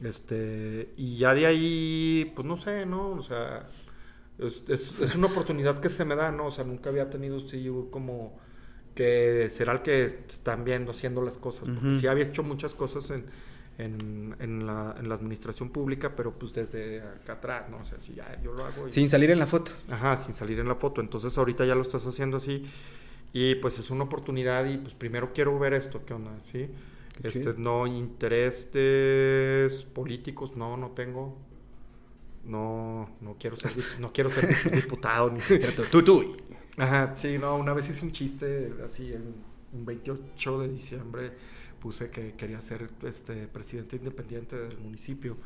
[0.04, 3.12] este, y ya de ahí, pues no sé, ¿no?
[3.12, 3.68] O sea,
[4.38, 6.48] es, es, una oportunidad que se me da, ¿no?
[6.48, 8.38] O sea, nunca había tenido sí como
[8.93, 13.12] que será el que están viendo haciendo las cosas, porque sí había hecho muchas cosas
[13.12, 13.26] en,
[13.78, 17.78] en, en, la, en la administración pública, pero pues desde acá atrás, ¿no?
[17.78, 18.89] O sea, si ya yo lo hago.
[18.89, 19.72] Sin salir en la foto.
[19.89, 21.02] Ajá, sin salir en la foto.
[21.02, 22.66] Entonces ahorita ya lo estás haciendo así
[23.34, 26.32] y pues es una oportunidad y pues primero quiero ver esto, ¿qué onda?
[26.52, 26.68] ¿Sí?
[27.24, 31.38] Este, no, intereses políticos, no, no tengo.
[32.43, 35.39] No, no quiero ser, no quiero ser diputado ni.
[35.91, 36.38] tú, tú.
[36.78, 39.34] Ajá, sí, no, una vez hice un chiste así, en
[39.74, 41.32] un 28 de diciembre
[41.80, 45.38] puse que quería ser este presidente independiente del municipio.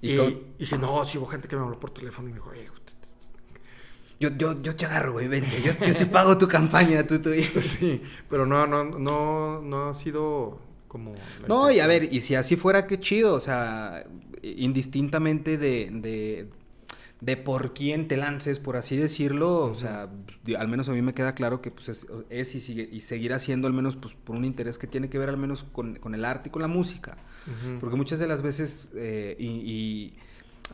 [0.00, 0.12] Y,
[0.58, 2.52] y, si no, si hubo gente que me habló por teléfono y me dijo,
[4.18, 7.30] yo, yo, yo te agarro, güey, vente, yo, yo te pago tu campaña, tú, tú.
[7.60, 8.00] Sí,
[8.30, 10.58] pero no, no, no, no ha sido
[10.88, 11.14] como...
[11.46, 14.06] No, y a ver, y si así fuera, qué chido, o sea,
[14.42, 16.48] indistintamente de, de,
[17.20, 20.08] de por quién te lances, por así decirlo, o sea,
[20.58, 23.38] al menos a mí me queda claro que pues es, es y, sigue, y seguirá
[23.38, 26.14] siendo al menos pues por un interés que tiene que ver al menos con, con
[26.14, 27.18] el arte y con la música,
[27.80, 30.14] porque muchas de las veces, eh, y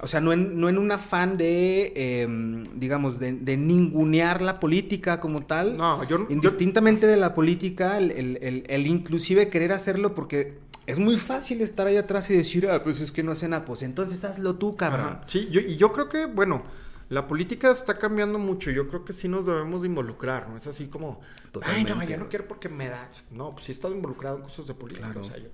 [0.01, 5.20] o sea, no en, no en un afán de, em, digamos, de, ningunear la política
[5.20, 5.76] como tal.
[5.76, 6.26] No, yo...
[6.30, 11.86] Indistintamente de la política, el, el, el, inclusive querer hacerlo porque es muy fácil estar
[11.86, 14.76] ahí atrás y decir, ah, pues es que no hacen nada, pues entonces hazlo tú,
[14.76, 15.20] cabrón.
[15.26, 16.62] Sí, yo, y yo creo que, bueno,
[17.11, 18.70] la política está cambiando mucho.
[18.70, 20.57] Yo creo que sí nos debemos de involucrar, ¿no?
[20.57, 21.20] Es así como,
[21.53, 21.93] Totalmente.
[21.93, 23.11] ay, no, ya no quiero porque me da.
[23.30, 25.12] No, pues sí he estado involucrado en cosas de política.
[25.20, 25.49] O sea, yo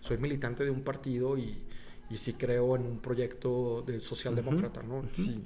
[0.00, 1.62] soy militante de un partido y,
[2.10, 5.02] y, sí creo en un proyecto de socialdemócrata, ¿no?
[5.14, 5.42] sí,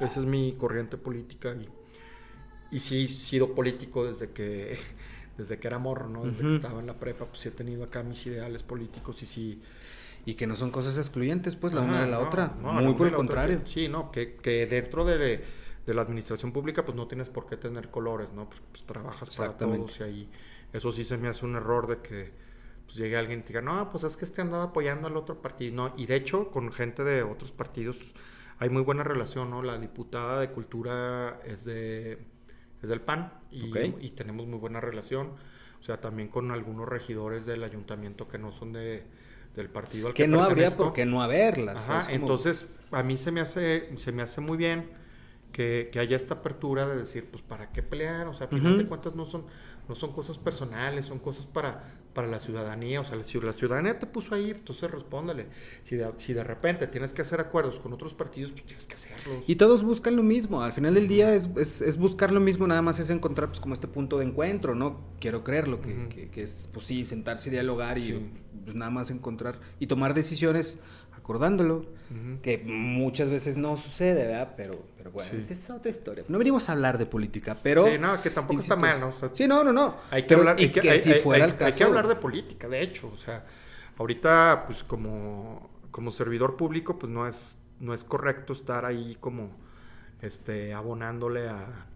[0.00, 1.68] esa es mi corriente política y,
[2.76, 4.78] y sí he sido político desde que
[5.36, 6.24] desde que era morro, ¿no?
[6.24, 9.26] Desde que estaba en la prepa, pues sí he tenido acá mis ideales políticos y
[9.26, 9.62] sí...
[10.26, 12.54] Y que no son cosas excluyentes, pues, la una de la otra.
[12.58, 13.60] Muy por el contrario.
[13.66, 15.44] sí, no, que, que dentro de,
[15.84, 18.48] de, la administración pública, pues no tienes por qué tener colores, ¿no?
[18.48, 20.30] Pues, pues trabajas para todos y ahí...
[20.72, 22.32] Eso sí se me hace un error de que
[22.94, 25.42] pues llegue alguien y te diga, no, pues es que este andaba apoyando al otro
[25.42, 25.74] partido.
[25.74, 28.14] No, y de hecho, con gente de otros partidos
[28.58, 29.62] hay muy buena relación, ¿no?
[29.62, 32.18] La diputada de Cultura es de
[32.82, 35.30] es del PAN y, tenemos muy buena relación.
[35.80, 39.02] O sea, también con algunos regidores del ayuntamiento que no son de,
[39.56, 41.88] del partido al que, que no habría por qué no haberlas.
[41.88, 44.90] Ajá, entonces a mí se me hace, se me hace muy bien
[45.50, 48.26] que, haya esta apertura de decir, pues, ¿para qué pelear?
[48.28, 49.46] O sea, a final de cuentas no son,
[49.88, 51.82] no son cosas personales, son cosas para,
[52.14, 53.00] para la ciudadanía.
[53.00, 55.46] O sea, si la ciudadanía te puso ahí, entonces respóndale.
[55.82, 58.94] Si de, si de repente tienes que hacer acuerdos con otros partidos, pues tienes que
[58.94, 59.44] hacerlos.
[59.46, 60.62] Y todos buscan lo mismo.
[60.62, 63.74] Al final del día es, es, buscar lo mismo, nada más es encontrar pues como
[63.74, 65.00] este punto de encuentro, ¿no?
[65.20, 68.30] Quiero creerlo, que, que, es, pues sí, sentarse y dialogar y
[68.64, 70.78] pues nada más encontrar y tomar decisiones
[71.24, 71.86] acordándolo,
[72.42, 74.52] que muchas veces no sucede, ¿verdad?
[74.58, 76.22] Pero, pero bueno, esa es otra historia.
[76.28, 77.88] No venimos a hablar de política, pero...
[77.88, 79.10] Sí, no, que tampoco está mal, ¿no?
[79.32, 79.96] sí, no, no, no.
[80.10, 81.64] Hay que hablar, y que, si fuera el caso...
[81.64, 83.46] Hay que hablar de política, de hecho, o sea,
[83.96, 89.56] ahorita, pues como, como servidor público, pues no es, no es correcto estar ahí como,
[90.20, 91.86] este, abonándole a,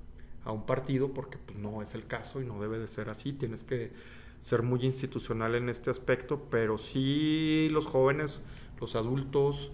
[0.43, 3.35] a un partido, porque pues no es el caso y no debe de ser así,
[3.35, 3.93] tienes que
[4.41, 8.43] ser muy institucional en este aspecto, pero sí los jóvenes
[8.81, 9.70] los adultos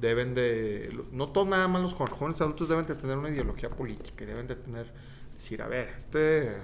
[0.00, 4.24] deben de, no todos nada más los jóvenes adultos deben de tener una ideología política
[4.24, 4.92] y deben de tener,
[5.34, 6.56] decir, a ver, este,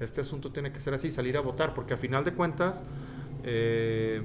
[0.00, 2.82] este asunto tiene que ser así, salir a votar, porque a final de cuentas,
[3.44, 4.22] eh,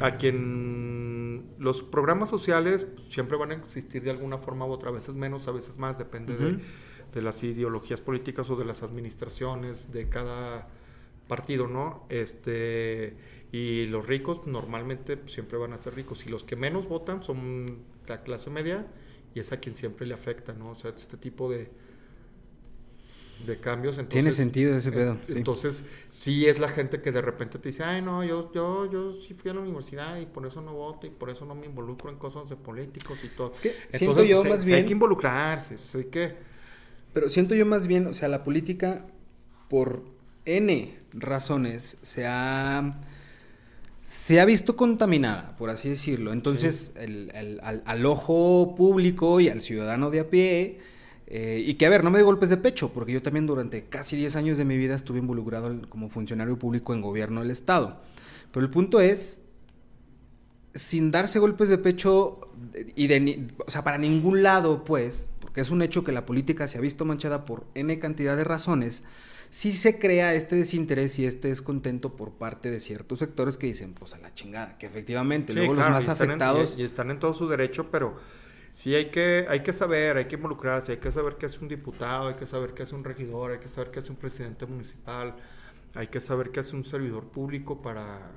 [0.00, 4.92] a quien los programas sociales siempre van a existir de alguna forma u otra, a
[4.92, 6.58] veces menos, a veces más, depende de,
[7.14, 10.68] de las ideologías políticas o de las administraciones de cada
[11.28, 12.04] partido, ¿no?
[12.08, 13.16] Este,
[13.54, 16.26] y los ricos normalmente siempre van a ser ricos.
[16.26, 18.84] Y los que menos votan son la clase media
[19.32, 20.70] y es a quien siempre le afecta, ¿no?
[20.70, 21.70] O sea, este tipo de,
[23.46, 24.00] de cambios.
[24.08, 25.18] Tiene sentido ese pedo.
[25.28, 26.46] Entonces, sí.
[26.46, 29.52] es la gente que de repente te dice, ay, no, yo, yo, yo sí fui
[29.52, 32.16] a la universidad y por eso no voto y por eso no me involucro en
[32.16, 33.52] cosas de políticos y todo.
[33.52, 34.78] que siento yo más bien...
[34.78, 36.34] Hay que involucrarse, hay que...
[37.12, 39.06] Pero siento yo más bien, o sea, la política
[39.68, 40.02] por
[40.44, 43.00] N razones se ha,
[44.04, 46.34] se ha visto contaminada, por así decirlo.
[46.34, 50.78] Entonces, al, ojo público y al ciudadano de a pie,
[51.26, 53.86] eh, y que a ver, no me dé golpes de pecho, porque yo también durante
[53.86, 58.02] casi 10 años de mi vida estuve involucrado como funcionario público en gobierno del Estado.
[58.52, 59.38] Pero el punto es,
[60.74, 62.52] sin darse golpes de pecho,
[62.94, 66.68] y de, o sea, para ningún lado, pues, porque es un hecho que la política
[66.68, 69.02] se ha visto manchada por N cantidad de razones,
[69.54, 73.94] sí se crea este desinterés y este descontento por parte de ciertos sectores que dicen,
[73.94, 76.76] pues a la chingada, que efectivamente luego los más afectados...
[76.76, 78.16] y, están en todo su derecho, pero
[78.72, 81.68] sí hay que, hay que saber, hay que involucrarse, hay que saber qué es un
[81.68, 84.66] diputado, hay que saber qué es un regidor, hay que saber qué es un presidente
[84.66, 85.36] municipal,
[85.94, 88.32] hay que saber qué es un servidor público para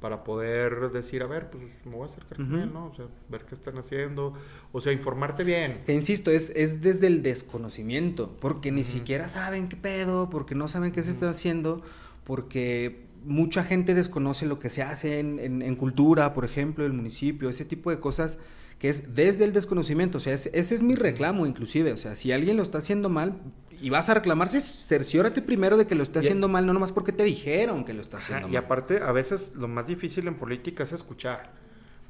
[0.00, 2.86] para poder decir, a ver, pues me voy a acercar con él, ¿no?
[2.86, 4.32] O sea, ver qué están haciendo,
[4.72, 5.82] o sea, informarte bien.
[5.84, 10.68] Te insisto, es, es desde el desconocimiento, porque ni siquiera saben qué pedo, porque no
[10.68, 11.82] saben qué se está haciendo,
[12.24, 17.48] porque mucha gente desconoce lo que se hace en, en, cultura, por ejemplo, el municipio,
[17.48, 18.38] ese tipo de cosas
[18.78, 22.30] que es desde el desconocimiento, o sea, ese es mi reclamo inclusive, o sea, si
[22.30, 23.40] alguien lo está haciendo mal,
[23.80, 27.12] y vas a reclamarse, cerciórate primero de que lo esté haciendo mal, no nomás porque
[27.12, 28.54] te dijeron que lo está haciendo mal.
[28.54, 31.52] Y aparte, a veces lo más difícil en política es escuchar,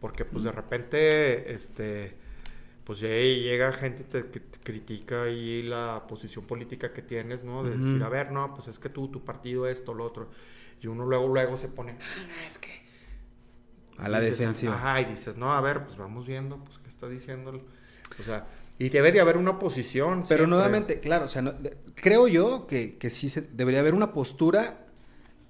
[0.00, 2.16] porque pues de repente, este,
[2.84, 7.62] pues llega gente te, que te critica ahí la posición política que tienes, ¿no?
[7.62, 10.30] De decir, a ver, no, pues es que tú, tu partido, esto, lo otro.
[10.80, 12.88] Y uno luego, luego se pone, no, no, es que...
[13.98, 14.74] A la defensiva.
[14.74, 17.60] Ajá, y dices, no, a ver, pues vamos viendo, pues qué está diciendo.
[18.20, 18.46] O sea,
[18.78, 20.24] y debe de haber una posición.
[20.28, 21.56] Pero nuevamente, claro, o sea,
[21.94, 24.86] creo yo que, que sí se, debería haber una postura,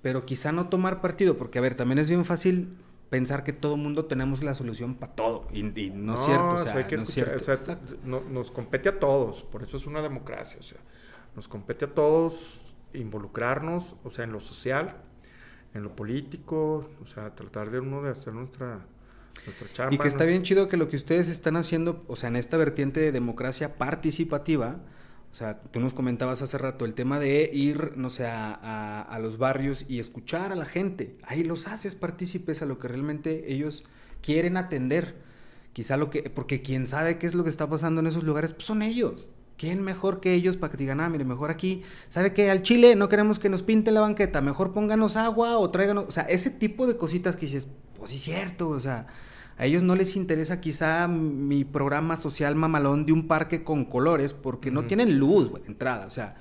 [0.02, 2.76] pero quizá no tomar partido, porque a ver, también es bien fácil
[3.10, 6.48] pensar que todo mundo tenemos la solución para todo, y, no, es cierto.
[6.54, 9.86] O sea, hay que no escuchar, o sea, nos compete a todos, por eso es
[9.86, 10.78] una democracia, o sea,
[11.36, 12.60] nos compete a todos
[12.94, 14.96] involucrarnos, o sea, en lo social,
[15.74, 18.86] en lo político, o sea, tratar de uno de hacer nuestra
[19.72, 19.94] chamba.
[19.94, 22.56] Y que está bien chido que lo que ustedes están haciendo, o sea, en esta
[22.56, 24.80] vertiente de democracia participativa,
[25.30, 29.02] o sea, tú nos comentabas hace rato el tema de ir, no sé, a, a-
[29.02, 31.16] a los barrios y escuchar a la gente.
[31.22, 33.84] Ahí los haces partícipes a lo que realmente ellos
[34.22, 35.16] quieren atender.
[35.74, 38.52] Quizá lo que, porque quien sabe qué es lo que está pasando en esos lugares,
[38.54, 39.28] pues son ellos.
[39.58, 42.48] ¿Quién mejor que ellos para que digan, ah, mire, mejor aquí, ¿sabe qué?
[42.50, 46.10] Al Chile no queremos que nos pinten la banqueta, mejor pónganos agua o tráiganos, o
[46.12, 47.66] sea, ese tipo de cositas que dices,
[47.96, 49.08] pues sí cierto, o sea,
[49.58, 54.32] a ellos no les interesa quizá mi programa social mamalón de un parque con colores
[54.32, 56.36] porque no tienen luz, güey, entrada, o sea,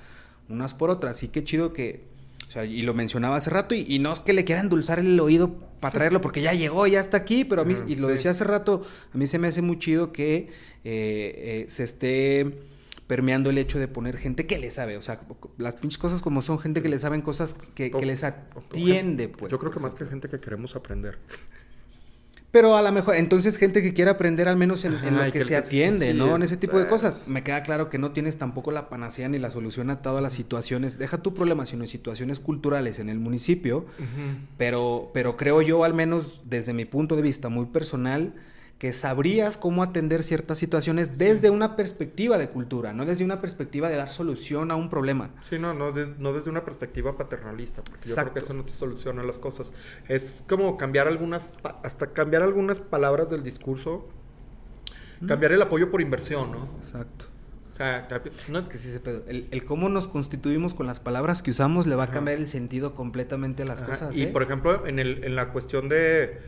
[0.48, 1.16] unas por otras.
[1.16, 2.06] Así que chido que,
[2.48, 5.00] o sea, y lo mencionaba hace rato, y, y no es que le quieran endulzar
[5.00, 8.06] el oído para traerlo porque ya llegó, ya está aquí, pero a mí, y lo
[8.06, 8.12] sí.
[8.12, 10.50] decía hace rato, a mí se me hace muy chido que
[10.84, 12.60] eh, eh, se esté
[13.08, 15.18] permeando el hecho de poner gente que le sabe, o sea,
[15.56, 19.50] las pinches cosas como son, gente que le saben cosas que, que les atiende, pues.
[19.50, 21.18] Yo creo que más que gente que queremos aprender.
[22.50, 25.50] Pero a lo mejor, entonces gente que quiera aprender al menos en, lo que se
[25.50, 26.34] que- atiende, sí, ¿no?
[26.34, 27.02] En ese tipo de pues.
[27.02, 27.28] cosas.
[27.28, 30.32] Me queda claro que no tienes tampoco la panacea ni la solución a todas las
[30.32, 33.84] situaciones, deja tu problema, sino en situaciones culturales en el municipio,
[34.56, 38.32] pero, pero creo yo, al menos desde mi punto de vista muy personal,
[38.78, 43.88] que sabrías cómo atender ciertas situaciones desde una perspectiva de cultura, no desde una perspectiva
[43.88, 45.30] de dar solución a un problema.
[45.42, 48.32] Sí, no, no, de- no desde una perspectiva paternalista, porque yo creo Exacto.
[48.34, 49.72] que eso no te soluciona las cosas.
[50.08, 51.52] Es como cambiar algunas,
[51.82, 54.06] hasta cambiar algunas palabras del discurso,
[55.26, 56.68] cambiar el apoyo por inversión, ¿no?
[56.78, 57.26] Exacto.
[57.72, 58.08] O sea,
[58.48, 59.22] no, Es que sí ese pedo.
[59.28, 62.46] El, el cómo nos constituimos con las palabras que usamos le va a cambiar el
[62.48, 64.16] sentido completamente a las Ajá, cosas.
[64.16, 64.26] Y ¿eh?
[64.28, 66.38] por ejemplo, en, el, en la cuestión de,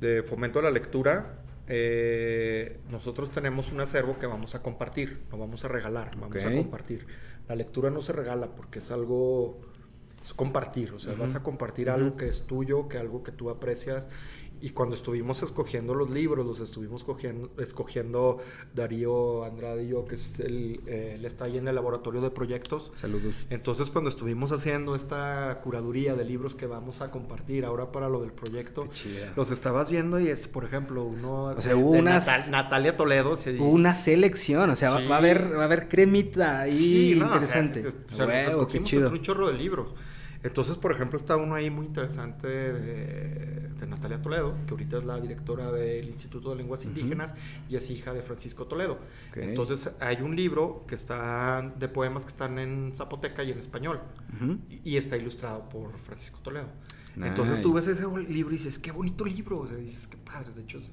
[0.00, 1.38] de fomento a la lectura,
[1.68, 6.52] eh, nosotros tenemos un acervo que vamos a compartir, no vamos a regalar, vamos a
[6.52, 7.06] compartir.
[7.48, 9.60] La lectura no se regala porque es algo,
[10.20, 13.50] es compartir, o sea, vas a compartir algo que es tuyo, que algo que tú
[13.50, 14.08] aprecias.
[14.64, 18.38] Y cuando estuvimos escogiendo los libros, los estuvimos cogiendo, escogiendo
[18.74, 22.30] Darío Andrade y yo, que es el, eh, él está ahí en el laboratorio de
[22.30, 22.92] proyectos.
[22.94, 23.34] Saludos.
[23.50, 28.20] Entonces, cuando estuvimos haciendo esta curaduría de libros que vamos a compartir ahora para lo
[28.22, 31.94] del proyecto, Qué los estabas viendo y es, por ejemplo, uno O sea, de- hubo
[31.94, 33.36] de unas- Natal- Natalia Toledo.
[33.36, 35.06] sí, Una selección, o sea, va- Sí.
[35.08, 37.80] va, a haber, va a haber cremita ahí sí, no, interesante.
[37.80, 39.02] o sea, nos Huevo, qué escogimos chido.
[39.06, 39.92] entre un chorro de libros.
[40.42, 45.04] Entonces, por ejemplo, está uno ahí muy interesante de, de Natalia Toledo, que ahorita es
[45.04, 47.34] la directora del Instituto de Lenguas Indígenas
[47.68, 48.98] y es hija de Francisco Toledo.
[49.50, 54.00] Entonces, hay un libro que está de poemas que están en zapoteca y en español.
[54.68, 56.66] Y, y está ilustrado por Francisco Toledo.
[57.14, 57.28] Nice.
[57.28, 60.52] Entonces tú ves ese libro y dices, qué bonito libro, o sea, dices, qué padre,
[60.56, 60.90] de hecho es-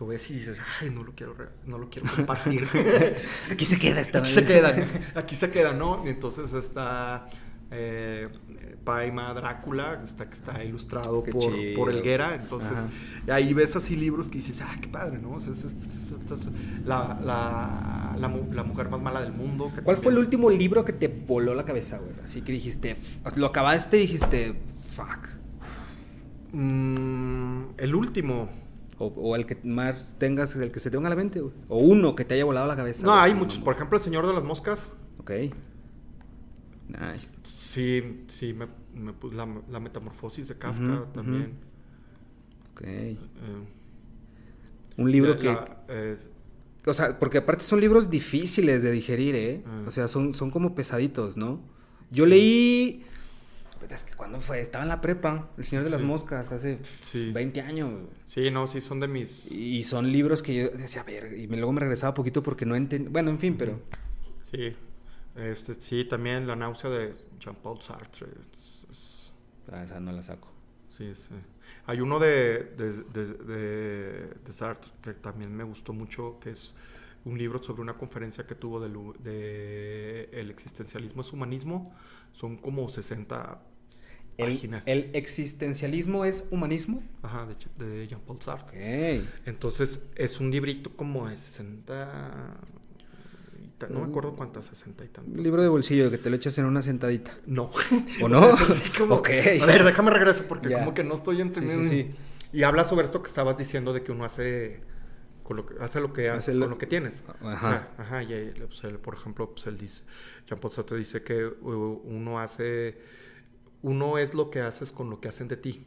[0.00, 1.36] lo ves y dices, ay, no lo quiero,
[1.66, 2.66] no lo quiero compartir.
[3.52, 4.74] Aquí se queda esta aquí se queda,
[5.14, 6.04] aquí se queda, ¿no?
[6.06, 7.28] Entonces está
[7.70, 8.26] eh,
[8.84, 12.88] Paima Drácula, está, que está ilustrado por, por Elguera, entonces Ajá.
[13.34, 15.32] ahí ves así libros que dices, ah, qué padre, ¿no?
[15.32, 16.48] O sea, es, es- es- es-
[16.84, 19.70] la, la, la, mu- la mujer más mala del mundo.
[19.74, 22.12] que ¿Cuál fue el último libro que te voló la cabeza, güey?
[22.24, 22.96] Así que dijiste,
[23.36, 24.60] lo acabaste y dijiste,
[24.90, 25.28] fuck.
[26.52, 28.48] Mm, el último.
[28.98, 31.54] O, o el que más tengas, el que se te venga a la mente, güey.
[31.68, 33.04] O uno que te haya volado la cabeza.
[33.06, 33.58] No, hay muchos.
[33.58, 34.94] Por ejemplo, El Señor de las Moscas.
[35.18, 35.30] Ok.
[36.88, 37.38] Nice.
[37.42, 41.52] Sí, sí, me, me la, la metamorfosis de Kafka también.
[42.72, 42.82] Ok.
[42.84, 43.16] Eh,
[44.96, 45.46] Un libro que...
[45.46, 45.76] la-
[46.86, 49.62] O sea, porque aparte son libros difíciles de digerir, ¿eh?
[49.66, 49.84] Ah.
[49.86, 51.60] O sea, son, son como pesaditos, ¿no?
[52.10, 53.04] Yo leí...
[53.90, 56.06] Es que cuando fue, estaba en la prepa, El Señor de las Sí.
[56.06, 57.30] Moscas, hace Sí.
[57.32, 57.92] 20 años.
[58.26, 59.50] sí, no, sí, son de mis.
[59.52, 62.74] Y son libros que yo decía, a ver, y luego me regresaba poquito porque no
[62.76, 63.08] entendí.
[63.10, 63.80] Bueno, en fin, pero.
[64.40, 64.74] Sí.
[65.36, 68.26] Este, sí, también La náusea de Jean-Paul Sartre.
[68.52, 69.32] es- es-
[69.70, 70.48] Ah, esa no la saco.
[70.88, 71.34] sí, sí.
[71.86, 76.74] Hay uno de, de, de- de- de Sartre que también me gustó mucho, que es
[77.24, 81.94] un libro sobre una conferencia que tuvo del de, El existencialismo es humanismo.
[82.32, 83.62] Son como 60
[84.38, 84.86] El, páginas.
[84.88, 87.02] el existencialismo es humanismo.
[87.22, 87.46] Ajá,
[87.78, 89.22] de, Jean-Paul Sartre.
[89.46, 92.60] Entonces es un librito como de 60.
[93.88, 95.34] No me acuerdo cuántas, 60 y tantas.
[95.36, 97.32] Un libro de bolsillo que te lo echas en una sentadita.
[97.46, 97.70] No.
[98.22, 98.48] ¿O no?
[98.98, 99.28] Como- ok.
[99.62, 101.82] A ver, déjame regreso porque como que no estoy entendiendo.
[101.84, 102.16] Sí, sí, sí.
[102.58, 104.80] Y habla sobre esto que estabas diciendo de que uno hace
[105.42, 107.22] con lo que, hace lo que haces Hace lo- con lo que tienes.
[107.40, 107.56] Ajá.
[107.56, 110.04] O sea, ajá, y pues, él, por ejemplo, pues él dice,
[110.46, 112.98] Jean Paul Sartre dice que uh, uno hace,
[113.82, 115.86] uno es lo que haces con lo que hacen de ti.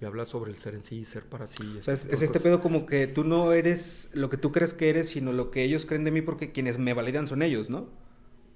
[0.00, 1.76] Y habla sobre el ser en sí y ser para sí.
[1.78, 4.74] O sea, es, es este pedo como que tú no eres lo que tú crees
[4.74, 7.70] que eres, sino lo que ellos creen de mí porque quienes me validan son ellos,
[7.70, 7.88] ¿no?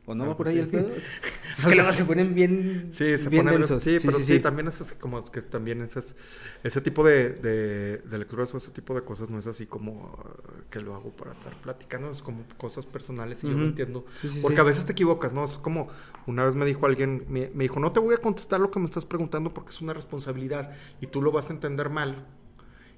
[0.06, 0.90] ¿O no va por ahí el pedo?
[1.52, 3.82] Es que luego se ponen bien, Sí, se bien pone- densos.
[3.82, 6.16] Sí, pero sí, también es así como que también ese, es-
[6.62, 10.16] ese tipo de, de, de lecturas o ese tipo de cosas no es así como
[10.24, 14.04] eh, que lo hago para estar platicando, es como cosas personales y yo lo entiendo.
[14.14, 14.60] Sí, sí, Porque sí.
[14.60, 15.44] a veces te equivocas, ¿no?
[15.44, 15.88] Es como
[16.26, 18.78] una vez me dijo alguien, me, me dijo, no te voy a contestar lo que
[18.78, 22.26] me estás preguntando porque es una responsabilidad y tú lo vas a entender mal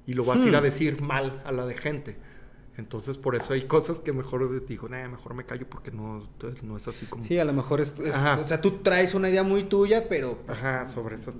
[0.06, 0.64] y lo vas a ir a Hmm.
[0.64, 2.16] decir mal a la de gente.
[2.78, 6.22] Entonces, por eso hay cosas que mejor te digo, nah, mejor me callo porque no,
[6.62, 7.22] no es así como...
[7.22, 10.38] Sí, a lo mejor es, es- o sea, tú traes una idea muy tuya, pero
[10.48, 11.36] Ajá, sobre esas,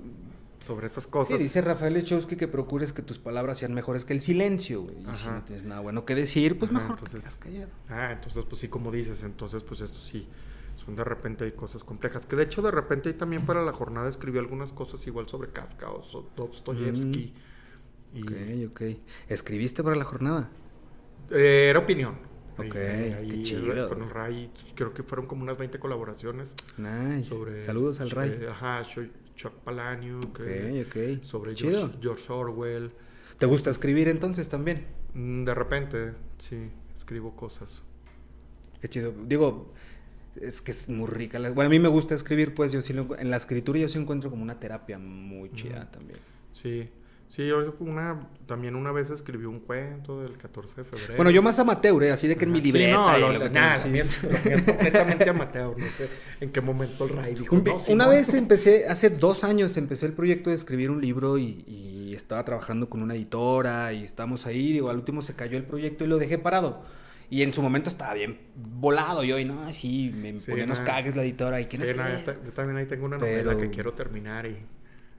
[0.60, 1.38] sobre esas Sí, cosas.
[1.38, 4.96] dice Rafael Lechowski que procures que tus palabras sean mejores que el silencio, güey.
[5.10, 7.70] Y si no tienes nada bueno que decir, pues Ajá, mejor entonces- callado.
[7.88, 10.28] Ah, entonces, pues sí, como dices, entonces, pues esto sí,
[10.84, 12.26] son de repente hay cosas complejas.
[12.26, 15.48] Que de hecho, de repente, ahí también para la jornada escribí algunas cosas igual sobre
[15.50, 16.02] Kafka o
[16.36, 17.32] Dostoyevsky.
[18.14, 18.82] Y Ok, ok.
[19.28, 20.50] ¿Escribiste para la jornada?
[21.32, 22.16] Eh, era opinión.
[22.59, 23.88] Ok, Ahí- qué chido.
[23.88, 26.54] Con el Ray, creo que fueron como unas 20 colaboraciones.
[26.76, 27.28] Nice.
[27.28, 28.30] Sobre, Saludos al Ray.
[28.30, 28.82] sobre- Ajá,
[29.34, 30.24] Chuck Palahniuk.
[30.26, 31.24] Ok, eh, ok.
[31.24, 31.78] Sobre Chido.
[31.78, 32.92] George, George Orwell.
[33.38, 34.86] ¿Te gusta escribir entonces también?
[35.14, 37.82] Mm, De repente, sí, escribo cosas.
[38.80, 39.14] Qué chido.
[39.26, 39.72] Digo,
[40.40, 41.38] es que es muy rica.
[41.38, 43.16] la- Bueno, a mí me gusta escribir, pues yo sí lo...
[43.18, 46.18] En la escritura yo sí encuentro como una terapia muy chida también.
[46.52, 46.88] Sí,
[47.34, 51.14] sí, yo una, también una vez escribí un cuento del 14 de febrero.
[51.16, 52.10] Bueno, yo más amateur, ¿eh?
[52.10, 52.66] así de que en mi Ajá.
[52.66, 52.96] Sí, libreta.
[52.96, 56.09] no, lo- lo nada, lo mío es, lo mío es completamente amateur, no sé
[56.40, 58.10] en qué momento el Ray dijo, Un- "No, una Simón".
[58.10, 62.44] vez empecé, hace dos años empecé el proyecto de escribir un libro y, y estaba
[62.44, 66.09] trabajando con una editora y estábamos ahí, digo, al último se cayó el proyecto y
[66.09, 66.82] lo dejé parado.
[67.30, 70.80] Y en su momento estaba bien volado yo y no, así me Sí, ponía unos
[70.80, 73.59] cagues la editora y no Sí, no, yo, yo también ahí tengo una novela Pero-
[73.59, 74.56] que quiero terminar y...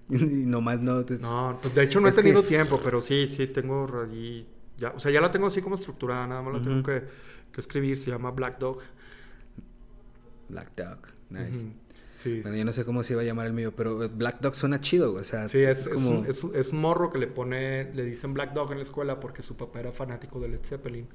[0.09, 0.99] y nomás no.
[0.99, 3.87] entonces- No, pues de hecho no Es he tenido que- tiempo, pero sí, sí tengo
[4.01, 4.47] allí...
[4.77, 7.03] Ya, o sea, ya la tengo así como estructurada, nada más la tengo que,
[7.51, 8.79] que escribir, se llama Black Dog.
[10.49, 10.97] Black Dog,
[11.29, 11.65] nice.
[11.65, 11.73] Ujú.
[12.15, 14.55] Sí, Bueno, yo no sé cómo se iba a llamar el mío, pero Black Dog
[14.55, 16.19] suena chido, o sea, Sí, es, es como...
[16.19, 18.83] un, es un- es un morro que le pone, le dicen Black Dog en la
[18.83, 21.07] escuela porque su papá era fanático de Led Zeppelin.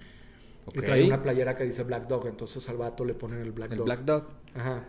[0.75, 0.85] Y Ok.
[0.85, 3.79] trae una playera que dice Black Dog, entonces al vato le ponen el Black el
[3.79, 3.87] Dog.
[3.87, 4.25] Black Dog.
[4.55, 4.85] Ajá.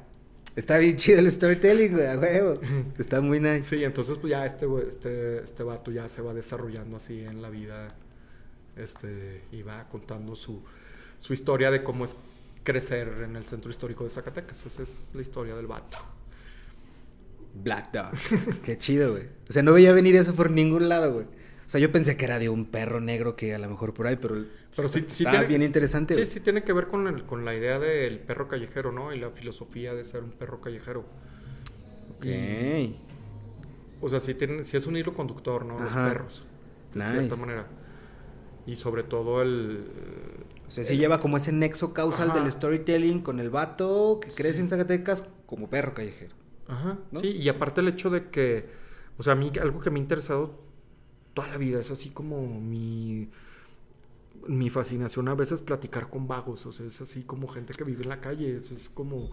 [0.55, 2.59] Está bien chido el storytelling, güey, a huevo.
[2.97, 3.63] Está muy nice.
[3.63, 7.49] Sí, entonces pues ya este, este, este vato ya se va desarrollando así en la
[7.49, 7.95] vida.
[8.75, 10.61] Este, y va contando su,
[11.19, 12.15] su historia de cómo es
[12.63, 14.65] crecer en el centro histórico de Zacatecas.
[14.65, 15.97] Esa es la historia del vato.
[17.53, 18.11] Black Dog.
[18.63, 19.23] Qué chido, güey.
[19.49, 21.25] O sea, no veía venir eso por ningún lado, güey.
[21.69, 24.07] O sea, yo pensé que era de un perro negro que a lo mejor por
[24.07, 24.43] ahí, pero,
[24.75, 26.15] Pero sí, sí está tiene- bien interesante.
[26.15, 29.13] Sí, sí tiene que ver con, el- con la idea del perro callejero, ¿no?
[29.13, 31.05] Y la filosofía de ser un perro callejero.
[32.17, 32.25] Ok.
[34.01, 35.77] O sea, sí, tiene, sí es un hilo conductor, ¿no?
[35.77, 36.01] Ajá.
[36.05, 36.43] Los perros.
[36.95, 37.11] De Nice.
[37.19, 37.67] cierta manera.
[38.65, 39.83] Y sobre todo el...
[40.67, 42.39] O sea, sí lleva como ese nexo causal Ajá.
[42.39, 46.33] del storytelling con el vato que crece en Zacatecas como perro callejero.
[46.67, 46.97] Ajá.
[47.11, 47.19] ¿no?
[47.19, 48.69] Sí, y aparte el hecho de que...
[49.19, 50.67] O sea, a mí algo que me ha interesado
[51.39, 53.27] toda la vida es así como mi...
[54.47, 58.03] Mi fascinación a veces platicar con vagos, o sea, es así como gente que vive
[58.03, 59.29] en la calle, es, es como...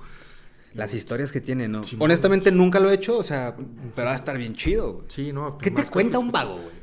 [0.75, 1.85] Las historias que tiene, ¿no?
[1.85, 3.57] Sí, Honestamente nunca lo he hecho, o sea,
[3.95, 5.05] pero va a estar bien chido, güey.
[5.09, 5.57] Sí, no.
[5.59, 6.75] ¿Qué más te cuenta un vago, güey?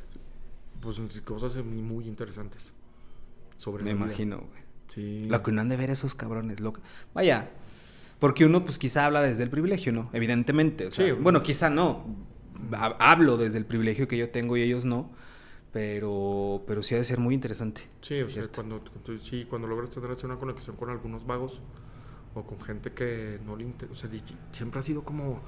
[0.80, 2.72] Pues cosas muy, interesantes.
[3.58, 4.06] Sobre Me vida.
[4.06, 4.62] imagino, güey.
[4.88, 5.28] Sí.
[5.30, 6.82] Lo que no han de ver esos cabrones, lo que-
[7.14, 7.52] Vaya,
[8.20, 10.10] porque uno pues quizá habla desde el privilegio, ¿no?
[10.14, 11.12] Evidentemente, o sea, Sí.
[11.12, 12.06] bueno, quizá no.
[12.74, 15.10] Ha- Hablo desde el privilegio que yo tengo y ellos no,
[15.72, 17.82] pero pero sí ha de ser muy interesante.
[18.02, 18.82] Sí, o sea, cuando,
[19.24, 21.60] sí, cuando logras tener una conexión con algunos vagos
[22.36, 24.20] o con gente que no le interesa, o sea,
[24.52, 25.40] siempre ha sido como,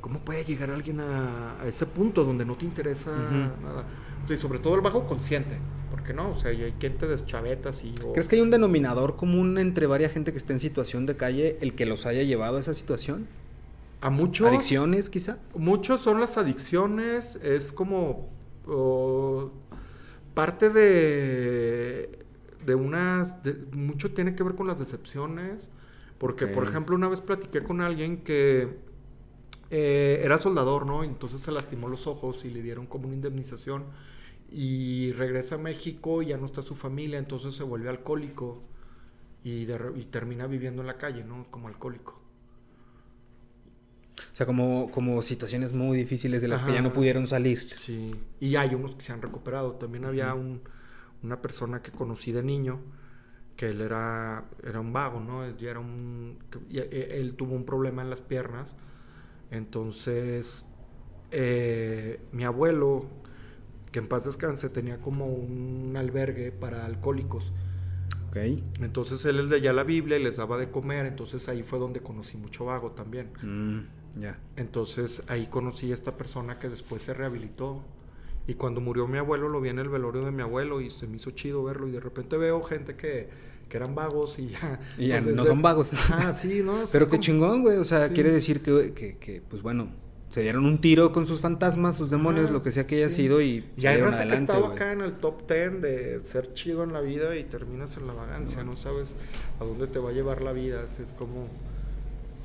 [0.00, 3.62] ¿cómo puede llegar alguien a, a ese punto donde no te interesa Ujú.
[3.64, 3.84] nada?
[4.24, 5.56] O sea, y sobre todo el vago consciente,
[5.90, 7.94] porque no, o sea, y hay quien te deschaveta así.
[8.04, 11.16] O, ¿Crees que hay un denominador común entre varias gente que está en situación de
[11.16, 13.26] calle el que los haya llevado a esa situación?
[14.00, 14.48] A muchos...
[14.48, 15.38] ¿Adicciones, quizá?
[15.54, 18.30] Muchos son las adicciones, es como
[20.34, 22.18] parte de,
[22.64, 25.70] de unas, de- mucho tiene que ver con las decepciones,
[26.18, 28.78] porque por ejemplo una vez platiqué con alguien que
[29.70, 31.04] eh, era soldador, ¿no?
[31.04, 33.84] Y entonces se lastimó los ojos y le dieron como una indemnización
[34.50, 38.62] y regresa a México y ya no está su familia, entonces se vuelve alcohólico
[39.44, 41.46] y, de re- y termina viviendo en la calle, ¿no?
[41.50, 42.20] Como alcohólico.
[44.36, 46.96] O sea, como, como situaciones muy difíciles de las que ya no Ajá.
[46.96, 47.70] pudieron salir.
[47.78, 49.76] Sí, y hay unos que se han recuperado.
[49.76, 50.60] También había un,
[51.22, 52.78] una persona que conocí de niño,
[53.56, 55.42] que él era, era un vago, ¿no?
[55.42, 56.36] Él era un...
[56.50, 58.76] que- y- e- él tuvo un problema en las piernas.
[59.50, 60.66] Entonces,
[61.30, 63.06] eh, mi abuelo,
[63.90, 67.54] que en paz descanse, tenía como un albergue para alcohólicos.
[68.80, 72.00] Entonces él les leía la Biblia y les daba de comer, entonces ahí fue donde
[72.00, 73.30] conocí mucho vago también.
[73.42, 74.38] Mm, ya.
[74.56, 77.82] Entonces ahí conocí a esta persona que después se rehabilitó.
[78.48, 81.06] Y cuando murió mi abuelo, lo vi en el velorio de mi abuelo y se
[81.06, 81.88] me hizo chido verlo.
[81.88, 83.28] Y de repente veo gente que,
[83.68, 84.78] que eran vagos y ya.
[84.98, 85.90] Y ya no son vagos.
[86.12, 86.84] Ah, sí, ¿no?
[86.92, 87.76] Pero qué como- chingón, güey.
[87.78, 88.14] O sea, Sí.
[88.14, 89.88] quiere decir que, que, que, pues bueno,
[90.30, 93.08] se dieron un tiro con sus fantasmas, sus demonios, Ajá, lo que sea que haya
[93.08, 93.22] sí.
[93.22, 94.72] sido y Y hay raza que güey.
[94.72, 98.12] acá en el top 10 de ser chido en la vida y terminas en la
[98.12, 99.14] vagancia, no sabes
[99.60, 101.48] a dónde te va a llevar la vida, es como...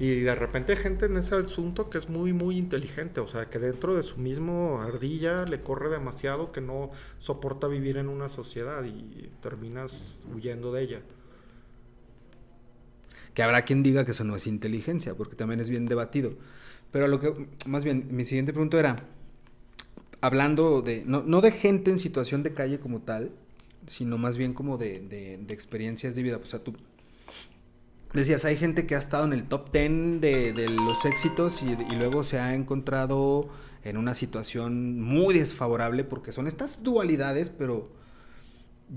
[0.01, 3.51] Y de repente hay gente en ese asunto que es muy, muy inteligente, o sea,
[3.51, 8.27] que dentro de su mismo ardilla le corre demasiado que no soporta vivir en una
[8.27, 11.01] sociedad y terminas huyendo de ella.
[13.35, 16.33] Que habrá quien diga que eso no es inteligencia, porque también es bien debatido.
[16.91, 19.05] Pero lo que, más bien, mi siguiente punto era,
[20.19, 23.29] hablando de, no, no de gente en situación de calle como tal,
[23.85, 26.39] sino más bien como de, de, de experiencias de vida.
[26.41, 26.73] O sea, tú
[28.13, 31.71] decías, hay gente que ha estado en el top 10 de, de los éxitos y,
[31.71, 33.49] y luego se ha encontrado
[33.83, 37.89] en una situación muy desfavorable, porque son estas dualidades, pero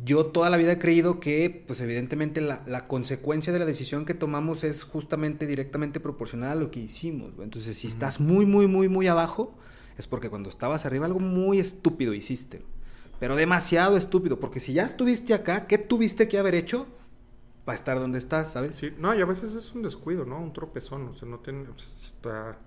[0.04, 4.04] yo toda la vida he creído que, pues evidentemente, la, la consecuencia de la decisión
[4.04, 7.32] que tomamos es justamente directamente proporcional a lo que hicimos.
[7.40, 9.56] Entonces, si estás muy, muy, muy, muy abajo,
[9.96, 12.62] es porque cuando estabas arriba algo muy estúpido hiciste.
[13.20, 16.88] Pero demasiado estúpido, porque si ya estuviste acá, ¿qué tuviste que haber hecho
[17.64, 18.76] para estar donde estás, sabes?
[18.76, 20.38] Sí, no, y a veces es un descuido, ¿no?
[20.40, 21.62] Un tropezón, o sea, no tiene...
[21.68, 22.58] o sea, está...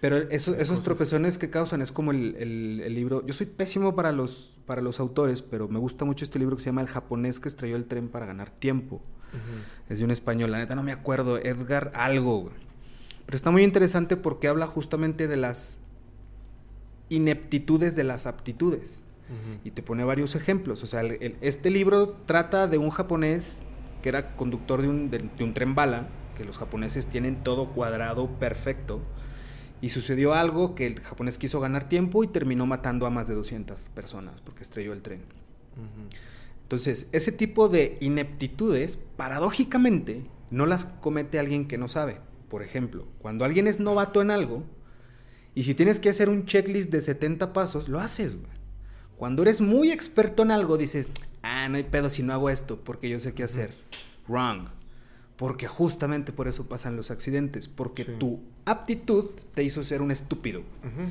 [0.00, 3.24] Pero eso- esos cosas- tropezones que causan es como el, el- el libro.
[3.26, 6.62] Yo soy pésimo para los, para los autores, pero me gusta mucho este libro que
[6.62, 9.00] se llama El japonés que estrelló el tren para ganar tiempo.
[9.88, 12.50] Es de un español, la neta no me acuerdo, Edgar algo.
[13.26, 15.78] Pero está muy interesante porque habla justamente de las
[17.08, 19.02] ineptitudes de las aptitudes.
[19.64, 20.82] Y te pone varios ejemplos.
[20.82, 23.58] O sea, el- este libro trata de un japonés
[24.02, 27.70] que era conductor de un, de, de un tren bala, que los japoneses tienen todo
[27.70, 29.00] cuadrado perfecto.
[29.80, 33.34] Y sucedió algo que el japonés quiso ganar tiempo y terminó matando a más de
[33.34, 35.22] 200 personas porque estrelló el tren.
[36.62, 42.20] Entonces, ese tipo de ineptitudes, paradójicamente, no las comete alguien que no sabe.
[42.48, 44.64] Por ejemplo, cuando alguien es novato en algo,
[45.54, 48.57] y si tienes que hacer un checklist de 70 pasos, lo haces, güey.
[49.18, 51.08] Cuando eres muy experto en algo, dices,
[51.42, 53.74] ah, no hay pedo si no hago esto, porque yo sé qué hacer.
[54.28, 54.68] Wrong.
[55.36, 58.12] Porque justamente por eso pasan los accidentes, porque Sí.
[58.18, 60.62] tu aptitud te hizo ser un estúpido.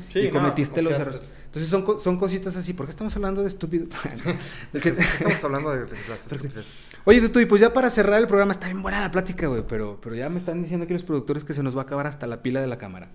[0.10, 1.22] Sí, y no, cometiste los errores.
[1.46, 2.74] Entonces son, son cositas así.
[2.74, 3.88] ¿Por qué estamos hablando de estúpido?
[4.74, 6.66] Estamos hablando de, de las.
[7.06, 9.64] Oye, Tutu, y pues ya para cerrar el programa, está bien buena la plática, güey,
[9.66, 12.06] pero, pero ya me están diciendo aquí los productores que se nos va a acabar
[12.06, 13.10] hasta la pila de la cámara.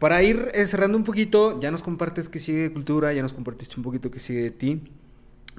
[0.00, 3.76] Para ir cerrando un poquito, ya nos compartes que sigue de cultura, ya nos compartiste
[3.76, 4.82] un poquito que sigue de ti,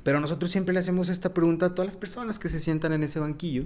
[0.03, 3.03] pero nosotros siempre le hacemos esta pregunta a todas las personas que se sientan en
[3.03, 3.65] ese banquillo.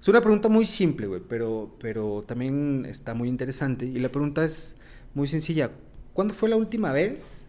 [0.00, 3.84] Es una pregunta muy simple, güey, pero, pero también está muy interesante.
[3.84, 4.76] Y la pregunta es
[5.12, 5.70] muy sencilla.
[6.14, 7.44] ¿Cuándo fue la última vez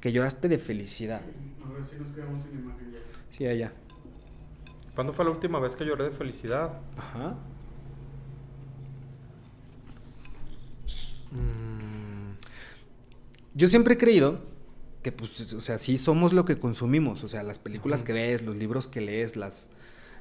[0.00, 1.22] que lloraste de felicidad?
[1.64, 2.98] A ver si nos quedamos sin imagen ya.
[3.30, 3.72] Sí, allá.
[4.94, 6.78] ¿Cuándo fue la última vez que lloré de felicidad?
[6.98, 7.36] Ajá.
[11.32, 11.69] Mm,
[13.54, 14.40] Yo siempre he creído
[15.02, 17.24] que, pues, o sea, sí somos lo que consumimos.
[17.24, 19.70] O sea, las películas que ves, los libros que lees, las,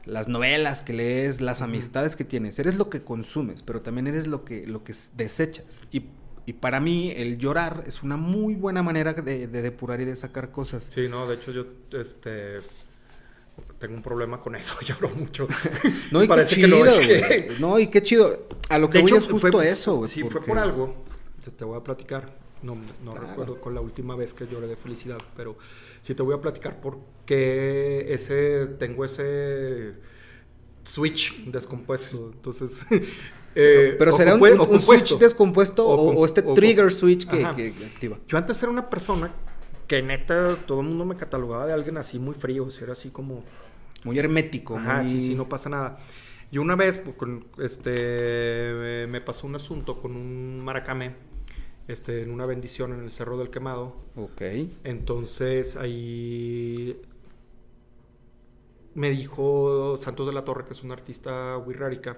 [0.06, 2.58] las novelas que lees, las amistades que tienes.
[2.60, 5.82] Eres lo que consumes, pero también eres lo que, lo que desechas.
[5.92, 6.06] Y,
[6.46, 10.16] y para mí, el llorar es una muy buena manera de, de depurar y de
[10.16, 10.90] sacar cosas.
[10.94, 12.58] Sí, no, de hecho yo este
[13.78, 15.48] tengo un problema con eso, lloro mucho.
[16.12, 18.48] No, y qué que chido, es que- No, y qué chido.
[18.70, 20.08] A lo que De voy hecho, es justo fue- eso.
[20.08, 20.96] Sí, fue porque- por algo.
[21.42, 22.34] se Te voy a platicar.
[22.62, 23.28] No, no Claro.
[23.28, 25.58] recuerdo con la última vez que lloré de felicidad, pero
[26.02, 29.94] sí te voy a platicar por qué ese, tengo ese
[30.84, 32.32] switch descompuesto.
[32.34, 32.86] Entonces,
[33.56, 37.48] eh, Pero será un, un- switch descompuesto o, O o este o- trigger switch que,
[37.56, 38.18] que- que activa.
[38.28, 39.32] Yo antes era una persona
[39.88, 42.94] que neta todo el mundo me catalogaba de alguien así muy frío, o sea, era
[42.94, 43.44] así como
[44.04, 44.78] Muy hermético.
[44.78, 45.10] Ajá, muy...
[45.10, 45.98] sí, sí, no pasa nada.
[46.52, 51.16] Y una vez, pues, con, este, me pasó un asunto con un maracame,
[51.90, 53.96] este, en una bendición en el Cerro del Quemado.
[54.16, 54.42] Ok.
[54.84, 57.02] Entonces ahí
[58.96, 62.18] me dijo Santos de la Torre, que es un artista wixárika,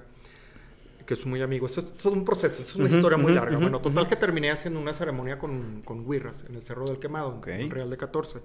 [1.06, 1.66] que es muy amigo.
[1.66, 3.58] Esto es todo un proceso, es una historia muy larga.
[3.58, 7.38] bueno, total que terminé haciendo una ceremonia con, con Wirras en el Cerro del Quemado,
[7.38, 7.48] Ok.
[7.48, 8.40] en Real de 14.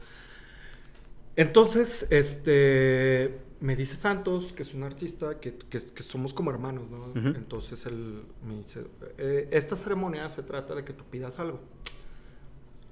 [1.37, 6.91] Entonces, este, me dice Santos, que es un artista, que, que- que somos como hermanos,
[6.91, 7.13] ¿no?
[7.15, 8.87] Entonces él me dice,
[9.19, 11.61] "Eh, esta ceremonia se trata de que tú pidas algo.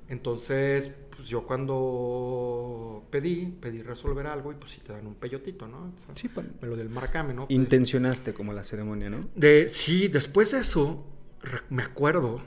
[0.08, 5.66] Entonces, pues yo cuando pedí, pedí resolver algo y pues si te dan un peyotito,
[5.66, 5.92] ¿no?
[5.96, 7.46] O sea, Sí, pa- me lo del marcame, ¿no?
[7.48, 9.28] Intencionaste como la ceremonia, ¿no?
[9.34, 11.04] De, sí, después de eso,
[11.70, 12.42] me acuerdo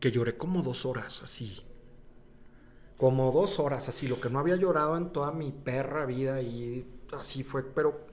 [0.00, 1.60] que lloré como dos horas, así.
[2.96, 6.84] Como dos horas, así, lo que no había llorado en toda mi perra vida y
[7.12, 8.06] así fue, pero...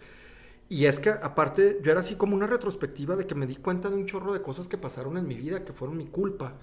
[0.68, 3.88] Y es que aparte, yo era así como una retrospectiva de que me di cuenta
[3.88, 6.54] de un chorro de cosas que pasaron en mi vida que fueron mi culpa.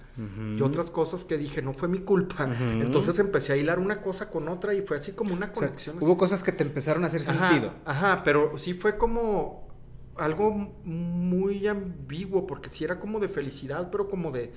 [0.57, 2.53] Y otras cosas que dije, no fue mi culpa.
[2.81, 5.67] Entonces empecé a hilar una cosa con otra y fue así como una O sea,
[5.69, 5.97] conexión.
[6.01, 7.73] hubo cosas que te empezaron a hacer Ajá, sentido.
[7.85, 9.69] Ajá, pero sí fue como
[10.17, 10.51] algo
[10.83, 14.51] muy ambiguo, porque sí era como de felicidad, pero como de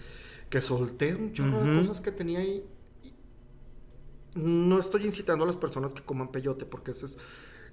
[0.51, 2.65] que solté un chorro de cosas que tenía ahí.
[4.35, 7.16] No estoy incitando a las personas que coman peyote, porque eso es.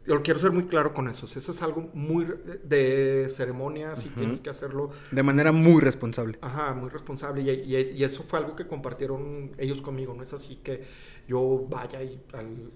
[0.05, 1.25] Yo quiero ser muy claro con eso.
[1.25, 2.25] Eso es algo muy
[2.63, 4.17] de ceremonia, si Ujú.
[4.19, 4.89] tienes que hacerlo.
[5.11, 6.38] De manera muy responsable.
[6.41, 7.41] Ajá, muy responsable.
[7.41, 10.13] Y, y- y eso fue algo que compartieron ellos conmigo.
[10.13, 10.84] No es así que
[11.27, 12.71] yo vaya y al,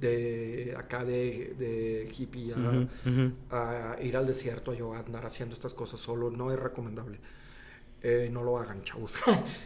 [0.00, 2.54] de acá de, de hippie
[3.50, 6.30] a, ir al desierto a yo andar haciendo estas cosas solo.
[6.30, 7.20] No es recomendable.
[8.02, 9.14] Eh, no lo hagan, chavos.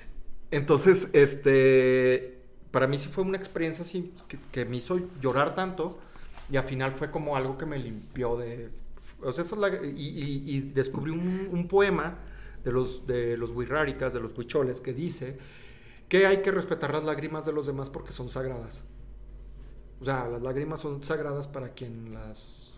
[0.51, 2.39] Entonces, este,
[2.70, 5.98] para mí sí fue una experiencia así que, que me hizo llorar tanto
[6.51, 8.70] y al final fue como algo que me limpió de...
[9.23, 12.18] O sea, es la- y, y- y descubrí un, un poema
[12.64, 15.39] de los, de los Wixárikas, de los huicholes, que dice
[16.09, 18.85] que hay que respetar las lágrimas de los demás porque son sagradas.
[20.01, 22.74] O sea, las lágrimas son sagradas para quien las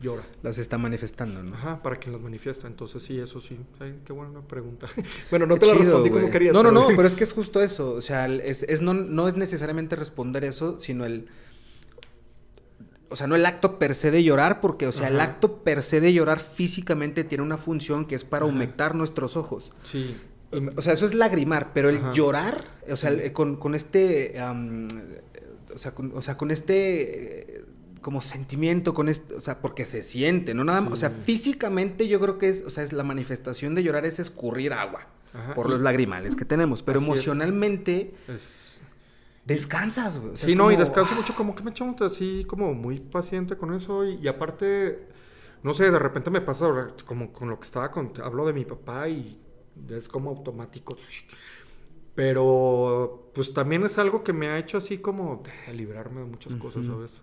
[0.00, 0.24] llora.
[0.42, 1.54] Las está manifestando, ¿no?
[1.54, 2.66] Ajá, para quien las manifiesta.
[2.66, 3.58] Entonces, sí, eso sí.
[3.78, 4.86] Ay, qué buena pregunta.
[5.30, 6.20] bueno, no Qué te la chido, respondí güey.
[6.22, 6.54] como querías.
[6.54, 7.92] No, no, no, pero es que es justo eso.
[7.92, 11.28] O sea, es, es no, no es necesariamente responder eso, sino el.
[13.12, 15.82] O sea, no el acto per se de llorar, porque, o sea, el acto per
[15.82, 18.54] se de llorar físicamente tiene una función que es para Ajá.
[18.54, 19.70] humectar nuestros ojos.
[19.84, 20.16] Sí.
[20.76, 22.12] O sea, eso es lagrimar, pero el Ajá.
[22.12, 24.38] llorar, o sea, el- con, con este.
[24.40, 24.88] am,
[25.74, 27.56] o, sea, con, o sea, con este.
[27.58, 27.64] eh,
[28.02, 29.34] como sentimiento, con este.
[29.34, 30.64] O sea, porque se siente, ¿no?
[30.64, 30.92] Nada más.
[30.92, 32.64] O sea, físicamente yo creo que es.
[32.66, 35.06] O sea, es la manifestación de llorar es escurrir agua.
[35.32, 36.82] Ajá, Por y- los lagrimales que tenemos.
[36.82, 37.04] Pero es.
[37.06, 38.71] emocionalmente Es...
[39.44, 40.32] descansas, güey.
[40.32, 42.98] O sea, Sí, no, y descanso ah, mucho, como que me echo así, como muy
[43.00, 44.04] paciente con eso.
[44.04, 45.08] Y, y aparte,
[45.62, 48.12] no sé, de repente me pasa como con lo que estaba con.
[48.22, 49.40] Hablo de mi papá y
[49.90, 50.96] es como automático.
[52.14, 56.54] Pero, pues también es algo que me ha hecho así como de librarme de muchas
[56.56, 56.94] cosas, Ujú.
[56.96, 57.22] ¿sabes?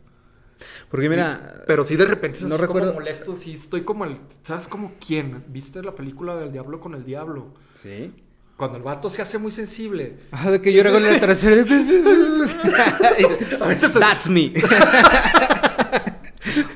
[0.89, 1.61] Porque mira.
[1.67, 4.67] Pero sí de repente es No así recuerdo- como molesto, sí estoy como el, ¿sabes
[4.67, 5.45] como quién?
[5.47, 7.53] ¿Viste la película del diablo con el diablo?
[7.75, 8.13] Sí.
[8.59, 10.15] Cuando el vato se hace muy sensible.
[10.31, 11.55] Ajá, de que llora con el trasero.
[13.61, 14.47] A veces es- That's me.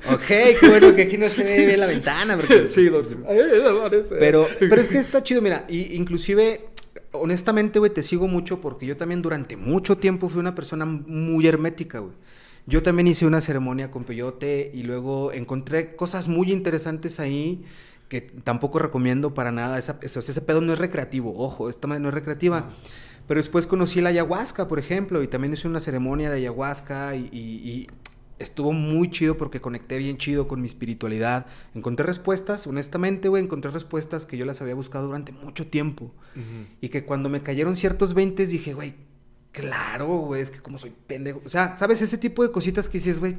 [0.09, 2.37] ok, qué bueno que aquí no se ve bien la ventana.
[2.37, 2.69] Porque...
[2.69, 3.17] Sí, doctor.
[4.17, 6.69] Pero, pero es que está chido, mira, y inclusive,
[7.11, 11.45] honestamente, güey, te sigo mucho porque yo también durante mucho tiempo fui una persona muy
[11.47, 12.13] hermética, güey.
[12.65, 17.65] Yo también hice una ceremonia con peyote y luego encontré cosas muy interesantes ahí
[18.09, 19.77] que tampoco recomiendo para nada.
[19.77, 22.69] Esa, ese, ese pedo no es recreativo, ojo, esta madre no es recreativa.
[23.27, 27.29] Pero después conocí la ayahuasca, por ejemplo, y también hice una ceremonia de ayahuasca y,
[27.31, 27.87] y- y
[28.39, 31.45] estuvo muy chido porque conecté bien chido con mi espiritualidad.
[31.73, 36.11] Encontré respuestas, honestamente, güey, encontré respuestas que yo las había buscado durante mucho tiempo.
[36.81, 38.95] Y que cuando me cayeron ciertos 20 dije, güey,
[39.53, 41.41] claro, güey, es que como soy pendejo.
[41.45, 42.01] O sea, ¿sabes?
[42.01, 43.37] Ese tipo de cositas que dices, güey,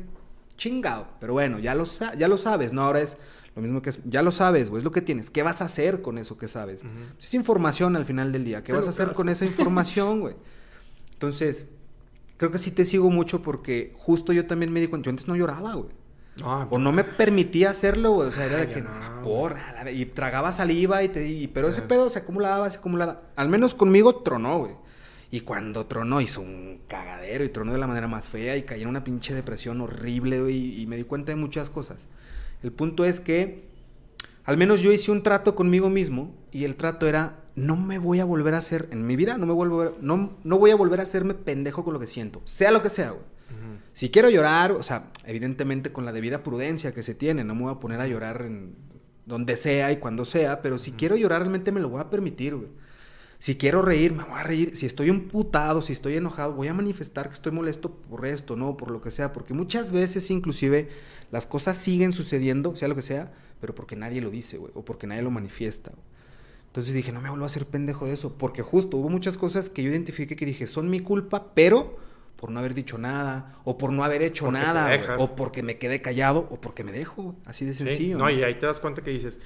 [0.56, 1.08] chingado.
[1.20, 1.84] Pero bueno, ya lo,
[2.16, 2.82] ya lo sabes, ¿no?
[2.82, 3.16] Ahora es
[3.56, 5.30] lo mismo que es, ya lo sabes, güey, es lo que tienes.
[5.30, 6.84] ¿Qué vas a hacer con eso que sabes?
[7.18, 8.62] Es información al final del día.
[8.62, 10.34] ¿Qué Pero vas a hacer ¿qué con esa información, güey?
[11.12, 11.68] Entonces,
[12.36, 15.28] creo que sí te sigo mucho porque justo yo también me di cuenta, yo antes
[15.28, 15.90] no lloraba, güey.
[16.42, 18.28] Ah, O no me permitía hacerlo, güey.
[18.28, 18.90] O sea, era de que, no,
[19.22, 21.28] porra, la- y tragaba saliva y te...
[21.28, 21.88] y- pero ese Ah.
[21.88, 23.22] pedo se acumulaba, se acumulaba.
[23.36, 24.72] Al menos conmigo tronó, güey.
[25.34, 28.82] Y cuando tronó hizo un cagadero y tronó de la manera más fea y caí
[28.82, 30.48] en una pinche depresión horrible.
[30.48, 32.06] Y me di cuenta de muchas cosas.
[32.62, 33.64] El punto es que,
[34.44, 38.20] al menos yo hice un trato conmigo mismo y el trato era, no me voy
[38.20, 41.00] a volver a hacer, en mi vida, no me vuelvo no, no voy a volver
[41.00, 42.40] a hacerme pendejo con lo que siento.
[42.44, 43.24] Sea lo que sea, güey.
[43.92, 47.62] Si quiero llorar, o sea, evidentemente con la debida prudencia que se tiene, no me
[47.62, 48.76] voy a poner a llorar en
[49.26, 52.54] donde sea y cuando sea, pero si quiero llorar realmente me lo voy a permitir,
[52.54, 52.83] güey.
[53.44, 54.74] Si quiero reír, me voy a reír.
[54.74, 58.74] Si estoy emputado, si estoy enojado, voy a manifestar que estoy molesto por esto, no,
[58.78, 60.88] por lo que sea, porque muchas veces inclusive
[61.30, 64.82] las cosas siguen sucediendo, sea lo que sea, pero porque nadie lo dice, güey, o
[64.82, 65.92] porque nadie lo manifiesta.
[66.68, 69.68] Entonces dije, no me vuelvo a hacer pendejo de eso, porque justo hubo muchas cosas
[69.68, 71.98] que yo identifiqué que dije, son mi culpa, pero
[72.36, 75.76] por no haber dicho nada, o por no haber hecho Porque nada, o porque me
[75.76, 78.16] quedé callado, o porque me dejo, así de sencillo.
[78.16, 78.30] No, ¿no?
[78.30, 79.38] y ahí te das cuenta que dices,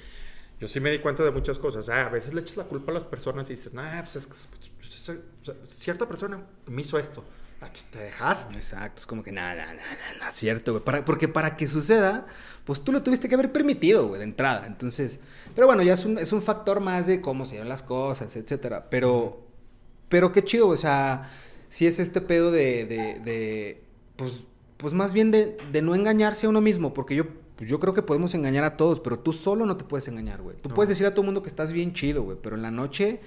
[0.61, 1.89] Yo sí me di cuenta de muchas cosas.
[1.89, 4.27] Ah, a veces le echas la culpa a las personas y dices, nah, pues es
[4.27, 4.35] que
[4.79, 7.25] pues, sea, cierta persona me hizo esto.
[7.61, 8.55] Ah, Te dejaste.
[8.55, 11.03] Exacto, es como que nada, nada, nada, no cierto, güey.
[11.05, 12.27] Porque para que suceda,
[12.65, 14.67] pues tú lo tuviste que haber permitido, güey, de entrada.
[14.67, 15.21] Entonces,
[15.55, 18.35] pero bueno, ya es un, es un factor más de cómo se dieron las cosas,
[18.37, 18.89] etcétera.
[18.91, 19.45] Pero,
[20.09, 21.31] pero qué chido, o sea,
[21.69, 23.83] si es este pedo de, de, de
[24.17, 24.45] pues,
[24.77, 27.25] pues más bien de, de no engañarse a uno mismo, porque yo,
[27.59, 30.41] pues yo creo que podemos engañar a todos, pero tú solo no te puedes engañar,
[30.41, 30.57] güey.
[30.57, 30.75] Tú No.
[30.77, 33.21] puedes decir a todo el mundo que estás bien chido, güey, pero en la noche,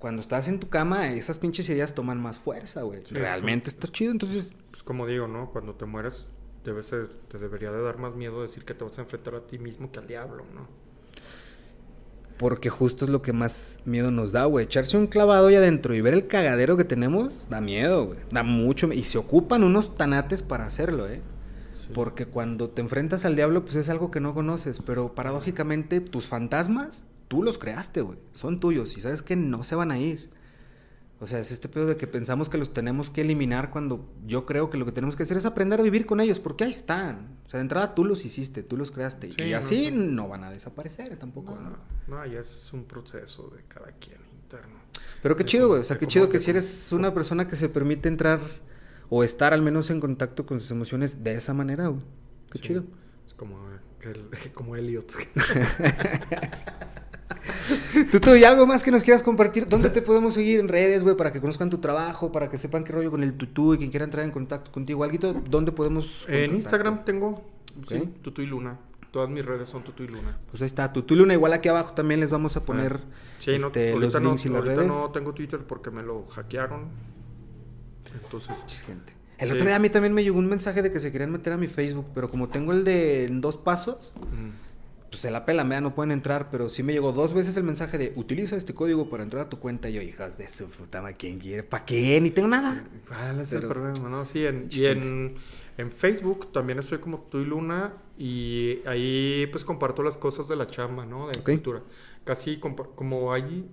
[0.00, 3.00] cuando estás en tu cama, esas pinches ideas toman más fuerza, güey.
[3.06, 4.52] Sí, Realmente es está chido, entonces...
[4.72, 5.50] Pues como digo, ¿no?
[5.52, 6.26] Cuando te mueres,
[6.64, 9.46] debe ser- te debería de dar más miedo decir que te vas a enfrentar a
[9.46, 10.66] ti mismo que al diablo, ¿no?
[12.38, 14.64] Porque justo es lo que más miedo nos da, güey.
[14.66, 18.18] Echarse un clavado ahí adentro y ver el cagadero que tenemos, da miedo, güey.
[18.30, 18.92] Da mucho.
[18.92, 21.20] Y se ocupan unos tanates para hacerlo, ¿eh?
[21.98, 24.78] Porque cuando te enfrentas al diablo, pues es algo que no conoces.
[24.86, 28.20] Pero paradójicamente, tus fantasmas, tú los creaste, güey.
[28.30, 30.30] Son tuyos y sabes que no se van a ir.
[31.18, 34.46] O sea, es este pedo de que pensamos que los tenemos que eliminar cuando yo
[34.46, 36.70] creo que lo que tenemos que hacer es aprender a vivir con ellos, porque ahí
[36.70, 37.36] están.
[37.44, 39.32] O sea, de entrada tú los hiciste, tú los creaste.
[39.32, 39.90] Sí, y así sí.
[39.90, 41.78] no van a desaparecer tampoco, No, ¿no?
[42.06, 44.76] no, ya es un proceso de cada quien interno.
[45.20, 45.80] Pero qué chido, güey.
[45.80, 48.38] O sea, qué chido que si eres una persona que se permite entrar
[49.10, 52.02] o estar al menos en contacto con sus emociones de esa manera, güey.
[52.52, 52.84] Qué Sí, chido.
[53.26, 53.58] Es como,
[54.02, 55.12] el- como Elliot.
[58.12, 59.66] Tú, tú, y algo más que nos quieras compartir.
[59.66, 61.16] ¿Dónde te podemos seguir en redes, güey?
[61.16, 63.90] Para que conozcan tu trabajo, para que sepan qué rollo con el tutú y quien
[63.90, 65.04] quiera entrar en contacto contigo.
[65.04, 66.54] Alguito, ¿dónde podemos en?
[66.54, 67.42] Instagram tengo,
[67.88, 68.22] sí, Ok.
[68.22, 68.78] Tutu y Luna.
[69.10, 70.38] Todas mis redes son Tutu y Luna.
[70.50, 71.34] Pues ahí está, Tutú Luna.
[71.34, 74.28] Igual aquí abajo también les vamos a poner Ah, Sí, no, este, los ahorita, no,
[74.30, 74.88] links y las ahorita redes.
[74.92, 76.88] no tengo Twitter porque me lo hackearon.
[78.14, 79.12] Entonces, Chis, gente.
[79.38, 79.54] El Sí.
[79.54, 81.56] otro día a mí también me llegó un mensaje de que se querían meter a
[81.56, 85.80] mi Facebook, pero como tengo el de dos pasos, mm, pues se la pela, vea,
[85.80, 89.08] no pueden entrar, pero sí me llegó dos veces el mensaje de utiliza este código
[89.08, 89.88] para entrar a tu cuenta.
[89.88, 91.62] Y yo, hijas de su puta ¿quién quiere?
[91.62, 92.20] ¿Para qué?
[92.20, 92.84] Ni tengo nada.
[93.06, 94.08] ¿Cuál es el Pero- problema?
[94.08, 95.36] No, sí, en, y en,
[95.78, 100.56] en Facebook también estoy como tú y Luna y ahí pues comparto las cosas de
[100.56, 101.28] la chamba, ¿no?
[101.28, 101.44] De Ok.
[101.44, 101.82] cultura.
[102.24, 103.66] Casi como allí,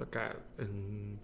[0.00, 1.18] acá en,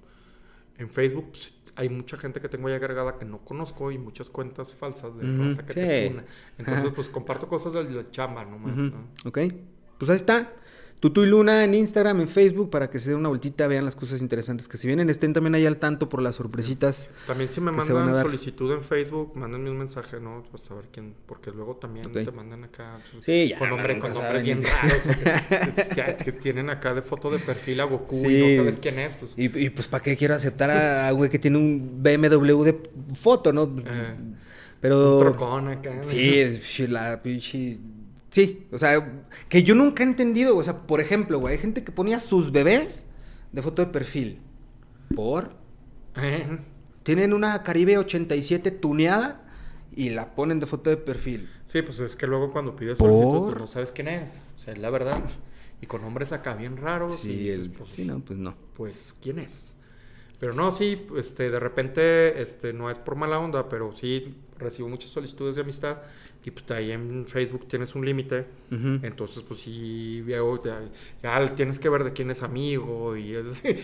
[0.76, 4.28] en Facebook pues, hay mucha gente que tengo ahí agregada que no conozco y muchas
[4.28, 5.80] cuentas falsas de Ujú, raza que sí.
[5.80, 6.24] te.
[6.58, 9.06] Entonces pues comparto cosas de la chamba nomás, ¿no?
[9.24, 9.38] Ok,
[9.96, 10.52] pues ahí está.
[11.00, 13.94] Tutu y Luna en Instagram, en Facebook, para que se den una vueltita, vean las
[13.96, 15.08] cosas interesantes que se vienen.
[15.08, 17.08] Estén también ahí al tanto por las sorpresitas.
[17.26, 20.42] También si me mandan solicitud en Facebook, mándenme un mensaje, ¿no?
[20.50, 23.94] Para saber quién, porque luego también te mandan acá pues, Sí, ya, con, no, nombre-
[23.94, 24.44] nunca con saben.
[24.44, 27.84] nombres bien raros, o que, que- ya, que tienen acá de foto de perfil a
[27.84, 29.32] Goku y no sabes quién es, pues.
[29.38, 32.78] Y, y, pues, ¿para qué quiero aceptar a güey que tiene un BMW de
[33.14, 33.62] foto, no?
[33.86, 34.16] Eh,
[34.82, 35.14] Pero.
[35.16, 35.98] un trocón acá.
[36.02, 37.78] Sí, es la pinche.
[38.30, 40.56] Sí, o sea, que yo nunca he entendido.
[40.56, 43.06] O sea, por ejemplo, güey, hay gente que ponía sus bebés
[43.52, 44.40] de foto de perfil.
[45.14, 45.50] ¿Por?
[46.16, 46.58] Eh,
[47.02, 49.46] Tienen una Caribe 87 tuneada
[49.94, 51.48] y la ponen de foto de perfil.
[51.64, 54.42] Sí, pues es que luego cuando pides solicitud, pues no sabes quién es.
[54.56, 55.18] O sea, es la verdad.
[55.82, 57.18] Y con nombres acá bien raros.
[57.20, 58.54] Sí, dices, el- pues, sí, no, pues no.
[58.74, 59.74] pues quién es.
[60.38, 64.88] Pero no, sí, este, de repente, este, no es por mala onda, pero sí recibo
[64.88, 65.98] muchas solicitudes de amistad
[66.44, 68.46] y pues ahí en Facebook tienes un límite.
[68.70, 70.40] Entonces, pues sí, ya,
[71.22, 73.76] ya tienes que ver de quién es amigo y es así.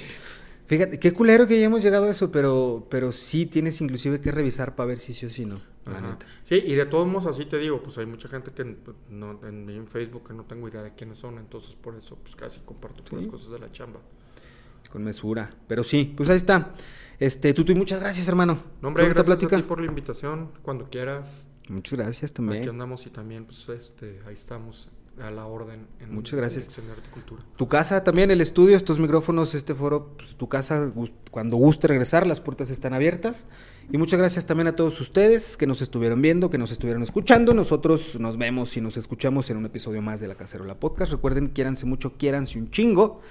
[0.66, 4.32] Fíjate, qué culero que ya hemos llegado a eso, pero, pero sí tienes inclusive que
[4.32, 5.60] revisar para ver si sí o sí no.
[5.84, 6.10] La Ajá.
[6.10, 6.26] neta.
[6.42, 8.76] Sí, y de todos modos, así te digo, pues hay mucha gente que
[9.08, 12.34] no, en, en Facebook que no tengo idea de quiénes son, entonces por eso pues
[12.34, 13.26] casi comparto Sí.
[13.28, 14.00] cosas de la chamba.
[14.90, 15.52] Con mesura.
[15.68, 16.74] Pero sí, pues ahí está.
[17.20, 18.60] Este, Tutu, muchas gracias, hermano.
[18.82, 21.46] No, hombre, gracias a ti por la invitación, cuando quieras.
[21.68, 22.68] Muchas gracias Aquí también.
[22.68, 24.88] andamos y también, pues, este, ahí estamos
[25.20, 25.86] a la orden.
[26.00, 26.64] En Muchas gracias.
[26.64, 27.42] Dirección de Arte y Cultura.
[27.56, 30.92] Tu casa también, el estudio, estos micrófonos, este foro, pues tu casa,
[31.30, 33.48] cuando guste regresar, las puertas están abiertas.
[33.90, 37.54] Y muchas gracias también a todos ustedes que nos estuvieron viendo, que nos estuvieron escuchando.
[37.54, 41.12] Nosotros nos vemos y nos escuchamos en un episodio más de La Cacerola Podcast.
[41.12, 43.22] Recuerden, quiéranse mucho, quiéranse un chingo,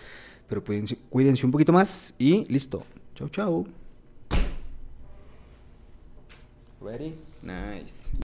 [0.50, 2.84] pero cuídense, cuídense un poquito más y listo.
[3.14, 3.68] Chau, chau.
[6.82, 7.16] Ready?
[7.44, 8.10] Nice.